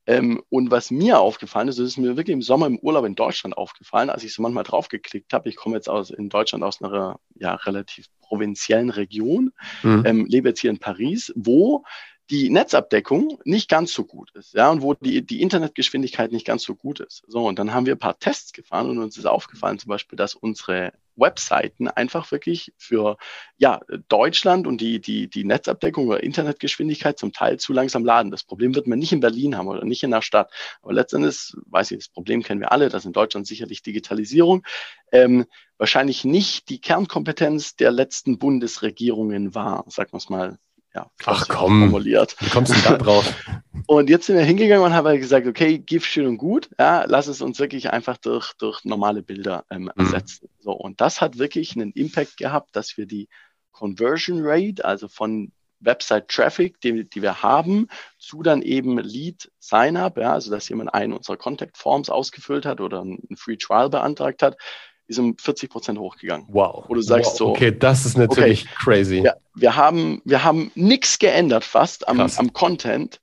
Ähm, 0.06 0.42
und 0.50 0.70
was 0.70 0.90
mir 0.90 1.18
aufgefallen 1.18 1.68
ist, 1.68 1.78
das 1.78 1.86
ist 1.86 1.96
mir 1.96 2.16
wirklich 2.16 2.34
im 2.34 2.42
Sommer 2.42 2.66
im 2.66 2.78
Urlaub 2.78 3.06
in 3.06 3.14
Deutschland 3.14 3.56
aufgefallen, 3.56 4.10
als 4.10 4.24
ich 4.24 4.34
so 4.34 4.42
manchmal 4.42 4.64
draufgeklickt 4.64 5.32
habe. 5.32 5.48
Ich 5.48 5.56
komme 5.56 5.76
jetzt 5.76 5.88
aus 5.88 6.10
in 6.10 6.28
Deutschland 6.28 6.62
aus 6.62 6.82
einer 6.82 7.18
ja, 7.34 7.54
relativ 7.54 8.06
provinziellen 8.20 8.90
Region, 8.90 9.52
mhm. 9.82 10.02
ähm, 10.04 10.26
lebe 10.26 10.50
jetzt 10.50 10.60
hier 10.60 10.70
in 10.70 10.78
Paris, 10.78 11.32
wo 11.36 11.84
die 12.30 12.48
Netzabdeckung 12.48 13.38
nicht 13.44 13.68
ganz 13.68 13.92
so 13.92 14.04
gut 14.04 14.30
ist, 14.34 14.54
ja, 14.54 14.70
und 14.70 14.80
wo 14.80 14.94
die, 14.94 15.24
die 15.26 15.42
Internetgeschwindigkeit 15.42 16.32
nicht 16.32 16.46
ganz 16.46 16.62
so 16.62 16.74
gut 16.74 17.00
ist. 17.00 17.22
So, 17.26 17.46
und 17.46 17.58
dann 17.58 17.74
haben 17.74 17.86
wir 17.86 17.94
ein 17.94 17.98
paar 17.98 18.18
Tests 18.18 18.52
gefahren 18.52 18.88
und 18.88 18.98
uns 18.98 19.18
ist 19.18 19.26
aufgefallen 19.26 19.78
zum 19.78 19.90
Beispiel, 19.90 20.16
dass 20.16 20.34
unsere 20.34 20.92
Webseiten 21.16 21.88
einfach 21.88 22.30
wirklich 22.30 22.72
für 22.76 23.16
ja, 23.56 23.80
Deutschland 24.08 24.66
und 24.66 24.80
die, 24.80 25.00
die, 25.00 25.28
die 25.28 25.44
Netzabdeckung 25.44 26.08
oder 26.08 26.22
Internetgeschwindigkeit 26.22 27.18
zum 27.18 27.32
Teil 27.32 27.58
zu 27.58 27.72
langsam 27.72 28.04
laden. 28.04 28.30
Das 28.30 28.44
Problem 28.44 28.74
wird 28.74 28.86
man 28.86 28.98
nicht 28.98 29.12
in 29.12 29.20
Berlin 29.20 29.56
haben 29.56 29.68
oder 29.68 29.84
nicht 29.84 30.02
in 30.02 30.10
der 30.10 30.22
Stadt. 30.22 30.52
Aber 30.82 30.92
letztendlich, 30.92 31.52
weiß 31.66 31.90
ich, 31.92 31.98
das 31.98 32.08
Problem 32.08 32.42
kennen 32.42 32.60
wir 32.60 32.72
alle, 32.72 32.88
das 32.88 33.04
in 33.04 33.12
Deutschland 33.12 33.46
sicherlich 33.46 33.82
Digitalisierung, 33.82 34.64
ähm, 35.12 35.46
wahrscheinlich 35.78 36.24
nicht 36.24 36.68
die 36.68 36.80
Kernkompetenz 36.80 37.76
der 37.76 37.90
letzten 37.90 38.38
Bundesregierungen 38.38 39.54
war, 39.54 39.84
sagen 39.88 40.12
wir 40.12 40.18
es 40.18 40.28
mal 40.28 40.58
ja, 40.94 41.10
Ach 41.24 41.48
komm, 41.48 41.80
formuliert. 41.80 42.36
Wie 42.38 42.48
kommst 42.48 42.74
du 42.74 42.80
da 42.82 42.96
drauf? 42.96 43.34
und 43.86 44.08
jetzt 44.08 44.26
sind 44.26 44.36
wir 44.36 44.44
hingegangen 44.44 44.84
und 44.84 44.94
haben 44.94 45.06
halt 45.06 45.20
gesagt, 45.20 45.46
okay, 45.46 45.78
GIF 45.78 46.04
schön 46.04 46.26
und 46.26 46.38
gut, 46.38 46.70
ja, 46.78 47.04
lass 47.06 47.26
es 47.26 47.42
uns 47.42 47.58
wirklich 47.58 47.90
einfach 47.90 48.16
durch, 48.16 48.52
durch 48.54 48.84
normale 48.84 49.22
Bilder 49.22 49.64
ähm, 49.70 49.82
mhm. 49.82 49.92
ersetzen. 49.96 50.48
So, 50.60 50.72
und 50.72 51.00
das 51.00 51.20
hat 51.20 51.38
wirklich 51.38 51.74
einen 51.74 51.90
Impact 51.92 52.36
gehabt, 52.36 52.76
dass 52.76 52.96
wir 52.96 53.06
die 53.06 53.28
Conversion 53.72 54.40
Rate, 54.42 54.84
also 54.84 55.08
von 55.08 55.52
Website 55.80 56.28
Traffic, 56.28 56.80
die, 56.80 57.08
die 57.08 57.22
wir 57.22 57.42
haben, 57.42 57.88
zu 58.18 58.42
dann 58.42 58.62
eben 58.62 58.98
Lead 58.98 59.50
Sign-up, 59.58 60.16
ja, 60.16 60.32
also 60.32 60.50
dass 60.50 60.68
jemand 60.68 60.94
einen 60.94 61.12
unserer 61.12 61.36
Contact 61.36 61.76
Forms 61.76 62.08
ausgefüllt 62.08 62.64
hat 62.66 62.80
oder 62.80 63.02
ein 63.02 63.36
Free 63.36 63.56
Trial 63.56 63.90
beantragt 63.90 64.42
hat, 64.42 64.56
ist 65.06 65.18
um 65.18 65.36
40 65.36 65.70
Prozent 65.70 65.98
hochgegangen. 65.98 66.46
Wow. 66.48 66.84
Wo 66.88 66.94
du 66.94 67.02
sagst 67.02 67.32
wow. 67.32 67.38
so. 67.38 67.48
Okay, 67.48 67.76
das 67.76 68.06
ist 68.06 68.16
natürlich 68.16 68.64
okay, 68.64 68.74
crazy. 68.82 69.22
Ja, 69.24 69.34
wir 69.54 69.76
haben, 69.76 70.22
wir 70.24 70.44
haben 70.44 70.70
nichts 70.74 71.18
geändert 71.18 71.64
fast 71.64 72.08
am, 72.08 72.20
am 72.20 72.52
Content 72.52 73.20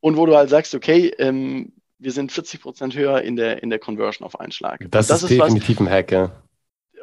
und 0.00 0.16
wo 0.16 0.26
du 0.26 0.36
halt 0.36 0.50
sagst, 0.50 0.74
okay, 0.74 1.08
ähm, 1.18 1.72
wir 1.98 2.12
sind 2.12 2.32
40 2.32 2.60
Prozent 2.60 2.94
höher 2.94 3.22
in 3.22 3.36
der, 3.36 3.62
in 3.62 3.70
der 3.70 3.78
Conversion 3.78 4.26
auf 4.26 4.40
einen 4.40 4.52
Schlag. 4.52 4.80
Das, 4.90 5.08
das 5.08 5.22
ist, 5.22 5.30
ist 5.30 5.38
definitiv 5.38 5.80
was, 5.80 5.86
ein 5.86 5.92
Hack, 5.92 6.12
ja. 6.12 6.42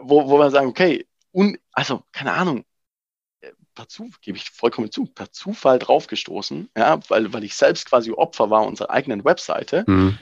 Wo, 0.02 0.28
wo 0.28 0.38
wir 0.38 0.52
sagen, 0.52 0.68
okay, 0.68 1.06
un, 1.32 1.58
also 1.72 2.02
keine 2.12 2.34
Ahnung, 2.34 2.66
äh, 3.42 3.52
per 3.76 3.88
Zufall, 3.88 4.20
gebe 4.22 4.38
ich 4.38 4.50
vollkommen 4.50 4.92
zu, 4.92 5.06
per 5.06 5.32
Zufall 5.32 5.80
draufgestoßen, 5.80 6.70
ja, 6.76 7.00
weil, 7.08 7.32
weil 7.32 7.44
ich 7.44 7.56
selbst 7.56 7.88
quasi 7.88 8.12
Opfer 8.12 8.50
war 8.50 8.66
unserer 8.66 8.90
eigenen 8.90 9.24
Webseite. 9.24 9.84
Mhm. 9.88 10.18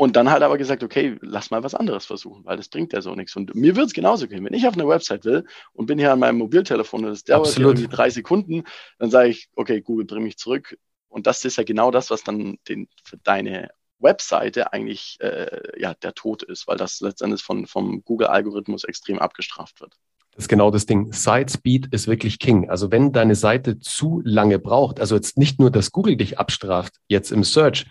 Und 0.00 0.16
dann 0.16 0.30
halt 0.30 0.42
aber 0.42 0.56
gesagt, 0.56 0.82
okay, 0.82 1.18
lass 1.20 1.50
mal 1.50 1.62
was 1.62 1.74
anderes 1.74 2.06
versuchen, 2.06 2.42
weil 2.46 2.56
das 2.56 2.70
bringt 2.70 2.94
ja 2.94 3.02
so 3.02 3.14
nichts. 3.14 3.36
Und 3.36 3.54
mir 3.54 3.76
wird 3.76 3.88
es 3.88 3.92
genauso 3.92 4.28
gehen. 4.28 4.42
Wenn 4.46 4.54
ich 4.54 4.66
auf 4.66 4.72
eine 4.72 4.88
Website 4.88 5.26
will 5.26 5.44
und 5.74 5.84
bin 5.84 5.98
hier 5.98 6.10
an 6.10 6.18
meinem 6.18 6.38
Mobiltelefon 6.38 7.04
und 7.04 7.10
das 7.10 7.22
dauert 7.22 7.58
irgendwie 7.58 7.86
drei 7.86 8.08
Sekunden, 8.08 8.64
dann 8.98 9.10
sage 9.10 9.28
ich, 9.28 9.50
okay, 9.56 9.82
Google, 9.82 10.06
bring 10.06 10.22
mich 10.22 10.38
zurück. 10.38 10.78
Und 11.10 11.26
das 11.26 11.44
ist 11.44 11.58
ja 11.58 11.64
genau 11.64 11.90
das, 11.90 12.10
was 12.10 12.24
dann 12.24 12.56
den, 12.66 12.88
für 13.04 13.18
deine 13.18 13.68
Webseite 13.98 14.72
eigentlich 14.72 15.18
äh, 15.20 15.78
ja, 15.78 15.92
der 15.92 16.14
Tod 16.14 16.44
ist, 16.44 16.66
weil 16.66 16.78
das 16.78 17.00
letztendlich 17.02 17.42
von, 17.42 17.66
vom 17.66 18.02
Google-Algorithmus 18.02 18.84
extrem 18.84 19.18
abgestraft 19.18 19.82
wird. 19.82 19.92
Das 20.32 20.44
ist 20.44 20.48
genau 20.48 20.70
das 20.70 20.86
Ding. 20.86 21.12
Site 21.12 21.52
Speed 21.52 21.88
ist 21.92 22.08
wirklich 22.08 22.38
King. 22.38 22.70
Also 22.70 22.90
wenn 22.90 23.12
deine 23.12 23.34
Seite 23.34 23.78
zu 23.80 24.22
lange 24.24 24.58
braucht, 24.58 24.98
also 24.98 25.14
jetzt 25.14 25.36
nicht 25.36 25.60
nur, 25.60 25.70
dass 25.70 25.92
Google 25.92 26.16
dich 26.16 26.38
abstraft, 26.38 26.94
jetzt 27.06 27.32
im 27.32 27.44
Search, 27.44 27.84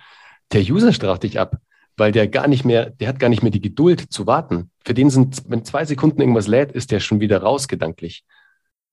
der 0.53 0.61
User 0.61 0.91
straft 0.91 1.21
dich 1.21 1.39
ab 1.39 1.57
weil 1.99 2.11
der 2.11 2.27
gar 2.27 2.47
nicht 2.47 2.65
mehr, 2.65 2.89
der 2.89 3.07
hat 3.07 3.19
gar 3.19 3.29
nicht 3.29 3.43
mehr 3.43 3.51
die 3.51 3.61
Geduld 3.61 4.11
zu 4.11 4.25
warten. 4.25 4.71
Für 4.85 4.93
den 4.93 5.09
sind, 5.09 5.43
wenn 5.47 5.65
zwei 5.65 5.85
Sekunden 5.85 6.21
irgendwas 6.21 6.47
lädt, 6.47 6.71
ist 6.71 6.91
der 6.91 6.99
schon 6.99 7.19
wieder 7.19 7.41
raus 7.41 7.67
gedanklich. 7.67 8.23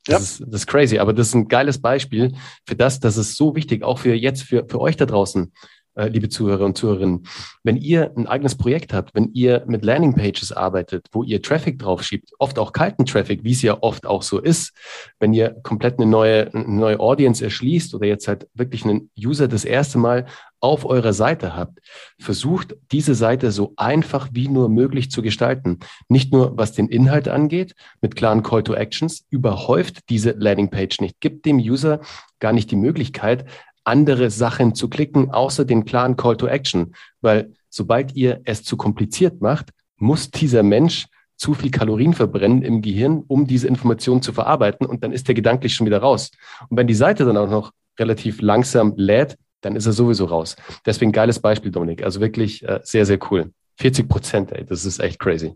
Das, 0.05 0.13
ja. 0.13 0.19
ist, 0.19 0.53
das 0.53 0.61
ist 0.63 0.67
crazy, 0.67 0.99
aber 0.99 1.13
das 1.13 1.29
ist 1.29 1.35
ein 1.35 1.49
geiles 1.49 1.81
Beispiel 1.81 2.35
für 2.65 2.77
das, 2.77 3.01
das 3.01 3.17
ist 3.17 3.37
so 3.37 3.57
wichtig, 3.57 3.83
auch 3.83 3.99
für 3.99 4.15
jetzt, 4.15 4.43
für, 4.43 4.65
für 4.69 4.81
euch 4.81 4.97
da 4.97 5.07
draußen, 5.07 5.53
liebe 5.97 6.29
Zuhörer 6.29 6.65
und 6.65 6.77
Zuhörerinnen. 6.77 7.27
Wenn 7.63 7.77
ihr 7.77 8.13
ein 8.17 8.27
eigenes 8.27 8.57
Projekt 8.57 8.93
habt, 8.93 9.15
wenn 9.15 9.31
ihr 9.33 9.65
mit 9.67 9.85
Landingpages 9.85 10.53
arbeitet, 10.53 11.07
wo 11.13 11.23
ihr 11.23 11.43
Traffic 11.43 11.79
drauf 11.79 12.03
schiebt, 12.03 12.31
oft 12.39 12.59
auch 12.59 12.73
kalten 12.73 13.07
Traffic, 13.07 13.45
wie 13.45 13.53
es 13.53 13.63
ja 13.63 13.79
oft 13.81 14.07
auch 14.07 14.23
so 14.23 14.39
ist, 14.39 14.73
wenn 15.19 15.33
ihr 15.33 15.57
komplett 15.63 15.99
eine 15.99 16.11
neue, 16.11 16.53
eine 16.53 16.69
neue 16.69 17.01
Audience 17.01 17.43
erschließt 17.43 17.95
oder 17.95 18.07
jetzt 18.07 18.29
halt 18.29 18.47
wirklich 18.55 18.85
einen 18.85 19.11
User 19.19 19.49
das 19.49 19.65
erste 19.65 19.99
Mal 19.99 20.27
auf 20.61 20.85
eurer 20.85 21.13
Seite 21.13 21.55
habt, 21.55 21.81
versucht 22.19 22.77
diese 22.91 23.15
Seite 23.15 23.53
so 23.53 23.75
einfach 23.77 24.29
wie 24.33 24.49
nur 24.49 24.69
möglich 24.69 25.11
zu 25.11 25.23
gestalten. 25.23 25.79
Nicht 26.09 26.33
nur 26.33 26.57
was 26.57 26.73
den 26.73 26.89
Inhalt 26.89 27.29
angeht, 27.29 27.75
mit 28.01 28.17
klaren 28.17 28.43
Call 28.43 28.63
to 28.63 28.75
Actions, 28.75 29.27
überhäuft 29.31 30.09
diese 30.09 30.33
Landingpage 30.33 31.01
nicht, 31.01 31.21
gibt 31.21 31.45
dem 31.45 31.59
User 31.59 32.01
gar 32.41 32.53
nicht 32.53 32.71
die 32.71 32.77
Möglichkeit, 32.77 33.47
andere 33.87 34.31
Sachen 34.31 34.75
zu 34.75 34.89
klicken, 34.89 35.31
außer 35.31 35.65
den 35.65 35.85
klaren 35.85 36.17
Call 36.17 36.37
to 36.37 36.47
Action. 36.47 36.95
Weil 37.21 37.53
sobald 37.69 38.15
ihr 38.15 38.41
es 38.45 38.63
zu 38.63 38.77
kompliziert 38.77 39.41
macht, 39.41 39.71
muss 39.97 40.31
dieser 40.31 40.63
Mensch 40.63 41.07
zu 41.37 41.55
viel 41.55 41.71
Kalorien 41.71 42.15
verbrennen 42.15 42.63
im 42.63 42.83
Gehirn, 42.83 43.23
um 43.29 43.47
diese 43.47 43.69
Information 43.69 44.23
zu 44.23 44.33
verarbeiten 44.33 44.87
und 44.87 45.05
dann 45.05 45.13
ist 45.13 45.29
er 45.29 45.35
gedanklich 45.35 45.75
schon 45.75 45.87
wieder 45.87 45.99
raus. 45.99 46.31
Und 46.69 46.77
wenn 46.79 46.87
die 46.87 46.95
Seite 46.95 47.25
dann 47.25 47.37
auch 47.37 47.51
noch 47.51 47.73
relativ 47.99 48.41
langsam 48.41 48.95
lädt, 48.97 49.37
dann 49.61 49.77
ist 49.77 49.87
er 49.87 49.93
sowieso 49.93 50.27
raus. 50.27 50.57
Deswegen 50.85 51.13
geiles 51.13 51.41
Beispiel, 51.41 51.71
Dominik. 51.71 52.03
Also 52.03 52.21
wirklich 52.21 52.67
äh, 52.67 52.81
sehr, 52.83 53.07
sehr 53.07 53.19
cool. 53.31 53.53
40 53.79 54.09
Prozent, 54.09 54.53
ey, 54.53 54.65
das 54.65 54.85
ist 54.85 54.99
echt 54.99 55.19
crazy. 55.19 55.55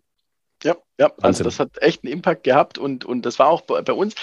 Ja, 0.63 0.77
ja, 0.99 1.11
also 1.23 1.43
das 1.43 1.59
hat 1.59 1.71
echt 1.81 2.05
einen 2.05 2.13
Impact 2.13 2.45
gehabt 2.45 2.77
und, 2.77 3.05
und 3.07 3.25
das 3.25 3.39
war 3.39 3.49
auch 3.49 3.63
bei, 3.63 3.81
bei 3.81 3.95
uns. 3.95 4.15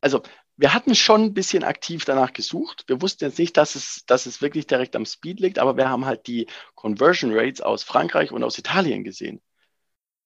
Also 0.00 0.22
wir 0.60 0.74
hatten 0.74 0.94
schon 0.94 1.22
ein 1.22 1.34
bisschen 1.34 1.64
aktiv 1.64 2.04
danach 2.04 2.34
gesucht. 2.34 2.84
Wir 2.86 3.00
wussten 3.00 3.24
jetzt 3.24 3.38
nicht, 3.38 3.56
dass 3.56 3.76
es, 3.76 4.04
dass 4.06 4.26
es 4.26 4.42
wirklich 4.42 4.66
direkt 4.66 4.94
am 4.94 5.06
Speed 5.06 5.40
liegt, 5.40 5.58
aber 5.58 5.78
wir 5.78 5.88
haben 5.88 6.04
halt 6.04 6.26
die 6.26 6.48
Conversion 6.74 7.30
Rates 7.32 7.62
aus 7.62 7.82
Frankreich 7.82 8.30
und 8.30 8.44
aus 8.44 8.58
Italien 8.58 9.02
gesehen. 9.02 9.40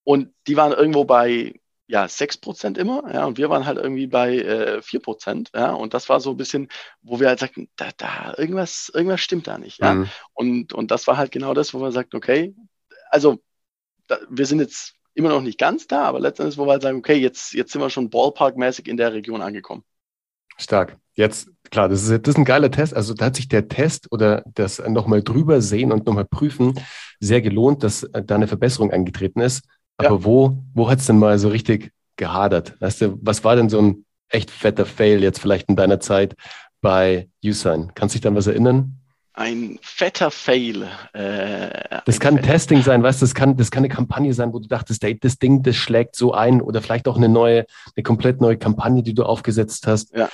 Und 0.02 0.34
die 0.48 0.56
waren 0.56 0.72
irgendwo 0.72 1.04
bei 1.04 1.54
ja, 1.86 2.06
6% 2.06 2.78
immer, 2.78 3.14
ja, 3.14 3.26
und 3.26 3.38
wir 3.38 3.48
waren 3.48 3.64
halt 3.64 3.78
irgendwie 3.78 4.08
bei 4.08 4.38
äh, 4.38 4.80
4%, 4.80 5.50
ja, 5.54 5.72
und 5.72 5.94
das 5.94 6.08
war 6.08 6.18
so 6.18 6.30
ein 6.30 6.36
bisschen, 6.36 6.68
wo 7.02 7.20
wir 7.20 7.28
halt 7.28 7.38
sagten, 7.38 7.68
da, 7.76 7.90
da, 7.96 8.34
irgendwas, 8.36 8.90
irgendwas 8.92 9.20
stimmt 9.20 9.46
da 9.46 9.58
nicht, 9.58 9.80
ja. 9.80 9.94
Mhm. 9.94 10.08
Und, 10.32 10.72
und 10.72 10.90
das 10.90 11.06
war 11.06 11.16
halt 11.16 11.30
genau 11.30 11.54
das, 11.54 11.74
wo 11.74 11.80
wir 11.80 11.92
sagten, 11.92 12.16
okay, 12.16 12.56
also 13.10 13.38
da, 14.08 14.18
wir 14.30 14.46
sind 14.46 14.58
jetzt 14.60 14.94
immer 15.12 15.28
noch 15.28 15.42
nicht 15.42 15.58
ganz 15.58 15.86
da, 15.86 16.04
aber 16.04 16.18
letztendlich, 16.18 16.58
wo 16.58 16.66
wir 16.66 16.72
halt 16.72 16.82
sagen, 16.82 16.98
okay, 16.98 17.16
jetzt, 17.16 17.52
jetzt 17.52 17.70
sind 17.70 17.82
wir 17.82 17.90
schon 17.90 18.10
ballparkmäßig 18.10 18.88
in 18.88 18.96
der 18.96 19.12
Region 19.12 19.40
angekommen. 19.40 19.84
Stark. 20.56 20.96
Jetzt, 21.14 21.48
klar, 21.70 21.88
das 21.88 22.02
ist, 22.02 22.26
das 22.26 22.34
ist 22.34 22.38
ein 22.38 22.44
geiler 22.44 22.70
Test. 22.70 22.94
Also 22.94 23.14
da 23.14 23.26
hat 23.26 23.36
sich 23.36 23.48
der 23.48 23.68
Test 23.68 24.10
oder 24.10 24.42
das 24.54 24.82
nochmal 24.86 25.22
drüber 25.22 25.60
sehen 25.60 25.92
und 25.92 26.06
nochmal 26.06 26.24
prüfen 26.24 26.74
sehr 27.20 27.40
gelohnt, 27.40 27.82
dass 27.82 28.08
da 28.12 28.34
eine 28.34 28.48
Verbesserung 28.48 28.90
eingetreten 28.90 29.40
ist. 29.40 29.64
Aber 29.96 30.16
ja. 30.16 30.24
wo, 30.24 30.58
wo 30.74 30.90
hat 30.90 30.98
es 30.98 31.06
denn 31.06 31.18
mal 31.18 31.38
so 31.38 31.48
richtig 31.48 31.92
gehadert? 32.16 32.74
Weißt 32.80 33.00
du, 33.00 33.18
was 33.22 33.44
war 33.44 33.56
denn 33.56 33.68
so 33.68 33.80
ein 33.80 34.04
echt 34.28 34.50
fetter 34.50 34.86
Fail 34.86 35.22
jetzt 35.22 35.38
vielleicht 35.38 35.68
in 35.68 35.76
deiner 35.76 36.00
Zeit 36.00 36.34
bei 36.80 37.28
Usign? 37.44 37.92
Kannst 37.94 38.14
du 38.14 38.18
dich 38.18 38.22
dann 38.22 38.34
was 38.34 38.46
erinnern? 38.46 38.98
Ein 39.34 39.78
fetter 39.82 40.30
Fail. 40.30 40.88
Äh, 41.12 42.00
das 42.06 42.20
kann 42.20 42.40
Testing 42.40 42.82
sein, 42.82 43.02
weißt 43.02 43.20
du, 43.20 43.26
das 43.26 43.34
kann, 43.34 43.56
das 43.56 43.70
kann 43.70 43.80
eine 43.80 43.92
Kampagne 43.92 44.32
sein, 44.32 44.52
wo 44.52 44.60
du 44.60 44.68
dachtest, 44.68 45.02
ey, 45.04 45.18
das 45.18 45.38
Ding, 45.38 45.62
das 45.62 45.76
schlägt 45.76 46.14
so 46.16 46.32
ein 46.32 46.62
oder 46.62 46.80
vielleicht 46.80 47.08
auch 47.08 47.16
eine 47.16 47.28
neue, 47.28 47.66
eine 47.96 48.02
komplett 48.02 48.40
neue 48.40 48.56
Kampagne, 48.56 49.02
die 49.02 49.14
du 49.14 49.24
aufgesetzt 49.24 49.86
hast. 49.88 50.14
Ja. 50.14 50.28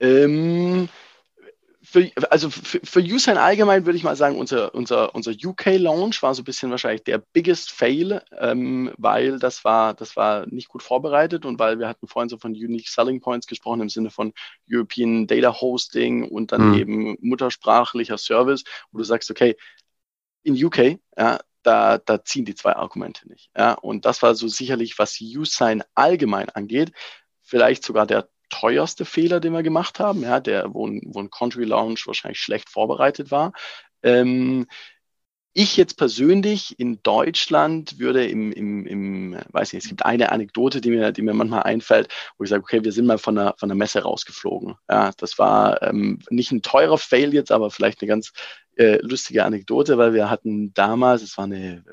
Ähm, 0.00 0.88
für, 1.92 2.10
also 2.30 2.48
für, 2.48 2.80
für 2.82 3.00
Usign 3.00 3.36
allgemein 3.36 3.84
würde 3.84 3.98
ich 3.98 4.02
mal 4.02 4.16
sagen, 4.16 4.38
unser, 4.38 4.74
unser, 4.74 5.14
unser 5.14 5.32
UK-Launch 5.32 6.22
war 6.22 6.34
so 6.34 6.40
ein 6.40 6.46
bisschen 6.46 6.70
wahrscheinlich 6.70 7.04
der 7.04 7.18
biggest 7.18 7.70
fail, 7.70 8.22
ähm, 8.38 8.90
weil 8.96 9.38
das 9.38 9.62
war, 9.62 9.92
das 9.92 10.16
war 10.16 10.46
nicht 10.46 10.68
gut 10.68 10.82
vorbereitet 10.82 11.44
und 11.44 11.58
weil 11.58 11.78
wir 11.78 11.88
hatten 11.88 12.08
vorhin 12.08 12.30
so 12.30 12.38
von 12.38 12.52
Unique 12.52 12.88
Selling 12.88 13.20
Points 13.20 13.46
gesprochen 13.46 13.82
im 13.82 13.90
Sinne 13.90 14.08
von 14.08 14.32
European 14.70 15.26
Data 15.26 15.60
Hosting 15.60 16.30
und 16.30 16.50
dann 16.52 16.70
mhm. 16.70 16.78
eben 16.78 17.16
muttersprachlicher 17.20 18.16
Service, 18.16 18.64
wo 18.90 18.96
du 18.96 19.04
sagst, 19.04 19.30
okay, 19.30 19.54
in 20.44 20.54
UK, 20.64 20.98
ja, 21.18 21.40
da, 21.62 21.98
da 21.98 22.24
ziehen 22.24 22.46
die 22.46 22.54
zwei 22.54 22.74
Argumente 22.74 23.28
nicht. 23.28 23.50
Ja, 23.54 23.74
und 23.74 24.06
das 24.06 24.22
war 24.22 24.34
so 24.34 24.48
sicherlich, 24.48 24.98
was 24.98 25.20
Usign 25.20 25.84
allgemein 25.94 26.48
angeht, 26.48 26.92
vielleicht 27.42 27.84
sogar 27.84 28.06
der 28.06 28.30
teuerste 28.52 29.04
Fehler, 29.04 29.40
den 29.40 29.52
wir 29.52 29.62
gemacht 29.62 29.98
haben, 29.98 30.22
ja, 30.22 30.38
der, 30.38 30.72
wo 30.72 30.86
ein, 30.86 31.00
wo 31.06 31.20
ein 31.20 31.30
Country 31.30 31.64
Launch 31.64 32.06
wahrscheinlich 32.06 32.38
schlecht 32.38 32.68
vorbereitet 32.68 33.30
war. 33.30 33.52
Ähm, 34.02 34.66
ich 35.54 35.76
jetzt 35.76 35.96
persönlich 35.98 36.78
in 36.78 37.02
Deutschland 37.02 37.98
würde 37.98 38.26
im, 38.26 38.52
im, 38.52 38.86
im, 38.86 39.38
weiß 39.50 39.72
nicht, 39.72 39.84
es 39.84 39.88
gibt 39.88 40.04
eine 40.04 40.32
Anekdote, 40.32 40.80
die 40.80 40.90
mir, 40.90 41.12
die 41.12 41.22
mir 41.22 41.34
manchmal 41.34 41.64
einfällt, 41.64 42.08
wo 42.38 42.44
ich 42.44 42.50
sage, 42.50 42.62
okay, 42.62 42.84
wir 42.84 42.92
sind 42.92 43.06
mal 43.06 43.18
von 43.18 43.34
der, 43.34 43.54
von 43.58 43.68
der 43.68 43.76
Messe 43.76 44.02
rausgeflogen. 44.02 44.76
Ja, 44.88 45.10
das 45.16 45.38
war 45.38 45.82
ähm, 45.82 46.20
nicht 46.30 46.52
ein 46.52 46.62
teurer 46.62 46.98
Fail 46.98 47.34
jetzt, 47.34 47.52
aber 47.52 47.70
vielleicht 47.70 48.00
eine 48.00 48.08
ganz 48.08 48.32
äh, 48.76 48.98
lustige 49.02 49.44
Anekdote, 49.44 49.98
weil 49.98 50.14
wir 50.14 50.30
hatten 50.30 50.72
damals, 50.72 51.22
es 51.22 51.36
war 51.36 51.44
eine 51.44 51.84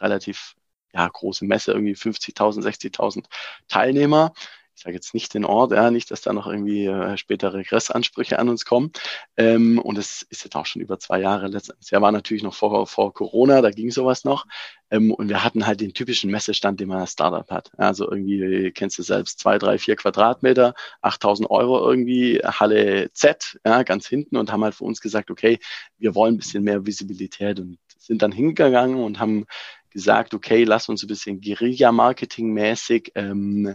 relativ 0.00 0.54
ja, 0.92 1.08
große 1.08 1.44
Messe, 1.44 1.72
irgendwie 1.72 1.94
50.000, 1.94 2.62
60.000 2.62 3.24
Teilnehmer 3.68 4.32
ich 4.78 4.84
sage 4.84 4.94
jetzt 4.94 5.12
nicht 5.12 5.34
den 5.34 5.44
Ort, 5.44 5.72
ja, 5.72 5.90
nicht, 5.90 6.12
dass 6.12 6.20
da 6.20 6.32
noch 6.32 6.46
irgendwie 6.46 6.86
äh, 6.86 7.16
später 7.16 7.52
Regressansprüche 7.52 8.38
an 8.38 8.48
uns 8.48 8.64
kommen. 8.64 8.92
Ähm, 9.36 9.80
und 9.80 9.98
es 9.98 10.22
ist 10.30 10.44
jetzt 10.44 10.54
auch 10.54 10.66
schon 10.66 10.80
über 10.80 11.00
zwei 11.00 11.20
Jahre. 11.20 11.48
Letztes 11.48 11.90
Jahr 11.90 12.00
war 12.00 12.12
natürlich 12.12 12.44
noch 12.44 12.54
vor, 12.54 12.86
vor 12.86 13.12
Corona, 13.12 13.60
da 13.60 13.70
ging 13.72 13.90
sowas 13.90 14.22
noch. 14.22 14.46
Ähm, 14.92 15.12
und 15.12 15.28
wir 15.28 15.42
hatten 15.42 15.66
halt 15.66 15.80
den 15.80 15.94
typischen 15.94 16.30
Messestand, 16.30 16.78
den 16.78 16.86
man 16.86 17.00
als 17.00 17.10
Startup 17.10 17.50
hat. 17.50 17.72
Also 17.76 18.08
irgendwie, 18.08 18.70
kennst 18.70 18.96
du 18.98 19.02
selbst, 19.02 19.40
zwei, 19.40 19.58
drei, 19.58 19.78
vier 19.78 19.96
Quadratmeter, 19.96 20.74
8000 21.02 21.50
Euro 21.50 21.90
irgendwie, 21.90 22.38
Halle 22.44 23.10
Z, 23.12 23.58
ja, 23.64 23.82
ganz 23.82 24.06
hinten 24.06 24.36
und 24.36 24.52
haben 24.52 24.62
halt 24.62 24.76
für 24.76 24.84
uns 24.84 25.00
gesagt, 25.00 25.32
okay, 25.32 25.58
wir 25.98 26.14
wollen 26.14 26.34
ein 26.34 26.38
bisschen 26.38 26.62
mehr 26.62 26.86
Visibilität 26.86 27.58
und 27.58 27.78
sind 27.98 28.22
dann 28.22 28.30
hingegangen 28.30 29.02
und 29.02 29.18
haben 29.18 29.44
gesagt, 29.90 30.34
okay, 30.34 30.62
lass 30.62 30.88
uns 30.88 31.02
ein 31.02 31.08
bisschen 31.08 31.40
Guerilla-Marketing-mäßig 31.40 33.10
ähm, 33.16 33.74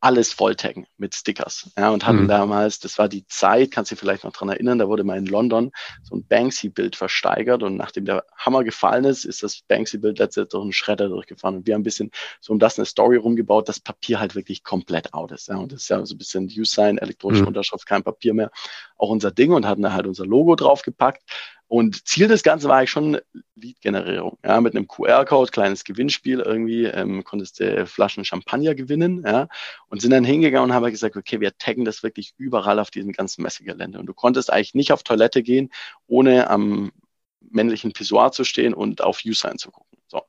alles 0.00 0.32
volltaggen 0.32 0.86
mit 0.96 1.14
Stickers. 1.14 1.70
Ja, 1.76 1.90
und 1.90 2.06
hatten 2.06 2.22
mhm. 2.22 2.28
damals, 2.28 2.78
das 2.78 2.98
war 2.98 3.08
die 3.08 3.26
Zeit, 3.26 3.70
kannst 3.70 3.90
du 3.90 3.94
dich 3.94 4.00
vielleicht 4.00 4.24
noch 4.24 4.32
dran 4.32 4.48
erinnern, 4.48 4.78
da 4.78 4.88
wurde 4.88 5.04
mal 5.04 5.18
in 5.18 5.26
London 5.26 5.72
so 6.02 6.16
ein 6.16 6.26
Banksy-Bild 6.26 6.96
versteigert 6.96 7.62
und 7.62 7.76
nachdem 7.76 8.06
der 8.06 8.24
Hammer 8.34 8.64
gefallen 8.64 9.04
ist, 9.04 9.24
ist 9.24 9.42
das 9.42 9.60
Banksy-Bild 9.68 10.18
letztendlich 10.18 10.52
durch 10.52 10.62
einen 10.62 10.72
Schredder 10.72 11.08
durchgefahren 11.08 11.56
und 11.56 11.66
wir 11.66 11.74
haben 11.74 11.80
ein 11.80 11.84
bisschen 11.84 12.10
so 12.40 12.52
um 12.52 12.58
das 12.58 12.78
eine 12.78 12.86
Story 12.86 13.16
rumgebaut, 13.16 13.68
dass 13.68 13.78
Papier 13.78 14.20
halt 14.20 14.34
wirklich 14.34 14.64
komplett 14.64 15.12
out 15.12 15.32
ist. 15.32 15.48
Ja, 15.48 15.56
und 15.56 15.72
das 15.72 15.82
ist 15.82 15.88
ja 15.90 16.04
so 16.06 16.14
ein 16.14 16.18
bisschen 16.18 16.44
Use-Sign, 16.46 16.96
elektronische 16.98 17.42
mhm. 17.42 17.48
Unterschrift, 17.48 17.86
kein 17.86 18.02
Papier 18.02 18.32
mehr, 18.32 18.50
auch 18.96 19.10
unser 19.10 19.30
Ding 19.30 19.52
und 19.52 19.66
hatten 19.66 19.82
da 19.82 19.92
halt 19.92 20.06
unser 20.06 20.24
Logo 20.24 20.56
draufgepackt 20.56 21.22
und 21.70 22.04
Ziel 22.08 22.26
des 22.26 22.42
Ganzen 22.42 22.68
war 22.68 22.78
eigentlich 22.78 22.90
schon 22.90 23.20
Lead-Generierung. 23.54 24.38
Ja, 24.44 24.60
mit 24.60 24.74
einem 24.74 24.88
QR-Code, 24.88 25.52
kleines 25.52 25.84
Gewinnspiel 25.84 26.40
irgendwie, 26.40 26.86
ähm, 26.86 27.22
konntest 27.22 27.60
du 27.60 27.86
Flaschen 27.86 28.24
Champagner 28.24 28.74
gewinnen, 28.74 29.22
ja, 29.24 29.46
und 29.86 30.02
sind 30.02 30.10
dann 30.10 30.24
hingegangen 30.24 30.68
und 30.68 30.74
haben 30.74 30.82
halt 30.82 30.94
gesagt, 30.94 31.16
okay, 31.16 31.38
wir 31.38 31.56
taggen 31.58 31.84
das 31.84 32.02
wirklich 32.02 32.34
überall 32.38 32.80
auf 32.80 32.90
diesem 32.90 33.12
ganzen 33.12 33.42
Messegelände. 33.42 34.00
Und 34.00 34.06
du 34.06 34.14
konntest 34.14 34.52
eigentlich 34.52 34.74
nicht 34.74 34.90
auf 34.90 35.04
Toilette 35.04 35.44
gehen, 35.44 35.70
ohne 36.08 36.50
am 36.50 36.90
männlichen 37.38 37.92
Pissoir 37.92 38.32
zu 38.32 38.42
stehen 38.42 38.74
und 38.74 39.00
auf 39.00 39.20
Usign 39.24 39.56
zu 39.56 39.70
gucken. 39.70 39.96
So. 40.08 40.22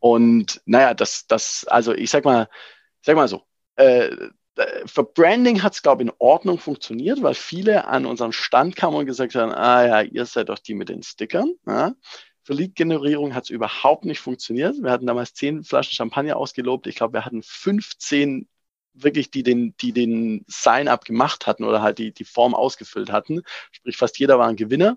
Und 0.00 0.60
naja, 0.64 0.92
das, 0.94 1.28
das, 1.28 1.66
also 1.68 1.94
ich 1.94 2.10
sag 2.10 2.24
mal, 2.24 2.48
sag 3.02 3.14
mal 3.14 3.28
so, 3.28 3.44
äh, 3.76 4.10
für 4.86 5.04
Branding 5.04 5.62
hat 5.62 5.74
es, 5.74 5.82
glaube 5.82 6.02
ich, 6.02 6.08
in 6.08 6.14
Ordnung 6.18 6.58
funktioniert, 6.58 7.22
weil 7.22 7.34
viele 7.34 7.86
an 7.86 8.06
unseren 8.06 8.32
Stand 8.32 8.76
kamen 8.76 8.96
und 8.96 9.06
gesagt 9.06 9.34
haben, 9.34 9.52
ah 9.52 9.86
ja, 9.86 10.00
ihr 10.02 10.26
seid 10.26 10.48
doch 10.48 10.58
die 10.58 10.74
mit 10.74 10.88
den 10.88 11.02
Stickern. 11.02 11.54
Ja. 11.66 11.94
Für 12.42 12.54
Lead-Generierung 12.54 13.34
hat 13.34 13.44
es 13.44 13.50
überhaupt 13.50 14.04
nicht 14.04 14.20
funktioniert. 14.20 14.82
Wir 14.82 14.90
hatten 14.90 15.06
damals 15.06 15.34
zehn 15.34 15.62
Flaschen 15.62 15.94
Champagner 15.94 16.36
ausgelobt. 16.36 16.86
Ich 16.86 16.96
glaube, 16.96 17.14
wir 17.14 17.24
hatten 17.24 17.42
15 17.42 18.48
wirklich, 18.94 19.30
die 19.30 19.42
den, 19.42 19.74
die 19.80 19.92
den 19.92 20.44
Sign-up 20.48 21.04
gemacht 21.04 21.46
hatten 21.46 21.64
oder 21.64 21.82
halt 21.82 21.98
die, 21.98 22.12
die 22.12 22.24
Form 22.24 22.54
ausgefüllt 22.54 23.12
hatten. 23.12 23.42
Sprich, 23.70 23.96
fast 23.96 24.18
jeder 24.18 24.38
war 24.38 24.48
ein 24.48 24.56
Gewinner. 24.56 24.96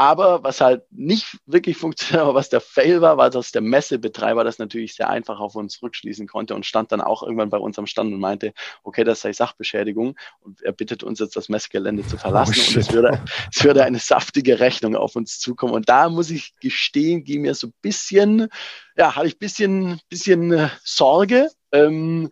Aber 0.00 0.42
was 0.42 0.62
halt 0.62 0.90
nicht 0.90 1.36
wirklich 1.44 1.76
funktioniert, 1.76 2.22
aber 2.22 2.34
was 2.34 2.48
der 2.48 2.62
Fail 2.62 3.02
war, 3.02 3.18
war, 3.18 3.28
dass 3.28 3.52
der 3.52 3.60
Messebetreiber 3.60 4.44
das 4.44 4.58
natürlich 4.58 4.94
sehr 4.94 5.10
einfach 5.10 5.40
auf 5.40 5.56
uns 5.56 5.82
rückschließen 5.82 6.26
konnte 6.26 6.54
und 6.54 6.64
stand 6.64 6.90
dann 6.90 7.02
auch 7.02 7.22
irgendwann 7.22 7.50
bei 7.50 7.58
uns 7.58 7.78
am 7.78 7.84
Stand 7.84 8.10
und 8.14 8.18
meinte, 8.18 8.54
okay, 8.82 9.04
das 9.04 9.20
sei 9.20 9.34
Sachbeschädigung 9.34 10.16
und 10.40 10.62
er 10.62 10.72
bittet 10.72 11.02
uns 11.02 11.20
jetzt 11.20 11.36
das 11.36 11.50
Messgelände 11.50 12.06
zu 12.06 12.16
verlassen 12.16 12.54
oh, 12.56 12.70
und 12.70 12.76
es 12.78 12.90
würde, 12.90 13.22
es 13.54 13.62
würde 13.62 13.84
eine 13.84 13.98
saftige 13.98 14.58
Rechnung 14.58 14.96
auf 14.96 15.16
uns 15.16 15.38
zukommen. 15.38 15.74
Und 15.74 15.90
da 15.90 16.08
muss 16.08 16.30
ich 16.30 16.54
gestehen, 16.60 17.22
ging 17.22 17.42
mir 17.42 17.54
so 17.54 17.66
ein 17.66 17.74
bisschen, 17.82 18.48
ja, 18.96 19.16
hatte 19.16 19.26
ich 19.26 19.34
ein 19.34 19.38
bisschen, 19.38 20.00
bisschen 20.08 20.50
äh, 20.50 20.70
Sorge. 20.82 21.50
Ähm, 21.72 22.30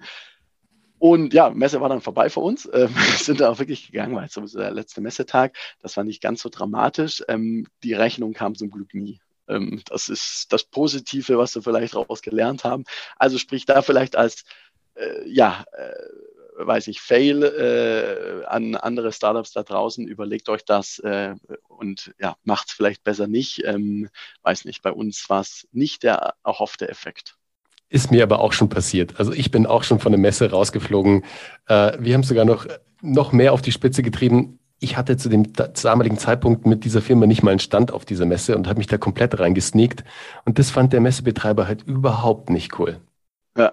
Und 0.99 1.33
ja, 1.33 1.51
Messe 1.51 1.81
war 1.81 1.89
dann 1.89 2.01
vorbei 2.01 2.31
für 2.31 2.41
uns. 2.41 2.69
Ähm, 2.73 2.91
wir 2.95 3.19
sind 3.19 3.41
da 3.41 3.51
auch 3.51 3.59
wirklich 3.59 3.87
gegangen, 3.91 4.17
weil 4.17 4.27
es 4.27 4.33
sowieso 4.33 4.59
der 4.59 4.71
letzte 4.71 5.01
Messetag. 5.01 5.57
Das 5.81 5.97
war 5.97 6.05
nicht 6.05 6.23
ganz 6.23 6.43
so 6.43 6.49
dramatisch. 6.49 7.23
Ähm, 7.29 7.67
die 7.83 7.95
Rechnung 7.95 8.33
kam 8.33 8.55
zum 8.55 8.71
Glück 8.71 8.95
nie. 8.95 9.21
Ähm, 9.49 9.83
das 9.87 10.09
ist 10.09 10.53
das 10.53 10.65
Positive, 10.65 11.39
was 11.39 11.55
wir 11.55 11.63
vielleicht 11.63 11.95
daraus 11.95 12.23
gelernt 12.23 12.65
haben. 12.65 12.85
Also 13.17 13.39
sprich 13.39 13.65
da 13.67 13.83
vielleicht 13.83 14.17
als, 14.17 14.45
äh, 14.95 15.29
ja, 15.29 15.65
äh, 15.73 16.67
weiß 16.67 16.89
ich, 16.89 17.01
Fail 17.01 17.45
äh, 17.45 18.45
an 18.47 18.75
andere 18.75 19.13
Startups 19.13 19.53
da 19.53 19.63
draußen, 19.63 20.09
überlegt 20.09 20.49
euch 20.49 20.65
das 20.65 20.99
äh, 20.99 21.37
und 21.69 22.13
ja, 22.19 22.37
macht 22.43 22.69
es 22.69 22.75
vielleicht 22.75 23.05
besser 23.05 23.29
nicht. 23.29 23.63
Ähm, 23.65 24.11
weiß 24.43 24.65
nicht, 24.65 24.83
bei 24.83 24.93
uns 24.93 25.31
war 25.31 25.41
es 25.41 25.69
nicht 25.73 26.03
der 26.03 26.35
erhoffte 26.45 26.89
Effekt. 26.89 27.38
Ist 27.91 28.11
mir 28.11 28.23
aber 28.23 28.41
auch 28.41 28.53
schon 28.53 28.69
passiert. 28.69 29.19
Also 29.19 29.33
ich 29.33 29.51
bin 29.51 29.67
auch 29.67 29.83
schon 29.83 29.99
von 29.99 30.13
der 30.13 30.21
Messe 30.21 30.51
rausgeflogen. 30.51 31.25
Äh, 31.67 31.93
wir 31.99 32.15
haben 32.15 32.23
sogar 32.23 32.45
noch, 32.45 32.67
noch 33.01 33.33
mehr 33.33 33.53
auf 33.53 33.63
die 33.63 33.73
Spitze 33.73 34.03
getrieben. 34.03 34.59
Ich 34.79 34.97
hatte 34.97 35.17
zu 35.17 35.29
dem 35.29 35.53
damaligen 35.55 36.19
Zeitpunkt 36.19 36.67
mit 36.67 36.85
dieser 36.85 37.03
Firma 37.03 37.27
nicht 37.27 37.43
mal 37.43 37.51
einen 37.51 37.61
Stand 37.61 37.91
auf 37.93 38.05
dieser 38.05 38.27
Messe 38.27 38.57
und 38.57 38.69
habe 38.69 38.79
mich 38.79 38.87
da 38.87 38.99
komplett 38.99 39.39
reingesneakt. 39.41 40.05
Und 40.45 40.59
das 40.59 40.71
fand 40.71 40.93
der 40.93 41.01
Messebetreiber 41.01 41.67
halt 41.67 41.83
überhaupt 41.83 42.51
nicht 42.51 42.79
cool. 42.79 43.01
Ja, 43.57 43.73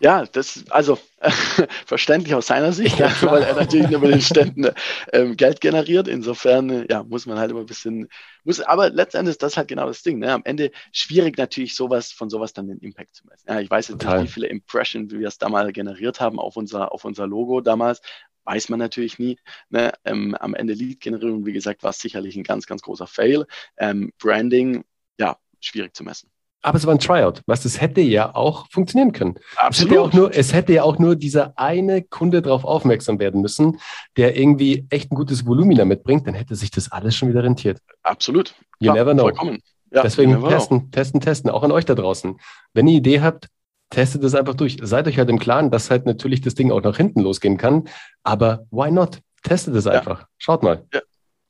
ja, 0.00 0.24
das, 0.24 0.64
also 0.70 0.98
verständlich 1.86 2.34
aus 2.34 2.46
seiner 2.46 2.72
Sicht, 2.72 2.98
ja, 2.98 3.10
weil 3.22 3.42
er 3.42 3.54
natürlich 3.54 3.90
nur 3.90 4.00
mit 4.00 4.12
den 4.12 4.22
Ständen 4.22 4.68
ähm, 5.12 5.36
Geld 5.36 5.60
generiert. 5.60 6.08
Insofern, 6.08 6.70
äh, 6.70 6.86
ja, 6.88 7.02
muss 7.02 7.26
man 7.26 7.38
halt 7.38 7.50
immer 7.50 7.60
ein 7.60 7.66
bisschen, 7.66 8.08
muss, 8.42 8.60
aber 8.60 8.88
letztendlich 8.88 9.34
ist 9.34 9.42
das 9.42 9.58
halt 9.58 9.68
genau 9.68 9.86
das 9.86 10.02
Ding. 10.02 10.18
Ne? 10.18 10.32
Am 10.32 10.40
Ende 10.44 10.70
schwierig 10.90 11.36
natürlich 11.36 11.76
sowas, 11.76 12.12
von 12.12 12.30
sowas 12.30 12.54
dann 12.54 12.66
den 12.68 12.78
Impact 12.78 13.14
zu 13.14 13.26
messen. 13.26 13.46
Ja, 13.46 13.60
ich 13.60 13.70
weiß 13.70 13.88
jetzt 13.88 14.00
Total. 14.00 14.22
nicht, 14.22 14.30
wie 14.30 14.32
viele 14.32 14.46
Impressions 14.46 15.12
wir 15.12 15.28
es 15.28 15.36
da 15.36 15.50
mal 15.50 15.70
generiert 15.70 16.18
haben 16.18 16.38
auf 16.38 16.56
unser, 16.56 16.92
auf 16.92 17.04
unser 17.04 17.26
Logo 17.26 17.60
damals. 17.60 18.00
Weiß 18.44 18.70
man 18.70 18.78
natürlich 18.78 19.18
nie. 19.18 19.38
Ne? 19.68 19.92
Ähm, 20.06 20.34
am 20.34 20.54
Ende 20.54 20.72
Lead-Generierung, 20.72 21.44
wie 21.44 21.52
gesagt, 21.52 21.82
war 21.82 21.90
es 21.90 21.98
sicherlich 21.98 22.36
ein 22.36 22.42
ganz, 22.42 22.66
ganz 22.66 22.80
großer 22.80 23.06
Fail. 23.06 23.44
Ähm, 23.76 24.12
Branding, 24.18 24.82
ja, 25.18 25.36
schwierig 25.60 25.94
zu 25.94 26.04
messen. 26.04 26.30
Aber 26.62 26.76
es 26.76 26.86
war 26.86 26.94
ein 26.94 26.98
Tryout, 26.98 27.42
was 27.46 27.62
das 27.62 27.80
hätte 27.80 28.00
ja 28.02 28.34
auch 28.34 28.66
funktionieren 28.70 29.12
können. 29.12 29.36
Absolut. 29.56 29.72
Es 29.72 29.80
hätte, 29.80 29.94
ja 29.94 30.02
auch 30.02 30.12
nur, 30.12 30.34
es 30.34 30.52
hätte 30.52 30.72
ja 30.74 30.82
auch 30.82 30.98
nur 30.98 31.16
dieser 31.16 31.58
eine 31.58 32.02
Kunde 32.02 32.42
darauf 32.42 32.64
aufmerksam 32.64 33.18
werden 33.18 33.40
müssen, 33.40 33.80
der 34.16 34.36
irgendwie 34.36 34.86
echt 34.90 35.10
ein 35.10 35.14
gutes 35.14 35.46
Volumina 35.46 35.84
mitbringt, 35.84 36.26
dann 36.26 36.34
hätte 36.34 36.54
sich 36.56 36.70
das 36.70 36.92
alles 36.92 37.16
schon 37.16 37.30
wieder 37.30 37.42
rentiert. 37.42 37.78
Absolut. 38.02 38.54
You 38.78 38.92
Klar, 38.92 38.96
never 38.96 39.14
know. 39.14 39.22
Vollkommen. 39.22 39.62
Ja, 39.92 40.02
Deswegen 40.02 40.40
testen, 40.48 40.80
know. 40.80 40.88
testen, 40.92 41.20
testen, 41.20 41.50
auch 41.50 41.62
an 41.62 41.72
euch 41.72 41.84
da 41.84 41.94
draußen. 41.94 42.38
Wenn 42.74 42.86
ihr 42.86 42.98
Idee 42.98 43.20
habt, 43.22 43.48
testet 43.90 44.22
es 44.22 44.34
einfach 44.34 44.54
durch. 44.54 44.76
Seid 44.82 45.08
euch 45.08 45.18
halt 45.18 45.28
im 45.30 45.38
Klaren, 45.38 45.70
dass 45.70 45.90
halt 45.90 46.06
natürlich 46.06 46.40
das 46.40 46.54
Ding 46.54 46.70
auch 46.70 46.82
nach 46.82 46.96
hinten 46.96 47.20
losgehen 47.20 47.56
kann. 47.56 47.88
Aber 48.22 48.66
why 48.70 48.90
not? 48.90 49.18
Testet 49.42 49.74
es 49.74 49.86
einfach. 49.86 50.20
Ja. 50.20 50.26
Schaut 50.38 50.62
mal. 50.62 50.84
Ja, 50.92 51.00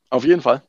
auf 0.08 0.24
jeden 0.24 0.40
Fall. 0.40 0.62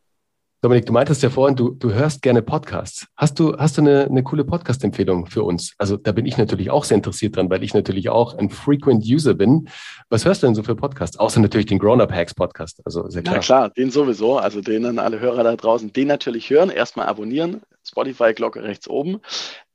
Dominik, 0.64 0.86
du 0.86 0.94
meintest 0.94 1.24
ja 1.24 1.32
vorhin, 1.32 1.56
du, 1.56 1.72
du 1.72 1.92
hörst 1.92 2.22
gerne 2.22 2.44
Podcasts. 2.44 3.08
Hast 3.18 3.40
du, 3.40 3.58
hast 3.58 3.80
du 3.80 3.82
eine, 3.82 4.06
eine 4.06 4.22
coole 4.22 4.44
Podcast-Empfehlung 4.44 5.26
für 5.26 5.42
uns? 5.42 5.74
Also 5.80 5.98
da 5.98 6.12
bin 6.12 6.28
ich 6.28 6.38
natürlich 6.38 6.70
auch 6.70 6.84
sehr 6.84 6.98
interessiert 6.98 7.36
dran, 7.36 7.50
weil 7.50 7.64
ich 7.64 7.74
natürlich 7.74 8.10
auch 8.10 8.38
ein 8.38 8.52
Frequent 8.52 9.04
User 9.04 9.34
bin. 9.34 9.70
Was 10.10 10.24
hörst 10.24 10.44
du 10.44 10.48
denn 10.48 10.54
so 10.54 10.62
für 10.62 10.76
Podcasts? 10.76 11.18
Außer 11.18 11.40
natürlich 11.40 11.66
den 11.66 11.80
Grown-Up 11.80 12.12
Hacks 12.12 12.36
Podcast. 12.36 12.80
Also 12.86 13.10
sehr 13.10 13.24
klar. 13.24 13.38
Ja 13.38 13.42
klar, 13.42 13.70
den 13.72 13.90
sowieso. 13.90 14.38
Also 14.38 14.62
den 14.62 14.86
an 14.86 15.00
alle 15.00 15.20
Hörer 15.20 15.44
da 15.44 15.56
draußen, 15.56 15.94
den 15.94 16.08
natürlich 16.08 16.52
hören. 16.52 16.70
Erstmal 16.70 17.08
abonnieren. 17.08 17.64
Spotify-Glocke 17.84 18.62
rechts 18.62 18.88
oben. 18.88 19.20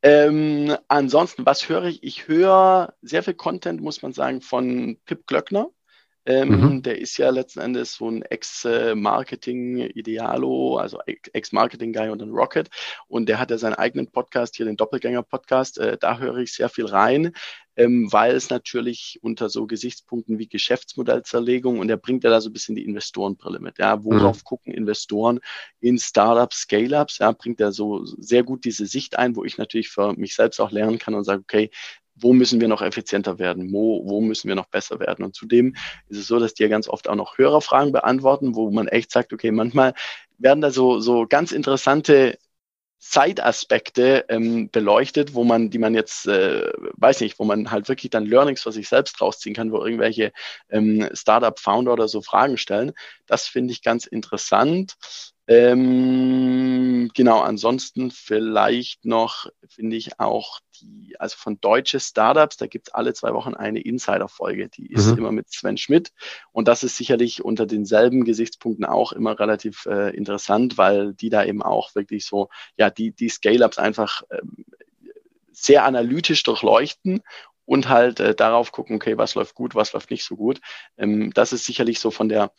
Ähm, 0.03 0.77
ansonsten, 0.87 1.45
was 1.45 1.69
höre 1.69 1.87
ich? 1.87 2.05
Ich 2.05 2.29
höre 2.29 2.95
sehr 3.03 3.25
viel 3.25 3.35
Content, 3.35 3.83
muss 3.83 4.03
man 4.03 4.13
sagen, 4.13 4.41
von 4.41 4.99
Pip 5.05 5.27
Glöckner. 5.27 5.67
Ähm, 6.27 6.49
mhm. 6.49 6.83
Der 6.83 6.99
ist 6.99 7.17
ja 7.19 7.31
letzten 7.31 7.61
Endes 7.61 7.95
so 7.95 8.11
ein 8.11 8.23
Ex-Marketing-Idealo, 8.23 10.79
also 10.79 10.99
Ex-Marketing-Guy 11.07 12.09
und 12.11 12.21
ein 12.21 12.33
Rocket. 12.33 12.69
Und 13.07 13.29
der 13.29 13.39
hat 13.39 13.53
ja 13.53 13.59
seinen 13.59 13.75
eigenen 13.75 14.11
Podcast, 14.11 14.57
hier 14.57 14.67
den 14.67 14.77
Doppelgänger-Podcast. 14.77 15.79
Äh, 15.79 15.99
da 15.99 16.19
höre 16.19 16.39
ich 16.39 16.53
sehr 16.53 16.69
viel 16.69 16.87
rein, 16.87 17.31
ähm, 17.77 18.13
weil 18.13 18.35
es 18.35 18.51
natürlich 18.51 19.21
unter 19.23 19.49
so 19.49 19.67
Gesichtspunkten 19.67 20.41
wie 20.41 20.49
Geschäftsmodellzerlegung 20.49 21.79
und 21.79 21.89
er 21.91 21.97
bringt 21.97 22.25
ja 22.25 22.31
da 22.31 22.41
so 22.41 22.51
ein 22.51 22.53
bisschen 22.53 22.75
die 22.75 22.85
Investorenbrille 22.85 23.61
mit. 23.61 23.79
Ja, 23.79 24.03
worauf 24.03 24.39
mhm. 24.39 24.45
gucken 24.45 24.75
Investoren 24.75 25.39
in 25.81 25.99
Startups, 25.99 26.63
Scale-Ups? 26.63 27.19
Ja, 27.19 27.31
bringt 27.33 27.61
er 27.61 27.71
so 27.71 28.05
sehr 28.05 28.43
gut 28.43 28.65
diese 28.65 28.87
Sicht 28.87 29.17
ein, 29.19 29.37
wo 29.37 29.45
ich 29.45 29.59
natürlich 29.59 29.91
für 29.91 30.15
mich 30.15 30.35
selbst 30.35 30.59
auch 30.61 30.73
lernen 30.73 30.99
kann 30.99 31.15
und 31.15 31.23
sage, 31.25 31.43
okay, 31.43 31.71
wo 32.17 32.33
müssen 32.33 32.61
wir 32.61 32.69
noch 32.69 32.83
effizienter 32.83 33.39
werden, 33.39 33.73
wo, 33.73 34.03
wo 34.07 34.21
müssen 34.21 34.49
wir 34.49 34.55
noch 34.55 34.67
besser 34.67 34.99
werden. 35.01 35.25
Und 35.25 35.35
zudem 35.35 35.75
ist 36.09 36.19
es 36.19 36.27
so, 36.27 36.39
dass 36.39 36.55
die 36.55 36.63
ja 36.63 36.69
ganz 36.69 36.89
oft 36.89 37.09
auch 37.09 37.15
noch 37.15 37.39
Hörerfragen 37.39 37.93
beantworten, 37.93 38.55
wo 38.55 38.71
man 38.71 38.89
echt 38.89 39.11
sagt, 39.13 39.33
okay, 39.33 39.51
manchmal 39.51 39.95
werden 40.39 40.61
da 40.61 40.71
so, 40.71 41.01
so 41.01 41.27
ganz 41.27 41.53
interessante 41.53 42.39
Zeitaspekte 42.99 44.25
ähm, 44.29 44.71
beleuchtet, 44.71 45.35
wo 45.35 45.45
man, 45.45 45.71
die 45.71 45.79
man 45.79 45.95
jetzt, 45.95 46.27
äh, 46.27 46.71
weiß 46.97 47.21
nicht, 47.21 47.39
wo 47.39 47.45
man 47.45 47.71
halt 47.71 47.89
wirklich 47.89 48.11
dann 48.11 48.25
Learnings 48.25 48.63
für 48.63 48.73
sich 48.73 48.89
selbst 48.89 49.21
rausziehen 49.21 49.55
kann, 49.55 49.71
wo 49.71 49.85
irgendwelche 49.85 50.33
ähm, 50.71 51.09
Startup-Founder 51.13 51.93
oder 51.93 52.09
so 52.09 52.23
Fragen 52.23 52.57
stellen. 52.57 52.93
Das 53.27 53.47
finde 53.47 53.73
ich 53.73 53.83
ganz 53.83 54.07
interessant. 54.07 54.97
Ähm, 55.49 57.11
genau, 57.15 57.41
ansonsten 57.41 58.11
vielleicht 58.11 59.05
noch, 59.05 59.47
finde 59.69 59.97
ich 59.97 60.19
auch 60.19 60.59
die, 60.81 61.15
also 61.21 61.37
von 61.39 61.61
deutsche 61.61 62.01
Startups, 62.01 62.57
da 62.57 62.67
gibt 62.67 62.89
es 62.89 62.95
alle 62.95 63.15
zwei 63.15 63.33
Wochen 63.33 63.55
eine 63.55 63.81
Insider-Folge, 63.81 64.69
die 64.69 64.93
ist 64.93 65.07
mhm. 65.07 65.19
immer 65.19 65.33
mit 65.33 65.49
Sven 65.51 65.77
Schmidt 65.77 66.13
und 66.51 66.67
das 66.67 66.83
ist 66.83 66.97
sicherlich 66.97 67.45
unter 67.45 67.65
denselben 67.65 68.25
Gesichtspunkten 68.25 68.85
auch 68.85 69.13
immer 69.13 69.39
relativ 69.39 69.87
äh, 69.87 70.11
interessant, 70.17 70.79
weil 70.79 71.15
die 71.15 71.31
da 71.31 71.45
eben 71.45 71.63
auch 71.63 71.95
wirklich 71.95 72.27
so, 72.27 72.49
ja, 72.77 72.91
die, 72.91 73.13
die 73.13 73.29
Scale-Ups 73.29 73.79
einfach 73.79 74.23
ähm, 74.31 74.65
sehr 75.53 75.85
analytisch 75.85 76.43
durchleuchten 76.43 77.23
und 77.65 77.89
halt 77.89 78.19
äh, 78.19 78.35
darauf 78.35 78.73
gucken, 78.73 78.97
okay, 78.97 79.17
was 79.17 79.37
läuft 79.37 79.55
gut, 79.55 79.75
was 79.77 79.93
läuft 79.93 80.11
nicht 80.11 80.25
so 80.25 80.37
gut. 80.37 80.61
Ähm, 80.97 81.33
das 81.35 81.53
ist 81.53 81.65
sicherlich 81.65 82.01
so 82.01 82.11
von 82.11 82.29
der 82.29 82.53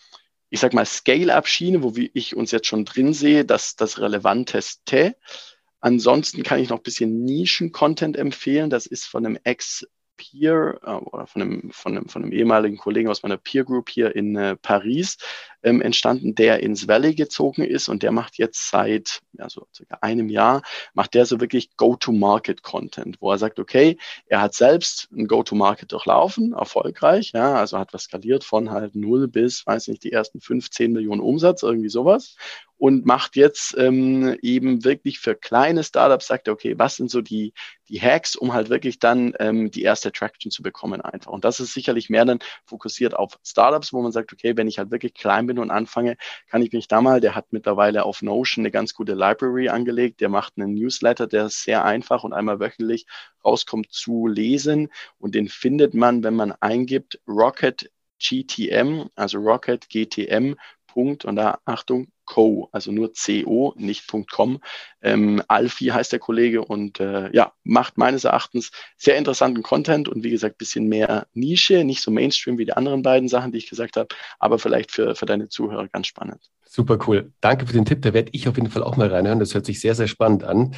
ich 0.49 0.59
sag 0.59 0.73
mal, 0.73 0.85
Scale-Up-Schiene, 0.85 1.83
wo 1.83 1.93
ich 2.13 2.35
uns 2.35 2.51
jetzt 2.51 2.67
schon 2.67 2.85
drin 2.85 3.13
sehe, 3.13 3.45
dass 3.45 3.75
das 3.75 3.99
Relevanteste. 3.99 5.15
Ansonsten 5.79 6.43
kann 6.43 6.59
ich 6.59 6.69
noch 6.69 6.77
ein 6.77 6.83
bisschen 6.83 7.25
Nischen-Content 7.25 8.17
empfehlen. 8.17 8.69
Das 8.69 8.85
ist 8.85 9.05
von 9.05 9.25
einem 9.25 9.37
Ex- 9.43 9.85
Peer 10.17 10.79
äh, 10.83 10.89
oder 10.89 11.27
von 11.27 11.41
einem, 11.41 11.71
von, 11.71 11.95
einem, 11.95 12.09
von 12.09 12.23
einem 12.23 12.33
ehemaligen 12.33 12.77
Kollegen 12.77 13.07
aus 13.07 13.23
meiner 13.23 13.37
Peer 13.37 13.63
Group 13.63 13.89
hier 13.89 14.15
in 14.15 14.35
äh, 14.35 14.55
Paris 14.57 15.17
ähm, 15.67 15.81
entstanden, 15.81 16.33
der 16.35 16.61
ins 16.61 16.87
Valley 16.87 17.13
gezogen 17.13 17.63
ist 17.63 17.89
und 17.89 18.03
der 18.03 18.11
macht 18.11 18.37
jetzt 18.37 18.69
seit 18.69 19.21
ja, 19.33 19.49
so 19.49 19.67
circa 19.75 19.97
einem 20.01 20.29
Jahr, 20.29 20.61
macht 20.93 21.13
der 21.13 21.25
so 21.25 21.41
wirklich 21.41 21.75
Go-to-Market-Content, 21.77 23.17
wo 23.19 23.31
er 23.31 23.37
sagt, 23.37 23.59
okay, 23.59 23.97
er 24.27 24.41
hat 24.41 24.53
selbst 24.53 25.09
ein 25.11 25.27
Go-to-Market 25.27 25.91
durchlaufen, 25.91 26.53
erfolgreich, 26.53 27.31
ja, 27.33 27.55
also 27.55 27.77
hat 27.77 27.93
was 27.93 28.03
skaliert 28.03 28.43
von 28.43 28.71
halt 28.71 28.95
null 28.95 29.27
bis, 29.27 29.65
weiß 29.65 29.87
nicht, 29.89 30.03
die 30.03 30.11
ersten 30.11 30.39
15 30.39 30.91
Millionen 30.91 31.21
Umsatz, 31.21 31.63
irgendwie 31.63 31.89
sowas 31.89 32.35
und 32.77 33.05
macht 33.05 33.35
jetzt 33.35 33.75
ähm, 33.77 34.37
eben 34.41 34.83
wirklich 34.83 35.19
für 35.19 35.35
kleine 35.35 35.83
Startups, 35.83 36.27
sagt 36.27 36.47
er, 36.47 36.53
okay, 36.53 36.75
was 36.77 36.95
sind 36.95 37.09
so 37.09 37.21
die, 37.21 37.53
die 37.89 37.99
Hacks, 37.99 38.35
um 38.35 38.53
halt 38.53 38.69
wirklich 38.69 38.99
dann 38.99 39.33
ähm, 39.39 39.71
die 39.71 39.81
erste 39.81 40.11
Traction 40.11 40.51
zu 40.51 40.61
bekommen 40.61 41.01
einfach. 41.01 41.31
Und 41.31 41.43
das 41.43 41.59
ist 41.59 41.73
sicherlich 41.73 42.09
mehr 42.09 42.25
dann 42.25 42.39
fokussiert 42.65 43.15
auf 43.15 43.39
Startups, 43.43 43.93
wo 43.93 44.01
man 44.01 44.11
sagt, 44.11 44.31
okay, 44.31 44.55
wenn 44.55 44.67
ich 44.67 44.77
halt 44.77 44.91
wirklich 44.91 45.15
klein 45.15 45.47
bin 45.47 45.56
und 45.59 45.71
anfange, 45.71 46.17
kann 46.49 46.61
ich 46.61 46.71
mich 46.71 46.87
da 46.87 47.01
mal, 47.01 47.21
der 47.21 47.35
hat 47.35 47.47
mittlerweile 47.51 48.05
auf 48.05 48.21
Notion 48.21 48.63
eine 48.63 48.71
ganz 48.71 48.93
gute 48.93 49.13
Library 49.13 49.69
angelegt, 49.69 50.21
der 50.21 50.29
macht 50.29 50.53
einen 50.57 50.73
Newsletter, 50.73 51.27
der 51.27 51.47
ist 51.47 51.63
sehr 51.63 51.85
einfach 51.85 52.23
und 52.23 52.33
einmal 52.33 52.59
wöchentlich 52.59 53.05
rauskommt 53.43 53.91
zu 53.91 54.27
lesen. 54.27 54.89
Und 55.17 55.35
den 55.35 55.47
findet 55.47 55.93
man, 55.93 56.23
wenn 56.23 56.35
man 56.35 56.51
eingibt 56.53 57.19
Rocket 57.27 57.91
GTM, 58.19 59.09
also 59.15 59.39
Rocket 59.39 59.89
GTM 59.89 60.55
Punkt 60.87 61.25
und 61.25 61.35
da 61.35 61.59
Achtung, 61.65 62.07
Co, 62.27 62.69
also 62.71 62.91
nur 62.91 63.13
CO, 63.13 63.73
nicht 63.77 64.05
.com. 64.29 64.59
Ähm, 65.01 65.41
Alfie 65.47 65.91
heißt 65.91 66.11
der 66.11 66.19
Kollege 66.19 66.63
und 66.63 66.99
äh, 66.99 67.33
ja, 67.33 67.53
macht 67.63 67.97
meines 67.97 68.23
Erachtens 68.25 68.71
sehr 68.97 69.17
interessanten 69.17 69.63
Content 69.63 70.07
und 70.07 70.23
wie 70.23 70.29
gesagt, 70.29 70.59
bisschen 70.59 70.87
mehr 70.87 71.25
Nische, 71.33 71.83
nicht 71.83 72.01
so 72.01 72.11
Mainstream 72.11 72.59
wie 72.59 72.65
die 72.65 72.73
anderen 72.73 73.01
beiden 73.01 73.29
Sachen, 73.29 73.51
die 73.51 73.57
ich 73.57 73.69
gesagt 73.69 73.97
habe, 73.97 74.09
aber 74.37 74.59
vielleicht 74.59 74.91
für, 74.91 75.15
für 75.15 75.25
deine 75.25 75.49
Zuhörer 75.49 75.87
ganz 75.87 76.05
spannend. 76.05 76.51
Super 76.65 76.99
cool. 77.07 77.31
Danke 77.41 77.65
für 77.65 77.73
den 77.73 77.85
Tipp. 77.85 78.01
Da 78.03 78.13
werde 78.13 78.29
ich 78.33 78.47
auf 78.47 78.57
jeden 78.57 78.69
Fall 78.69 78.83
auch 78.83 78.97
mal 78.97 79.07
reinhören. 79.07 79.39
Das 79.39 79.53
hört 79.53 79.65
sich 79.65 79.79
sehr, 79.79 79.95
sehr 79.95 80.07
spannend 80.07 80.43
an. 80.43 80.75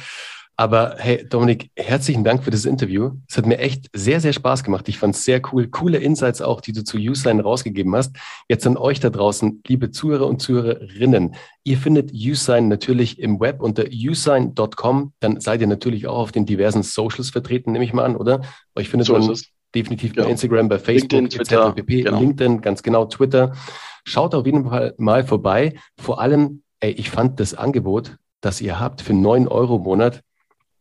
Aber 0.60 0.96
hey, 0.98 1.26
Dominik, 1.26 1.70
herzlichen 1.74 2.22
Dank 2.22 2.44
für 2.44 2.50
das 2.50 2.66
Interview. 2.66 3.12
Es 3.26 3.38
hat 3.38 3.46
mir 3.46 3.60
echt 3.60 3.86
sehr, 3.94 4.20
sehr 4.20 4.34
Spaß 4.34 4.62
gemacht. 4.62 4.90
Ich 4.90 4.98
fand 4.98 5.14
es 5.14 5.24
sehr 5.24 5.40
cool. 5.50 5.68
Coole 5.68 5.96
Insights 5.96 6.42
auch, 6.42 6.60
die 6.60 6.72
du 6.72 6.84
zu 6.84 6.98
Usign 6.98 7.40
rausgegeben 7.40 7.96
hast. 7.96 8.14
Jetzt 8.46 8.66
an 8.66 8.76
euch 8.76 9.00
da 9.00 9.08
draußen, 9.08 9.62
liebe 9.66 9.90
Zuhörer 9.90 10.26
und 10.26 10.42
Zuhörerinnen. 10.42 11.34
Ihr 11.64 11.78
findet 11.78 12.12
Usign 12.12 12.68
natürlich 12.68 13.18
im 13.20 13.40
Web 13.40 13.62
unter 13.62 13.84
usign.com. 13.90 15.14
Dann 15.18 15.40
seid 15.40 15.62
ihr 15.62 15.66
natürlich 15.66 16.06
auch 16.06 16.18
auf 16.18 16.30
den 16.30 16.44
diversen 16.44 16.82
Socials 16.82 17.30
vertreten, 17.30 17.72
nehme 17.72 17.86
ich 17.86 17.94
mal 17.94 18.04
an, 18.04 18.14
oder? 18.14 18.42
Euch 18.76 18.90
findet 18.90 19.06
so 19.06 19.14
man 19.14 19.34
definitiv 19.74 20.14
bei 20.14 20.24
ja. 20.24 20.28
Instagram, 20.28 20.68
bei 20.68 20.78
Facebook, 20.78 21.20
LinkedIn, 21.22 21.38
Twitter, 21.38 21.72
pp. 21.72 22.02
Genau. 22.02 22.20
LinkedIn, 22.20 22.60
ganz 22.60 22.82
genau, 22.82 23.06
Twitter. 23.06 23.54
Schaut 24.04 24.34
auf 24.34 24.44
jeden 24.44 24.68
Fall 24.68 24.92
mal 24.98 25.24
vorbei. 25.24 25.76
Vor 25.98 26.20
allem, 26.20 26.64
ey, 26.80 26.90
ich 26.90 27.08
fand 27.08 27.40
das 27.40 27.54
Angebot, 27.54 28.18
das 28.42 28.60
ihr 28.60 28.78
habt 28.78 29.00
für 29.00 29.14
9 29.14 29.48
Euro 29.48 29.76
im 29.76 29.84
Monat, 29.84 30.20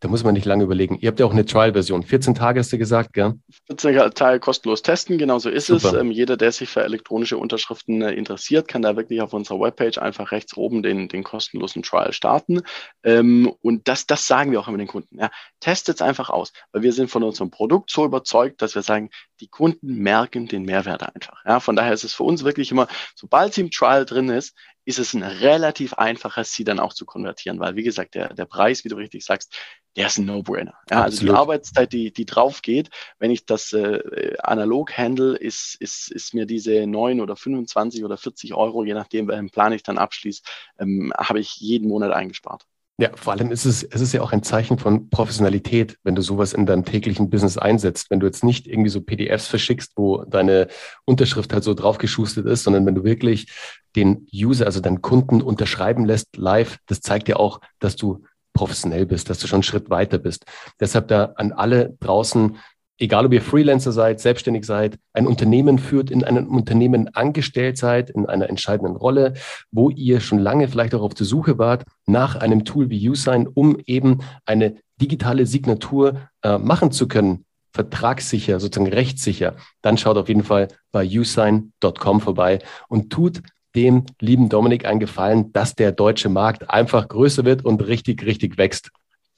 da 0.01 0.07
muss 0.07 0.23
man 0.23 0.33
nicht 0.33 0.45
lange 0.45 0.63
überlegen. 0.63 0.97
Ihr 0.99 1.09
habt 1.09 1.19
ja 1.19 1.25
auch 1.25 1.33
eine 1.33 1.45
Trial-Version. 1.45 2.03
14 2.03 2.33
Tage 2.33 2.59
hast 2.59 2.71
du 2.71 2.77
gesagt, 2.77 3.11
gell? 3.13 3.33
14 3.67 4.11
Tage 4.11 4.39
kostenlos 4.39 4.81
testen, 4.81 5.17
genau 5.17 5.39
so 5.39 5.49
ist 5.49 5.67
Super. 5.67 5.87
es. 5.89 5.93
Ähm, 5.93 6.11
jeder, 6.11 6.37
der 6.37 6.51
sich 6.53 6.69
für 6.69 6.83
elektronische 6.83 7.37
Unterschriften 7.37 8.01
äh, 8.01 8.13
interessiert, 8.13 8.69
kann 8.69 8.81
da 8.81 8.95
wirklich 8.95 9.21
auf 9.21 9.33
unserer 9.33 9.59
Webpage 9.59 9.97
einfach 9.97 10.31
rechts 10.31 10.55
oben 10.55 10.83
den, 10.83 11.09
den 11.09 11.23
kostenlosen 11.23 11.83
Trial 11.83 12.13
starten. 12.13 12.61
Ähm, 13.03 13.51
und 13.61 13.87
das, 13.89 14.05
das 14.05 14.25
sagen 14.25 14.51
wir 14.51 14.61
auch 14.61 14.69
immer 14.69 14.77
den 14.77 14.87
Kunden. 14.87 15.19
Ja. 15.19 15.31
Testet 15.59 15.95
es 15.95 16.01
einfach 16.01 16.29
aus, 16.29 16.53
weil 16.71 16.81
wir 16.81 16.93
sind 16.93 17.09
von 17.09 17.23
unserem 17.23 17.51
Produkt 17.51 17.91
so 17.91 18.05
überzeugt, 18.05 18.61
dass 18.61 18.75
wir 18.75 18.83
sagen, 18.83 19.09
die 19.41 19.47
Kunden 19.47 19.95
merken 19.95 20.47
den 20.47 20.63
Mehrwert 20.63 21.03
einfach. 21.03 21.43
Ja. 21.45 21.59
Von 21.59 21.75
daher 21.75 21.93
ist 21.93 22.05
es 22.05 22.13
für 22.13 22.23
uns 22.23 22.45
wirklich 22.45 22.71
immer, 22.71 22.87
sobald 23.15 23.53
sie 23.53 23.61
im 23.61 23.71
Trial 23.71 24.05
drin 24.05 24.29
ist, 24.29 24.55
ist 24.89 24.97
es 24.97 25.13
ein 25.13 25.21
relativ 25.21 25.93
einfaches, 25.93 26.51
sie 26.51 26.63
dann 26.63 26.79
auch 26.79 26.93
zu 26.93 27.05
konvertieren, 27.05 27.59
weil 27.59 27.75
wie 27.75 27.83
gesagt, 27.83 28.15
der, 28.15 28.33
der 28.33 28.45
Preis, 28.45 28.83
wie 28.83 28.89
du 28.89 28.95
richtig 28.95 29.23
sagst, 29.23 29.55
der 29.95 30.07
ist 30.07 30.17
ein 30.17 30.25
No-Brainer. 30.25 30.73
Ja, 30.89 31.03
also 31.03 31.23
die 31.23 31.29
Arbeitszeit, 31.29 31.93
die, 31.93 32.11
die 32.11 32.25
drauf 32.25 32.63
geht, 32.63 32.89
wenn 33.19 33.29
ich 33.29 33.45
das 33.45 33.71
äh, 33.71 34.33
analog 34.41 34.97
handle, 34.97 35.37
ist, 35.37 35.75
ist, 35.79 36.11
ist 36.11 36.33
mir 36.33 36.47
diese 36.47 36.87
9 36.87 37.21
oder 37.21 37.35
25 37.35 38.03
oder 38.03 38.17
40 38.17 38.55
Euro, 38.55 38.83
je 38.83 38.95
nachdem, 38.95 39.27
welchen 39.27 39.51
Plan 39.51 39.73
ich 39.73 39.83
dann 39.83 39.99
abschließe, 39.99 40.41
ähm, 40.79 41.13
habe 41.15 41.39
ich 41.39 41.57
jeden 41.57 41.87
Monat 41.87 42.11
eingespart. 42.11 42.65
Ja, 42.99 43.11
vor 43.15 43.31
allem 43.31 43.49
ist 43.49 43.63
es, 43.63 43.81
es 43.81 44.01
ist 44.01 44.11
ja 44.11 44.21
auch 44.21 44.33
ein 44.33 44.43
Zeichen 44.43 44.77
von 44.77 45.09
Professionalität, 45.09 45.97
wenn 46.03 46.15
du 46.15 46.21
sowas 46.21 46.51
in 46.51 46.65
deinem 46.65 46.83
täglichen 46.83 47.29
Business 47.29 47.57
einsetzt. 47.57 48.11
Wenn 48.11 48.19
du 48.19 48.25
jetzt 48.25 48.43
nicht 48.43 48.67
irgendwie 48.67 48.89
so 48.89 48.99
PDFs 48.99 49.47
verschickst, 49.47 49.93
wo 49.95 50.25
deine 50.25 50.67
Unterschrift 51.05 51.53
halt 51.53 51.63
so 51.63 51.73
draufgeschustert 51.73 52.45
ist, 52.45 52.63
sondern 52.65 52.85
wenn 52.85 52.95
du 52.95 53.05
wirklich 53.05 53.49
den 53.95 54.27
User, 54.33 54.65
also 54.65 54.81
deinen 54.81 55.01
Kunden 55.01 55.41
unterschreiben 55.41 56.03
lässt 56.03 56.35
live, 56.35 56.77
das 56.87 56.99
zeigt 56.99 57.29
ja 57.29 57.37
auch, 57.37 57.61
dass 57.79 57.95
du 57.95 58.23
professionell 58.51 59.05
bist, 59.05 59.29
dass 59.29 59.39
du 59.39 59.47
schon 59.47 59.57
einen 59.57 59.63
Schritt 59.63 59.89
weiter 59.89 60.17
bist. 60.17 60.43
Deshalb 60.81 61.07
da 61.07 61.31
an 61.37 61.53
alle 61.53 61.95
draußen, 62.01 62.57
egal 62.99 63.25
ob 63.25 63.33
ihr 63.33 63.41
Freelancer 63.41 63.91
seid, 63.91 64.19
selbstständig 64.19 64.65
seid, 64.65 64.99
ein 65.13 65.25
Unternehmen 65.25 65.79
führt, 65.79 66.11
in 66.11 66.23
einem 66.23 66.47
Unternehmen 66.47 67.13
angestellt 67.15 67.77
seid, 67.77 68.09
in 68.09 68.25
einer 68.25 68.49
entscheidenden 68.49 68.95
Rolle, 68.95 69.33
wo 69.71 69.89
ihr 69.89 70.19
schon 70.19 70.39
lange 70.39 70.67
vielleicht 70.67 70.93
auch 70.93 71.01
auf 71.01 71.13
der 71.13 71.25
Suche 71.25 71.57
wart 71.57 71.85
nach 72.05 72.35
einem 72.35 72.65
Tool 72.65 72.89
wie 72.89 73.09
USign, 73.09 73.47
um 73.47 73.77
eben 73.85 74.19
eine 74.45 74.75
digitale 75.01 75.45
Signatur 75.45 76.21
äh, 76.43 76.57
machen 76.57 76.91
zu 76.91 77.07
können, 77.07 77.45
vertragssicher, 77.71 78.59
sozusagen 78.59 78.91
rechtssicher, 78.91 79.55
dann 79.81 79.97
schaut 79.97 80.17
auf 80.17 80.27
jeden 80.27 80.43
Fall 80.43 80.67
bei 80.91 81.05
usign.com 81.05 82.21
vorbei 82.21 82.59
und 82.89 83.09
tut 83.11 83.41
dem 83.75 84.05
lieben 84.19 84.49
Dominik 84.49 84.85
einen 84.85 84.99
Gefallen, 84.99 85.53
dass 85.53 85.75
der 85.75 85.91
deutsche 85.91 86.29
Markt 86.29 86.69
einfach 86.69 87.07
größer 87.07 87.45
wird 87.45 87.63
und 87.63 87.85
richtig, 87.85 88.25
richtig 88.25 88.57
wächst. 88.57 88.89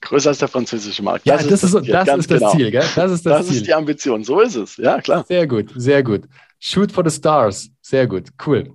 Größer 0.02 0.30
als 0.30 0.38
der 0.38 0.48
französische 0.48 1.02
Markt. 1.02 1.26
Das 1.26 1.42
ja, 1.42 1.48
das 1.48 1.62
ist, 1.62 1.74
das, 1.74 1.82
Ziel, 1.82 1.92
das, 1.92 2.08
ist 2.18 2.30
das 2.30 2.38
genau. 2.38 2.52
Ziel, 2.52 2.70
gell? 2.70 2.84
Das 2.94 3.10
ist 3.10 3.24
das, 3.24 3.38
das 3.38 3.46
Ziel. 3.46 3.56
ist 3.56 3.66
die 3.66 3.74
Ambition. 3.74 4.24
So 4.24 4.40
ist 4.40 4.56
es. 4.56 4.76
Ja, 4.76 5.00
klar. 5.00 5.24
Sehr 5.26 5.46
gut, 5.46 5.72
sehr 5.74 6.02
gut. 6.02 6.22
Shoot 6.58 6.92
for 6.92 7.08
the 7.08 7.14
stars. 7.14 7.70
Sehr 7.80 8.06
gut, 8.06 8.28
cool. 8.46 8.72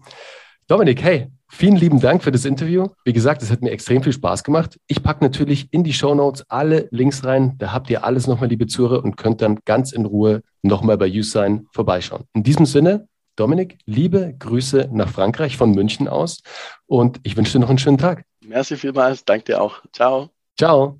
Dominik, 0.67 1.03
hey, 1.03 1.27
vielen 1.49 1.75
lieben 1.75 1.99
Dank 1.99 2.23
für 2.23 2.31
das 2.31 2.45
Interview. 2.45 2.87
Wie 3.05 3.13
gesagt, 3.13 3.41
es 3.43 3.51
hat 3.51 3.61
mir 3.61 3.71
extrem 3.71 4.03
viel 4.03 4.13
Spaß 4.13 4.43
gemacht. 4.43 4.79
Ich 4.87 5.03
packe 5.03 5.23
natürlich 5.23 5.67
in 5.71 5.83
die 5.83 5.93
Show 5.93 6.15
Notes 6.15 6.43
alle 6.49 6.87
Links 6.91 7.23
rein. 7.23 7.55
Da 7.57 7.71
habt 7.71 7.89
ihr 7.89 8.03
alles 8.03 8.27
nochmal, 8.27 8.49
liebe 8.49 8.67
Zuhörer, 8.67 9.03
und 9.03 9.15
könnt 9.15 9.41
dann 9.41 9.59
ganz 9.65 9.91
in 9.91 10.05
Ruhe 10.05 10.41
nochmal 10.61 10.97
bei 10.97 11.07
YouSign 11.07 11.67
vorbeischauen. 11.71 12.23
In 12.33 12.43
diesem 12.43 12.65
Sinne, 12.65 13.07
Dominik, 13.37 13.77
liebe 13.85 14.33
Grüße 14.37 14.89
nach 14.91 15.09
Frankreich 15.09 15.57
von 15.57 15.71
München 15.71 16.07
aus 16.07 16.41
und 16.87 17.19
ich 17.23 17.37
wünsche 17.37 17.53
dir 17.53 17.59
noch 17.59 17.69
einen 17.69 17.77
schönen 17.77 17.99
Tag. 17.99 18.23
Merci 18.45 18.75
vielmals, 18.75 19.23
danke 19.23 19.45
dir 19.45 19.61
auch. 19.61 19.83
Ciao. 19.93 20.29
Ciao. 20.57 20.99